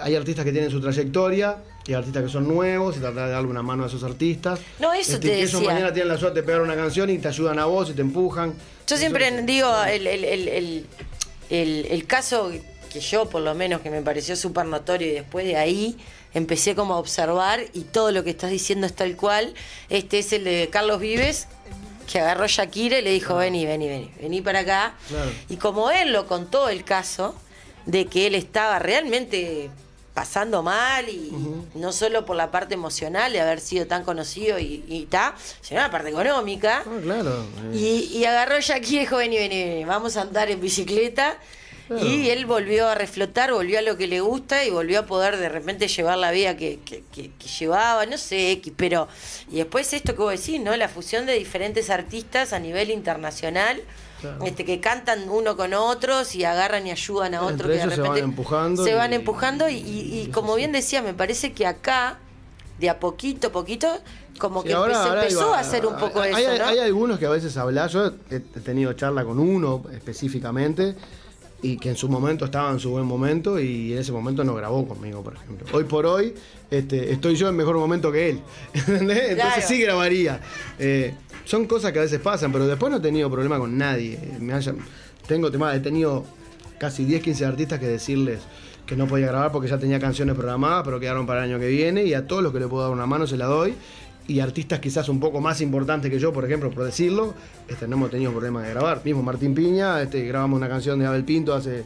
hay 0.00 0.14
artistas 0.16 0.44
que 0.44 0.52
tienen 0.52 0.70
su 0.70 0.80
trayectoria 0.80 1.58
y 1.86 1.92
artistas 1.92 2.22
que 2.24 2.28
son 2.28 2.48
nuevos 2.48 2.96
y 2.96 3.00
tratar 3.00 3.26
de 3.26 3.32
darle 3.32 3.48
una 3.48 3.62
mano 3.62 3.84
a 3.84 3.86
esos 3.86 4.02
artistas. 4.04 4.58
No, 4.78 4.92
eso 4.92 5.12
Este, 5.14 5.28
te 5.28 5.34
que 5.36 5.42
decía. 5.42 5.60
mañana 5.60 5.92
tienen 5.92 6.08
la 6.08 6.18
suerte 6.18 6.40
de 6.40 6.46
pegar 6.46 6.62
una 6.62 6.76
canción 6.76 7.10
y 7.10 7.18
te 7.18 7.28
ayudan 7.28 7.58
a 7.58 7.66
vos 7.66 7.90
y 7.90 7.94
te 7.94 8.00
empujan. 8.02 8.54
Yo 8.86 8.96
siempre 8.96 9.42
digo, 9.42 9.70
el, 9.84 10.06
el- 10.06 10.24
el- 10.24 10.86
el- 11.90 12.06
caso 12.06 12.50
que 12.92 13.00
yo 13.00 13.28
por 13.28 13.42
lo 13.42 13.54
menos 13.54 13.80
que 13.80 13.90
me 13.90 14.02
pareció 14.02 14.36
súper 14.36 14.66
notorio 14.66 15.08
y 15.08 15.12
después 15.12 15.44
de 15.46 15.56
ahí 15.56 15.96
empecé 16.32 16.74
como 16.74 16.94
a 16.94 16.98
observar 16.98 17.60
y 17.72 17.82
todo 17.82 18.10
lo 18.12 18.24
que 18.24 18.30
estás 18.30 18.50
diciendo 18.50 18.86
es 18.86 18.94
tal 18.94 19.16
cual, 19.16 19.54
este 19.88 20.18
es 20.20 20.32
el 20.32 20.44
de 20.44 20.68
Carlos 20.70 21.00
Vives, 21.00 21.46
que 22.10 22.20
agarró 22.20 22.46
Shakira 22.46 22.98
y 22.98 23.02
le 23.02 23.10
dijo, 23.12 23.34
vení, 23.36 23.64
vení, 23.66 23.88
vení, 23.88 24.10
vení 24.20 24.42
para 24.42 24.60
acá. 24.60 24.94
Claro. 25.08 25.30
Y 25.48 25.56
como 25.56 25.90
él 25.90 26.12
lo 26.12 26.26
contó 26.26 26.68
el 26.68 26.84
caso 26.84 27.34
de 27.86 28.06
que 28.06 28.26
él 28.26 28.34
estaba 28.34 28.78
realmente 28.78 29.70
pasando 30.14 30.62
mal 30.62 31.08
y 31.08 31.32
no 31.74 31.92
solo 31.92 32.24
por 32.24 32.36
la 32.36 32.50
parte 32.52 32.74
emocional 32.74 33.32
de 33.32 33.40
haber 33.40 33.58
sido 33.60 33.86
tan 33.88 34.04
conocido 34.04 34.60
y, 34.60 35.06
ta, 35.10 35.34
sino 35.60 35.80
la 35.80 35.90
parte 35.90 36.08
económica. 36.10 36.84
Ah, 36.86 36.98
claro. 37.02 37.44
Y, 37.72 38.10
y 38.16 38.24
agarró 38.24 38.54
a 38.54 38.60
Shakira 38.60 38.96
y 38.96 39.00
dijo, 39.00 39.16
vení, 39.16 39.36
vení, 39.36 39.64
vení, 39.64 39.84
vamos 39.84 40.16
a 40.16 40.22
andar 40.22 40.50
en 40.50 40.60
bicicleta. 40.60 41.36
Y 42.00 42.30
él 42.30 42.46
volvió 42.46 42.88
a 42.88 42.94
reflotar, 42.94 43.52
volvió 43.52 43.78
a 43.78 43.82
lo 43.82 43.98
que 43.98 44.06
le 44.06 44.20
gusta 44.22 44.64
y 44.64 44.70
volvió 44.70 45.00
a 45.00 45.06
poder 45.06 45.36
de 45.36 45.50
repente 45.50 45.86
llevar 45.86 46.16
la 46.16 46.30
vida 46.30 46.56
que, 46.56 46.78
que- 46.82 47.02
que- 47.12 47.30
que 47.38 47.46
llevaba, 47.58 48.06
no 48.06 48.16
sé, 48.16 48.52
X, 48.52 48.72
pero... 48.74 49.06
Y 49.52 49.56
después 49.56 49.92
esto 49.92 50.12
que 50.14 50.22
vos 50.22 50.30
decís, 50.30 50.60
¿no? 50.62 50.74
La 50.76 50.88
fusión 50.88 51.26
de 51.26 51.34
diferentes 51.34 51.90
artistas 51.90 52.54
a 52.54 52.58
nivel 52.58 52.90
internacional. 52.90 53.82
Claro. 54.24 54.44
Este, 54.46 54.64
que 54.64 54.80
cantan 54.80 55.28
uno 55.28 55.56
con 55.56 55.74
otros 55.74 56.34
y 56.34 56.44
agarran 56.44 56.86
y 56.86 56.90
ayudan 56.90 57.34
a 57.34 57.38
Entre 57.40 57.54
otro 57.54 57.66
que 57.68 57.74
de 57.74 57.80
ellos 57.82 57.94
se 57.94 58.00
van 58.00 58.08
repente 58.10 58.24
empujando 58.30 58.84
se 58.84 58.90
y- 58.90 58.94
van 58.94 59.12
empujando 59.12 59.68
y, 59.68 59.74
y- 59.76 60.00
y 60.14 60.20
y 60.22 60.26
como 60.28 60.54
bien 60.54 60.72
decía 60.72 61.02
me 61.02 61.14
parece 61.14 61.52
que 61.52 61.66
acá 61.66 62.18
de 62.78 62.88
a 62.90 62.98
poquito 62.98 63.52
poquito 63.52 63.88
como 64.38 64.62
Sí, 64.62 64.68
que 64.68 64.74
ahora- 64.74 64.94
se 65.02 65.08
ahora 65.08 65.22
empezó 65.22 65.46
iba- 65.48 65.56
a 65.58 65.60
hacer 65.60 65.86
un 65.86 65.96
poco 65.96 66.20
hay, 66.20 66.32
eso 66.32 66.50
hay- 66.50 66.58
¿no? 66.58 66.64
hay 66.66 66.78
algunos 66.80 67.18
que 67.18 67.26
a 67.26 67.30
veces 67.30 67.56
hablan, 67.56 67.88
yo 67.88 68.06
he 68.30 68.36
he 68.36 68.40
tenido 68.40 68.92
charla 68.94 69.24
con 69.24 69.38
uno 69.38 69.82
específicamente 69.92 70.94
y 71.62 71.78
que 71.78 71.88
en 71.90 71.96
su 71.96 72.08
momento 72.08 72.44
estaba 72.44 72.70
en 72.72 72.78
su 72.80 72.90
buen 72.90 73.06
momento 73.06 73.58
y 73.58 73.92
en 73.92 73.98
ese 73.98 74.12
momento 74.12 74.44
no 74.44 74.54
grabó 74.54 74.86
conmigo, 74.86 75.22
por 75.22 75.34
ejemplo. 75.34 75.66
Hoy 75.72 75.84
por 75.84 76.04
hoy 76.04 76.34
este, 76.70 77.12
estoy 77.12 77.36
yo 77.36 77.48
en 77.48 77.56
mejor 77.56 77.76
momento 77.76 78.10
que 78.12 78.30
él, 78.30 78.40
¿entendés? 78.74 79.30
Entonces 79.30 79.36
Claro. 79.36 79.62
sí 79.68 79.78
grabaría. 79.80 80.40
Eh, 80.78 81.14
son 81.44 81.66
cosas 81.66 81.92
que 81.92 81.98
a 81.98 82.02
veces 82.02 82.20
pasan, 82.20 82.50
pero 82.52 82.66
después 82.66 82.90
no 82.90 82.98
he 82.98 83.00
tenido 83.00 83.30
problema 83.30 83.58
con 83.58 83.76
nadie. 83.76 84.18
Me 84.40 84.52
haya- 84.52 84.74
tengo 85.26 85.50
tema, 85.50 85.74
he 85.74 85.80
tenido 85.80 86.24
casi 86.78 87.04
10, 87.04 87.22
15 87.22 87.44
artistas 87.44 87.78
que 87.78 87.86
decirles 87.86 88.40
que 88.86 88.96
no 88.96 89.06
podía 89.06 89.26
grabar 89.28 89.50
porque 89.52 89.68
ya 89.68 89.78
tenía 89.78 89.98
canciones 89.98 90.34
programadas, 90.34 90.82
pero 90.84 91.00
quedaron 91.00 91.26
para 91.26 91.44
el 91.44 91.50
año 91.50 91.58
que 91.60 91.68
viene 91.68 92.04
y 92.04 92.12
a 92.14 92.26
todos 92.26 92.42
los 92.42 92.52
que 92.52 92.60
le 92.60 92.66
puedo 92.68 92.82
dar 92.82 92.92
una 92.92 93.06
mano 93.06 93.26
se 93.26 93.36
la 93.36 93.46
doy. 93.46 93.74
Y 94.26 94.40
artistas 94.40 94.80
quizás 94.80 95.08
un 95.10 95.20
poco 95.20 95.40
más 95.42 95.60
importantes 95.60 96.10
que 96.10 96.18
yo, 96.18 96.32
por 96.32 96.46
ejemplo, 96.46 96.70
por 96.70 96.84
decirlo, 96.84 97.34
este, 97.68 97.86
no 97.86 97.96
hemos 97.96 98.10
tenido 98.10 98.32
problemas 98.32 98.64
de 98.64 98.70
grabar. 98.70 99.02
Mismo 99.04 99.22
Martín 99.22 99.54
Piña, 99.54 100.00
este, 100.00 100.24
grabamos 100.26 100.56
una 100.56 100.68
canción 100.68 100.98
de 100.98 101.04
Abel 101.06 101.24
Pinto 101.24 101.54
hace 101.54 101.84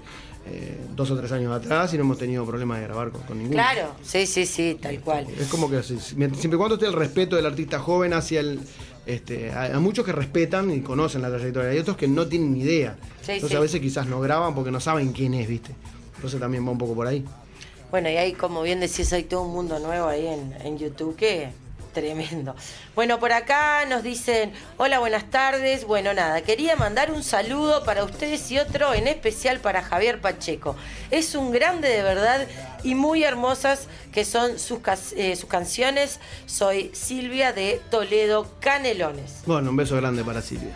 eh, 0.50 0.78
dos 0.96 1.10
o 1.10 1.16
tres 1.18 1.30
años 1.32 1.52
atrás 1.52 1.92
y 1.92 1.96
no 1.98 2.04
hemos 2.04 2.16
tenido 2.16 2.46
problemas 2.46 2.78
de 2.78 2.84
grabar 2.86 3.10
con, 3.10 3.20
con 3.22 3.36
ninguno. 3.38 3.56
claro 3.60 3.94
sí 4.02 4.24
sí 4.24 4.46
sí 4.46 4.78
tal 4.80 4.98
cual 5.00 5.26
Es 5.38 5.48
como 5.48 5.68
que 5.68 5.82
si- 5.82 5.98
si- 5.98 6.14
siempre 6.14 6.38
y 6.40 6.56
cuando 6.56 6.76
esté 6.76 6.86
el 6.86 6.94
respeto 6.94 7.36
del 7.36 7.44
artista 7.44 7.78
joven 7.80 8.12
hacia 8.14 8.40
el. 8.40 8.60
Este, 9.08 9.50
hay 9.52 9.72
hay 9.72 9.80
muchos 9.80 10.04
que 10.04 10.12
respetan 10.12 10.70
y 10.70 10.82
conocen 10.82 11.22
la 11.22 11.30
trayectoria, 11.30 11.70
hay 11.70 11.78
otros 11.78 11.96
que 11.96 12.06
no 12.06 12.26
tienen 12.26 12.52
ni 12.52 12.60
idea. 12.60 12.94
Sí, 13.22 13.32
Entonces 13.32 13.48
sí. 13.52 13.56
a 13.56 13.60
veces 13.60 13.80
quizás 13.80 14.06
no 14.06 14.20
graban 14.20 14.54
porque 14.54 14.70
no 14.70 14.80
saben 14.80 15.12
quién 15.12 15.32
es, 15.32 15.48
¿viste? 15.48 15.72
Entonces 16.16 16.38
también 16.38 16.66
va 16.66 16.72
un 16.72 16.76
poco 16.76 16.94
por 16.94 17.06
ahí. 17.06 17.24
Bueno, 17.90 18.10
y 18.10 18.18
hay, 18.18 18.34
como 18.34 18.60
bien 18.60 18.80
decís, 18.80 19.10
hay 19.14 19.22
todo 19.24 19.44
un 19.44 19.52
mundo 19.52 19.78
nuevo 19.78 20.08
ahí 20.08 20.26
en, 20.26 20.52
en 20.62 20.76
YouTube 20.76 21.16
que 21.16 21.48
tremendo. 21.98 22.54
Bueno, 22.94 23.18
por 23.18 23.32
acá 23.32 23.84
nos 23.86 24.04
dicen, 24.04 24.52
hola, 24.76 25.00
buenas 25.00 25.28
tardes. 25.30 25.84
Bueno, 25.84 26.14
nada, 26.14 26.42
quería 26.42 26.76
mandar 26.76 27.10
un 27.10 27.24
saludo 27.24 27.82
para 27.82 28.04
ustedes 28.04 28.48
y 28.52 28.58
otro 28.58 28.94
en 28.94 29.08
especial 29.08 29.58
para 29.58 29.82
Javier 29.82 30.20
Pacheco. 30.20 30.76
Es 31.10 31.34
un 31.34 31.50
grande 31.50 31.88
de 31.88 32.02
verdad 32.02 32.46
y 32.84 32.94
muy 32.94 33.24
hermosas 33.24 33.88
que 34.12 34.24
son 34.24 34.60
sus, 34.60 34.78
eh, 35.16 35.34
sus 35.34 35.48
canciones. 35.48 36.20
Soy 36.46 36.90
Silvia 36.94 37.52
de 37.52 37.80
Toledo 37.90 38.48
Canelones. 38.60 39.42
Bueno, 39.44 39.70
un 39.70 39.76
beso 39.76 39.96
grande 39.96 40.22
para 40.22 40.40
Silvia. 40.40 40.74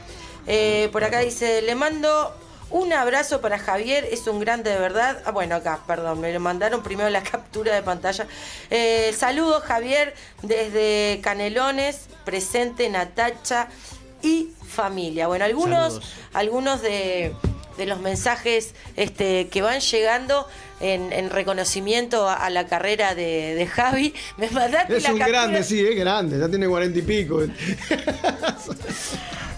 Eh, 0.49 0.89
por 0.91 1.05
acá 1.05 1.21
dice, 1.21 1.63
le 1.63 1.77
mando 1.77 2.35
un 2.73 2.93
abrazo 2.93 3.41
para 3.41 3.59
Javier, 3.59 4.05
es 4.11 4.27
un 4.27 4.41
grande 4.41 4.71
de 4.71 4.79
verdad. 4.79 5.23
Ah, 5.25 5.31
bueno, 5.31 5.55
acá, 5.57 5.79
perdón, 5.87 6.21
me 6.21 6.33
lo 6.33 6.41
mandaron 6.41 6.83
primero 6.83 7.09
la 7.11 7.23
captura 7.33 7.75
de 7.75 7.83
pantalla. 7.83 8.27
Eh, 8.71 9.15
saludos 9.17 9.63
Javier 9.63 10.15
desde 10.43 11.21
Canelones, 11.23 12.07
presente 12.25 12.89
Natacha 12.91 13.69
y 14.23 14.49
familia. 14.67 15.27
Bueno, 15.27 15.45
algunos, 15.45 15.95
Saludos. 15.95 16.15
algunos 16.33 16.83
de, 16.83 17.35
de 17.77 17.87
los 17.87 18.01
mensajes 18.01 18.75
este, 18.97 19.49
que 19.49 19.63
van 19.63 19.81
llegando 19.81 20.47
en, 20.81 21.13
en 21.13 21.29
reconocimiento 21.31 22.29
a, 22.29 22.35
a 22.35 22.51
la 22.51 22.67
carrera 22.67 23.15
de, 23.15 23.55
de 23.55 23.67
Javi. 23.67 24.15
Me 24.39 24.49
mandaste 24.51 24.97
Es 24.97 25.03
la 25.03 25.13
un 25.13 25.19
captura- 25.19 25.41
grande, 25.43 25.63
sí, 25.65 25.85
es 25.87 25.97
grande, 25.97 26.39
ya 26.39 26.49
tiene 26.49 26.67
cuarenta 26.69 26.99
y 26.99 27.03
pico. 27.03 27.41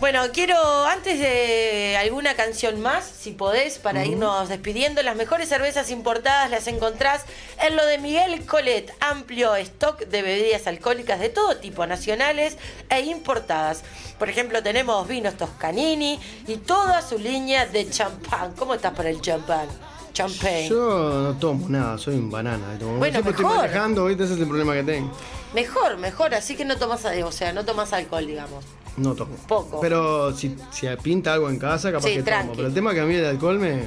Bueno, 0.01 0.21
quiero 0.35 0.57
antes 0.87 1.19
de 1.19 1.97
alguna 1.99 2.35
canción 2.35 2.81
más, 2.83 3.05
si 3.05 3.31
podés, 3.31 3.79
para 3.79 4.05
irnos 4.05 4.51
despidiendo, 4.51 5.03
las 5.03 5.17
mejores 5.17 5.49
cervezas 5.49 5.91
importadas 5.91 6.51
las 6.51 6.67
encontrás 6.67 7.23
en 7.67 7.75
lo 7.75 7.87
de 7.87 7.99
Miguel 7.99 8.45
Colet, 8.45 8.93
amplio 9.01 9.55
stock 9.57 10.01
de 10.01 10.21
bebidas 10.23 10.67
alcohólicas 10.67 11.21
de 11.21 11.31
todo 11.31 11.57
tipo, 11.57 11.87
nacionales 11.87 12.59
e 12.91 13.01
importadas. 13.01 13.83
Por 14.19 14.29
ejemplo, 14.29 14.63
tenemos 14.63 15.09
vinos 15.09 15.35
Toscanini 15.39 16.21
y 16.47 16.57
toda 16.59 17.01
su 17.01 17.19
línea 17.19 17.65
de 17.65 17.89
champán. 17.89 18.53
¿Cómo 18.59 18.75
estás 18.75 18.93
para 18.93 19.09
el 19.09 19.23
champán? 19.23 19.69
Champagne. 20.13 20.69
Yo 20.69 21.23
no 21.23 21.35
tomo 21.39 21.69
nada, 21.69 21.97
soy 21.99 22.15
un 22.17 22.31
banana. 22.31 22.77
Como 22.79 22.99
Bueno, 22.99 23.15
siempre 23.15 23.31
estoy 23.31 23.45
mejor. 23.47 23.63
manejando, 23.63 24.05
¿viste? 24.05 24.25
ese 24.25 24.35
es 24.35 24.41
el 24.41 24.47
problema 24.47 24.75
que 24.75 24.83
tengo. 24.85 25.11
Mejor, 25.55 25.97
mejor, 25.97 26.35
así 26.35 26.57
que 26.57 26.65
no 26.65 26.77
tomas, 26.77 27.05
o 27.05 27.33
sea, 27.33 27.53
no 27.53 27.65
tomas 27.65 27.93
alcohol, 27.93 28.27
digamos. 28.27 28.65
No 28.97 29.15
tomo. 29.15 29.35
Poco. 29.49 29.81
Pero 29.81 30.33
si, 30.37 30.57
si 30.71 30.87
pinta 31.03 31.33
algo 31.33 31.51
en 31.51 31.59
casa, 31.59 31.91
capaz 31.91 32.07
Sí, 32.09 32.17
que 32.17 32.23
tranqui. 32.23 32.47
tomo. 32.49 32.57
Pero 32.57 32.69
el 32.69 32.75
tema 32.75 32.91
es 32.91 32.95
que 32.95 33.01
a 33.01 33.05
mí 33.05 33.15
el 33.17 33.25
alcohol 33.27 33.59
me, 33.59 33.83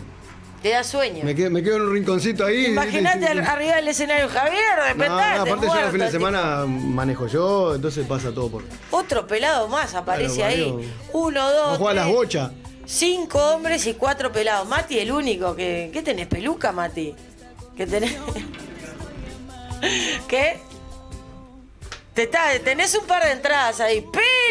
Te 0.61 0.69
da 0.71 0.83
sueño. 0.83 1.23
me, 1.23 1.33
quedo, 1.35 1.49
me 1.49 1.63
quedo 1.63 1.77
en 1.77 1.81
un 1.83 1.93
rinconcito 1.93 2.43
ahí. 2.45 2.65
Imagínate 2.65 3.25
arriba 3.27 3.75
del 3.75 3.87
escenario, 3.87 4.27
Javier, 4.27 4.97
No, 4.97 5.05
no, 5.07 5.19
aparte 5.43 5.67
yo 5.67 5.81
los 5.81 5.91
fines 5.91 6.07
de 6.07 6.11
semana 6.11 6.65
manejo 6.67 7.27
yo, 7.27 7.75
entonces 7.75 8.05
pasa 8.05 8.33
todo 8.33 8.49
por. 8.49 8.63
Otro 8.91 9.25
pelado 9.27 9.67
más 9.69 9.93
aparece 9.95 10.35
Claro, 10.37 10.53
ahí. 10.79 10.93
Uno, 11.13 11.51
dos. 11.51 11.71
No 11.73 11.77
juega 11.77 11.91
a 11.91 11.93
las 11.95 12.05
tres, 12.05 12.15
bochas. 12.15 12.51
Cinco 12.85 13.39
hombres 13.53 13.85
y 13.85 13.93
cuatro 13.93 14.31
pelados. 14.31 14.67
Mati, 14.67 14.99
el 14.99 15.11
único 15.11 15.55
que. 15.55 15.89
¿Qué 15.93 16.01
tenés? 16.01 16.27
¿Peluca, 16.27 16.71
Mati? 16.71 17.13
¿Qué 17.75 17.85
tenés? 17.87 18.15
¿Qué? 20.27 20.59
Te 22.13 22.23
está, 22.23 22.39
tenés 22.63 22.95
un 22.99 23.05
par 23.05 23.23
de 23.23 23.31
entradas 23.33 23.79
ahí. 23.79 24.03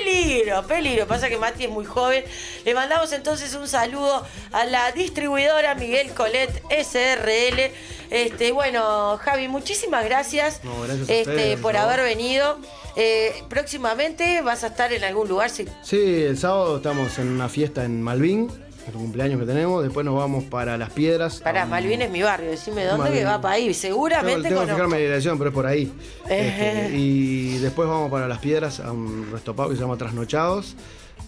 Peligro, 0.07 0.63
peligro. 0.69 1.07
Pasa 1.09 1.29
que 1.29 1.37
Mati 1.37 1.65
es 1.65 1.71
muy 1.71 1.85
joven. 1.85 2.23
Le 2.65 2.75
mandamos 2.75 3.13
entonces 3.13 3.53
un 3.55 3.67
saludo 3.67 4.25
a 4.53 4.65
la 4.65 4.93
distribuidora 4.93 5.75
Miguel 5.75 6.11
Colet 6.15 6.63
SRL. 6.71 7.73
Este, 8.11 8.53
bueno, 8.53 9.19
Javi, 9.19 9.49
muchísimas 9.49 10.05
gracias, 10.05 10.61
No, 10.63 10.81
gracias 10.83 11.09
a 11.09 11.13
este, 11.13 11.31
ustedes, 11.31 11.59
por 11.59 11.77
haber 11.77 12.03
venido. 12.03 12.57
Eh, 12.95 13.35
próximamente 13.49 14.43
vas 14.43 14.63
a 14.63 14.69
estar 14.69 14.93
en 14.93 15.03
algún 15.03 15.27
lugar. 15.29 15.51
Si, 15.51 15.67
Sí, 15.83 16.23
el 16.23 16.39
sábado 16.39 16.77
estamos 16.77 17.19
en 17.19 17.27
una 17.29 17.49
fiesta 17.49 17.85
en 17.85 18.01
Malvin, 18.01 18.49
el 18.89 18.95
cumpleaños 18.95 19.41
que 19.41 19.47
tenemos. 19.47 19.82
Después 19.82 20.05
nos 20.07 20.16
vamos 20.16 20.45
para 20.45 20.76
Las 20.76 20.91
Piedras. 20.91 21.41
Pará, 21.41 21.62
a 21.62 21.64
un- 21.64 21.70
Malvin 21.70 22.03
es 22.03 22.11
mi 22.11 22.22
barrio. 22.22 22.51
Decime 22.51 22.84
dónde 22.84 23.05
Malvin. 23.05 23.18
que 23.20 23.24
va 23.24 23.41
para 23.41 23.55
ahí. 23.55 23.62
Tengo, 23.64 23.74
Seguramente 23.74 24.49
tengo 24.49 24.61
que 24.62 24.72
fijarme 24.72 24.97
la 24.97 25.03
dirección, 25.03 25.39
pero 25.39 25.51
es 25.51 25.55
por 25.55 25.66
ahí. 25.66 25.93
Este, 26.28 26.91
y 26.97 27.59
después 27.59 27.89
vamos 27.89 28.11
para 28.11 28.26
Las 28.28 28.39
Piedras 28.39 28.80
a 28.80 28.93
un 28.93 29.28
restopado 29.32 29.68
que 29.70 29.76
se 29.76 29.82
llama 29.82 29.97
Trasnochados. 29.97 30.74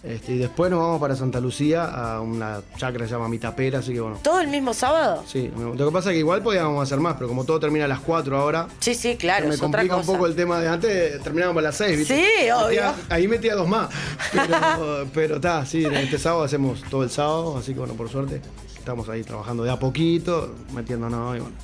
Este, 0.01 0.31
y 0.33 0.37
después 0.37 0.71
nos 0.71 0.79
vamos 0.79 1.01
para 1.01 1.13
Santa 1.15 1.41
Lucía 1.41 1.83
a 1.83 2.21
una 2.21 2.61
chacra 2.77 3.01
que 3.03 3.07
se 3.09 3.15
llama 3.15 3.27
Mitapera, 3.27 3.79
así 3.79 3.93
que 3.93 3.99
bueno. 3.99 4.17
¿Todo 4.23 4.39
el 4.39 4.47
mismo 4.47 4.73
sábado? 4.73 5.23
Sí, 5.27 5.51
lo 5.57 5.75
que 5.87 5.91
pasa 5.91 6.09
es 6.09 6.13
que 6.13 6.19
igual 6.19 6.41
podíamos 6.41 6.81
hacer 6.81 6.99
más, 6.99 7.15
pero 7.15 7.27
como 7.27 7.43
todo 7.43 7.59
termina 7.59 7.83
a 7.85 7.87
las 7.89 7.99
4 7.99 8.37
ahora, 8.37 8.67
Sí, 8.79 8.95
sí, 8.95 9.17
claro. 9.17 9.47
me 9.47 9.55
es 9.55 9.59
otra 9.61 9.71
complica 9.71 9.95
un 9.97 10.01
cosa. 10.03 10.13
poco 10.13 10.25
el 10.27 10.35
tema 10.35 10.59
de 10.61 10.69
antes, 10.69 11.21
terminábamos 11.21 11.59
a 11.59 11.63
las 11.63 11.75
6, 11.75 11.97
¿viste? 11.97 12.15
Sí, 12.15 12.21
Metía- 12.39 12.65
obvio. 12.65 12.81
ahí 13.09 13.27
metía 13.27 13.55
dos 13.55 13.67
más. 13.67 13.89
Pero 14.31 15.07
pero 15.13 15.35
está, 15.35 15.65
sí, 15.65 15.83
este 15.85 16.17
sábado 16.17 16.43
hacemos 16.43 16.81
todo 16.89 17.03
el 17.03 17.09
sábado, 17.09 17.57
así 17.57 17.73
que 17.73 17.79
bueno, 17.79 17.95
por 17.95 18.07
suerte 18.09 18.41
estamos 18.77 19.09
ahí 19.09 19.23
trabajando 19.23 19.63
de 19.63 19.71
a 19.71 19.77
poquito, 19.77 20.55
metiéndonos 20.73 21.35
y 21.37 21.39
bueno. 21.41 21.55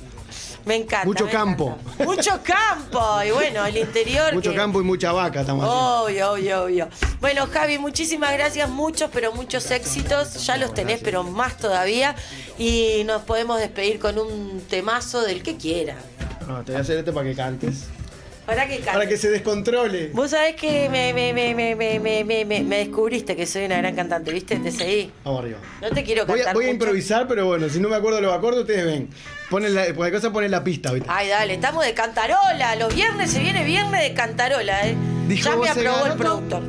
Me 0.66 0.74
encanta. 0.76 1.06
Mucho 1.06 1.24
me 1.26 1.30
campo. 1.30 1.78
encanta. 1.80 2.04
Mucho 2.04 2.40
campo. 2.42 3.22
Y 3.26 3.30
bueno, 3.30 3.64
el 3.64 3.76
interior. 3.76 4.34
Mucho 4.34 4.50
que- 4.50 4.56
campo 4.56 4.80
y 4.80 4.84
mucha 4.84 5.12
vaca 5.12 5.40
estamos 5.40 5.64
haciendo. 5.64 6.02
Obvio, 6.04 6.32
obvio, 6.32 6.64
obvio. 6.64 6.88
Bueno, 7.20 7.46
Javi, 7.50 7.78
muchísimas 7.78 8.32
gracias, 8.32 8.68
muchos, 8.68 9.08
pero 9.12 9.32
muchos 9.32 9.70
éxitos. 9.70 10.44
Ya 10.44 10.56
los 10.58 10.74
tenés, 10.74 11.00
pero 11.02 11.22
más 11.22 11.56
todavía. 11.56 12.14
Y 12.58 13.02
nos 13.06 13.22
podemos 13.22 13.58
despedir 13.60 13.98
con 14.00 14.18
un 14.18 14.60
temazo 14.68 15.22
del 15.22 15.42
que 15.42 15.56
quiera. 15.56 15.96
No, 16.46 16.62
te 16.64 16.72
voy 16.72 16.78
a 16.80 16.82
hacer 16.82 16.98
este 16.98 17.12
para 17.12 17.28
que 17.28 17.34
cantes. 17.36 17.84
Para 18.46 18.68
que 18.68 18.78
Para 18.78 19.06
que 19.08 19.16
se 19.16 19.28
descontrole. 19.28 20.10
Vos 20.12 20.30
sabés 20.30 20.54
que 20.54 20.88
me, 20.88 22.76
descubriste 22.76 23.34
que 23.34 23.44
soy 23.44 23.64
una 23.64 23.78
gran 23.78 23.96
cantante, 23.96 24.32
¿viste? 24.32 24.56
Te 24.56 24.70
seguí. 24.70 25.10
Vamos 25.24 25.40
arriba. 25.40 25.58
No 25.82 25.90
te 25.90 26.04
quiero 26.04 26.26
Voy 26.26 26.38
cantar 26.38 26.52
a, 26.52 26.54
voy 26.54 26.66
a 26.66 26.70
improvisar, 26.70 27.26
pero 27.26 27.46
bueno, 27.46 27.68
si 27.68 27.80
no 27.80 27.88
me 27.88 27.96
acuerdo 27.96 28.20
los 28.20 28.32
acordes, 28.32 28.60
ustedes 28.60 28.84
ven. 28.84 29.10
Ponen 29.50 29.74
la, 29.74 29.92
cualquier 29.94 30.20
cosa 30.20 30.32
ponen 30.32 30.50
la 30.50 30.62
pista, 30.62 30.92
¿viste? 30.92 31.08
Ay, 31.10 31.28
dale, 31.28 31.54
estamos 31.54 31.84
de 31.84 31.94
cantarola. 31.94 32.76
Los 32.76 32.94
viernes 32.94 33.30
se 33.30 33.40
viene 33.40 33.64
viernes 33.64 34.00
de 34.00 34.14
cantarola, 34.14 34.86
¿eh? 34.86 34.96
Dijo 35.26 35.64
ya 35.64 35.74
me 35.74 35.88
aprobó 35.88 36.06
el 36.06 36.14
productor. 36.14 36.62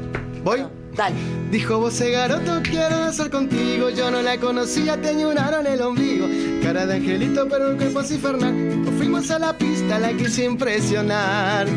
¿Voy? 0.43 0.65
Dale. 0.97 1.15
Dijo 1.51 1.79
vos, 1.79 2.01
garoto, 2.01 2.59
quiero 2.63 2.97
danzar 2.99 3.29
contigo. 3.29 3.91
Yo 3.91 4.09
no 4.09 4.23
la 4.23 4.37
conocía, 4.39 4.99
te 4.99 5.09
añuraron 5.09 5.67
el 5.67 5.79
ombligo. 5.81 6.27
Cara 6.63 6.87
de 6.87 6.95
angelito, 6.95 7.47
pero 7.47 7.71
el 7.71 7.77
cuerpo 7.77 7.99
así 7.99 8.15
infernal. 8.15 8.83
Nos 8.83 8.95
fuimos 8.95 9.29
a 9.29 9.37
la 9.37 9.55
pista, 9.55 9.99
la 9.99 10.11
quise 10.13 10.45
impresionar. 10.45 11.67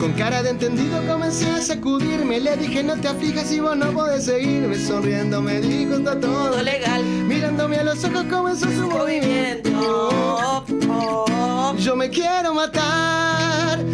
Con 0.00 0.12
cara 0.14 0.42
de 0.42 0.50
entendido 0.50 0.98
comencé 1.06 1.50
a 1.50 1.60
sacudirme. 1.60 2.40
Le 2.40 2.56
dije, 2.56 2.82
no 2.82 2.96
te 2.96 3.08
aflijas 3.08 3.48
si 3.48 3.60
vos 3.60 3.76
no 3.76 3.92
podés 3.92 4.24
seguirme. 4.24 4.74
Sonriendo 4.78 5.42
me 5.42 5.60
dijo, 5.60 5.96
está 5.96 6.18
todo 6.18 6.62
legal. 6.62 7.04
Mirándome 7.04 7.76
a 7.76 7.84
los 7.84 8.02
ojos 8.02 8.24
comenzó 8.30 8.66
su 8.70 8.88
movimiento. 8.88 9.70
Movimiento. 9.70 10.84
Oh, 10.88 11.74
Yo 11.78 11.96
me 11.96 12.08
quiero 12.08 12.54
matar 12.54 13.84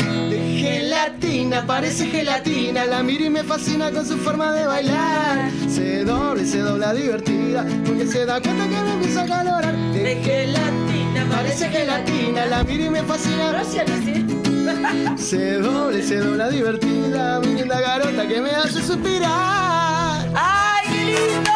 gelatina, 0.62 1.66
parece 1.66 2.06
gelatina. 2.06 2.84
La 2.86 3.02
miro 3.02 3.24
y 3.24 3.30
me 3.30 3.42
fascina 3.42 3.90
con 3.90 4.06
su 4.06 4.16
forma 4.18 4.52
de 4.52 4.66
bailar. 4.66 5.50
Se 5.68 6.04
dobla 6.04 6.42
y 6.42 6.46
se 6.46 6.58
dobla 6.58 6.94
divertida, 6.94 7.66
porque 7.84 8.06
se 8.06 8.24
da 8.24 8.40
cuenta 8.40 8.64
que 8.68 8.82
me 8.82 8.92
empieza 8.92 9.22
a 9.22 9.26
calorar. 9.26 9.74
De 9.74 10.16
gelatina, 10.22 11.26
parece 11.30 11.68
gelatina, 11.68 12.46
la 12.46 12.62
miro 12.62 12.84
y 12.84 12.90
me 12.90 13.02
fascina. 13.02 13.50
Gracias. 13.50 13.90
Se 15.16 15.54
dobla 15.54 15.98
y 15.98 16.02
se 16.02 16.18
dobla 16.18 16.48
divertida, 16.48 17.40
mi 17.40 17.54
linda 17.54 17.80
garota 17.80 18.28
que 18.28 18.40
me 18.40 18.50
hace 18.50 18.80
suspirar. 18.80 20.28
¡Ay, 20.34 20.86
qué 20.86 21.04
lindo! 21.04 21.50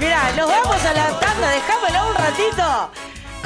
Mira, 0.00 0.32
nos 0.36 0.48
vamos 0.48 0.84
a 0.84 0.92
la 0.94 1.20
tanda, 1.20 1.50
dejámelo 1.50 2.08
un 2.08 2.14
ratito. 2.14 2.90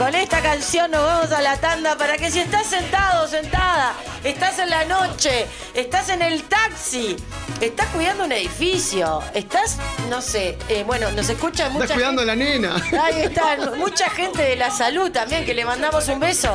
Con 0.00 0.14
esta 0.14 0.40
canción 0.40 0.90
nos 0.90 1.04
vamos 1.04 1.30
a 1.30 1.42
la 1.42 1.58
tanda 1.58 1.94
para 1.94 2.16
que 2.16 2.30
si 2.30 2.40
estás 2.40 2.66
sentado 2.66 3.28
sentada, 3.28 3.92
estás 4.24 4.58
en 4.58 4.70
la 4.70 4.86
noche, 4.86 5.46
estás 5.74 6.08
en 6.08 6.22
el 6.22 6.44
taxi, 6.44 7.16
estás 7.60 7.86
cuidando 7.88 8.24
un 8.24 8.32
edificio, 8.32 9.22
estás, 9.34 9.76
no 10.08 10.22
sé, 10.22 10.56
eh, 10.70 10.84
bueno, 10.86 11.12
nos 11.12 11.28
escucha 11.28 11.68
mucha 11.68 11.84
Estás 11.84 11.98
cuidando 11.98 12.22
a 12.22 12.24
la 12.24 12.34
nena. 12.34 12.76
Ahí 13.02 13.20
está, 13.24 13.58
mucha 13.76 14.08
gente 14.08 14.42
de 14.42 14.56
la 14.56 14.70
salud 14.70 15.10
también, 15.10 15.44
que 15.44 15.52
le 15.52 15.66
mandamos 15.66 16.08
un 16.08 16.18
beso. 16.18 16.54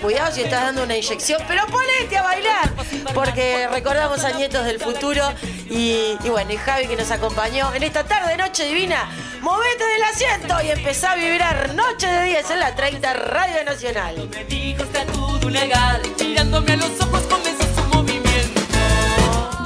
Cuidado 0.00 0.32
si 0.32 0.40
estás 0.40 0.62
dando 0.62 0.84
una 0.84 0.96
inyección, 0.96 1.42
pero 1.46 1.66
ponete 1.66 2.16
a 2.16 2.22
bailar, 2.22 2.72
porque 3.12 3.68
recordamos 3.68 4.24
a 4.24 4.30
Nietos 4.30 4.64
del 4.64 4.80
Futuro 4.80 5.34
y, 5.68 6.16
y 6.24 6.28
bueno, 6.30 6.50
y 6.50 6.56
Javi 6.56 6.86
que 6.86 6.96
nos 6.96 7.10
acompañó 7.10 7.74
en 7.74 7.82
esta 7.82 8.04
tarde, 8.04 8.38
noche 8.38 8.64
divina. 8.64 9.06
Movete 9.46 9.84
del 9.84 10.02
asiento 10.02 10.60
y 10.60 10.70
empezá 10.70 11.12
a 11.12 11.14
vibrar 11.14 11.72
Noche 11.74 12.08
de 12.08 12.24
10 12.24 12.50
en 12.50 12.58
la 12.58 12.74
30 12.88 13.14
Radio 13.14 13.64
Nacional. 13.64 14.28
Me 14.30 14.44
dijo 14.44 14.84
todo 15.12 15.50
legal, 15.50 16.00
mirándome 16.20 16.74
a 16.74 16.76
los 16.76 17.00
ojos 17.00 17.20
comenzó 17.22 17.64
su 17.74 17.82
movimiento. 17.88 18.60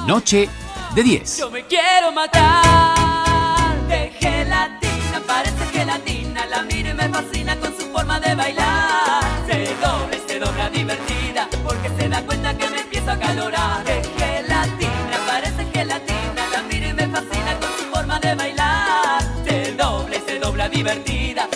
Noche 0.07 0.49
de 0.95 1.03
10. 1.03 1.37
Yo 1.37 1.51
me 1.51 1.67
quiero 1.67 2.13
matar 2.13 3.77
de 3.89 4.09
gelatina, 4.19 5.21
parece 5.27 5.67
gelatina, 5.71 6.47
la 6.47 6.63
miro 6.63 6.93
y 6.93 6.95
me 6.95 7.11
fascina 7.11 7.57
con 7.57 7.77
su 7.79 7.93
forma 7.93 8.19
de 8.21 8.35
bailar. 8.35 9.23
Se 9.47 9.67
dobla 9.75 10.17
y 10.17 10.21
se 10.27 10.39
dobla 10.39 10.71
divertida, 10.71 11.47
porque 11.63 11.91
se 11.99 12.09
da 12.09 12.23
cuenta 12.23 12.57
que 12.57 12.71
me 12.71 12.81
empiezo 12.81 13.11
a 13.11 13.19
calorar. 13.19 13.85
De 13.85 14.03
gelatina, 14.17 15.19
parece 15.27 15.67
gelatina, 15.75 16.43
la 16.55 16.63
miro 16.63 16.89
y 16.89 16.95
me 16.95 17.07
fascina 17.07 17.53
con 17.61 17.69
su 17.79 17.85
forma 17.95 18.19
de 18.19 18.35
bailar. 18.35 19.23
Se 19.47 19.73
dobla 19.73 20.17
se 20.27 20.39
dobla 20.39 20.69
divertida, 20.71 21.49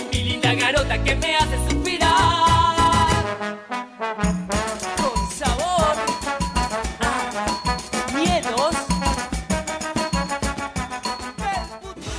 garota 0.65 0.97
que 1.05 1.15
me 1.17 1.37
hace 1.37 1.59
suspirar. 1.69 2.11
Con 4.97 5.31
sabor 5.31 5.95
miedos. 8.15 8.75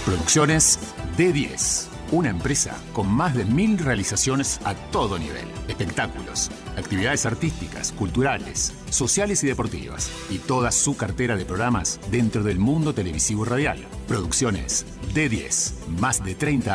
Producciones 0.06 0.80
D10. 1.18 1.88
Una 2.12 2.30
empresa 2.30 2.78
con 2.94 3.08
más 3.08 3.34
de 3.34 3.46
mil 3.46 3.80
realizaciones 3.80 4.60
a 4.64 4.76
todo 4.76 5.18
nivel. 5.18 5.48
Espectáculos, 5.68 6.52
actividades 6.78 7.26
artísticas, 7.26 7.92
culturales, 7.94 8.74
sociales 8.92 9.44
y 9.44 9.48
deportivas. 9.48 10.12
Y 10.30 10.38
toda 10.38 10.72
su 10.72 10.96
cartera 10.96 11.36
de 11.36 11.46
programas 11.46 12.00
dentro 12.12 12.44
del 12.44 12.60
mundo 12.60 12.94
televisivo 12.94 13.44
y 13.44 13.50
radial. 13.50 13.88
Producciones 14.08 14.86
D10. 15.16 15.74
Más 16.00 16.24
de 16.24 16.36
30 16.36 16.74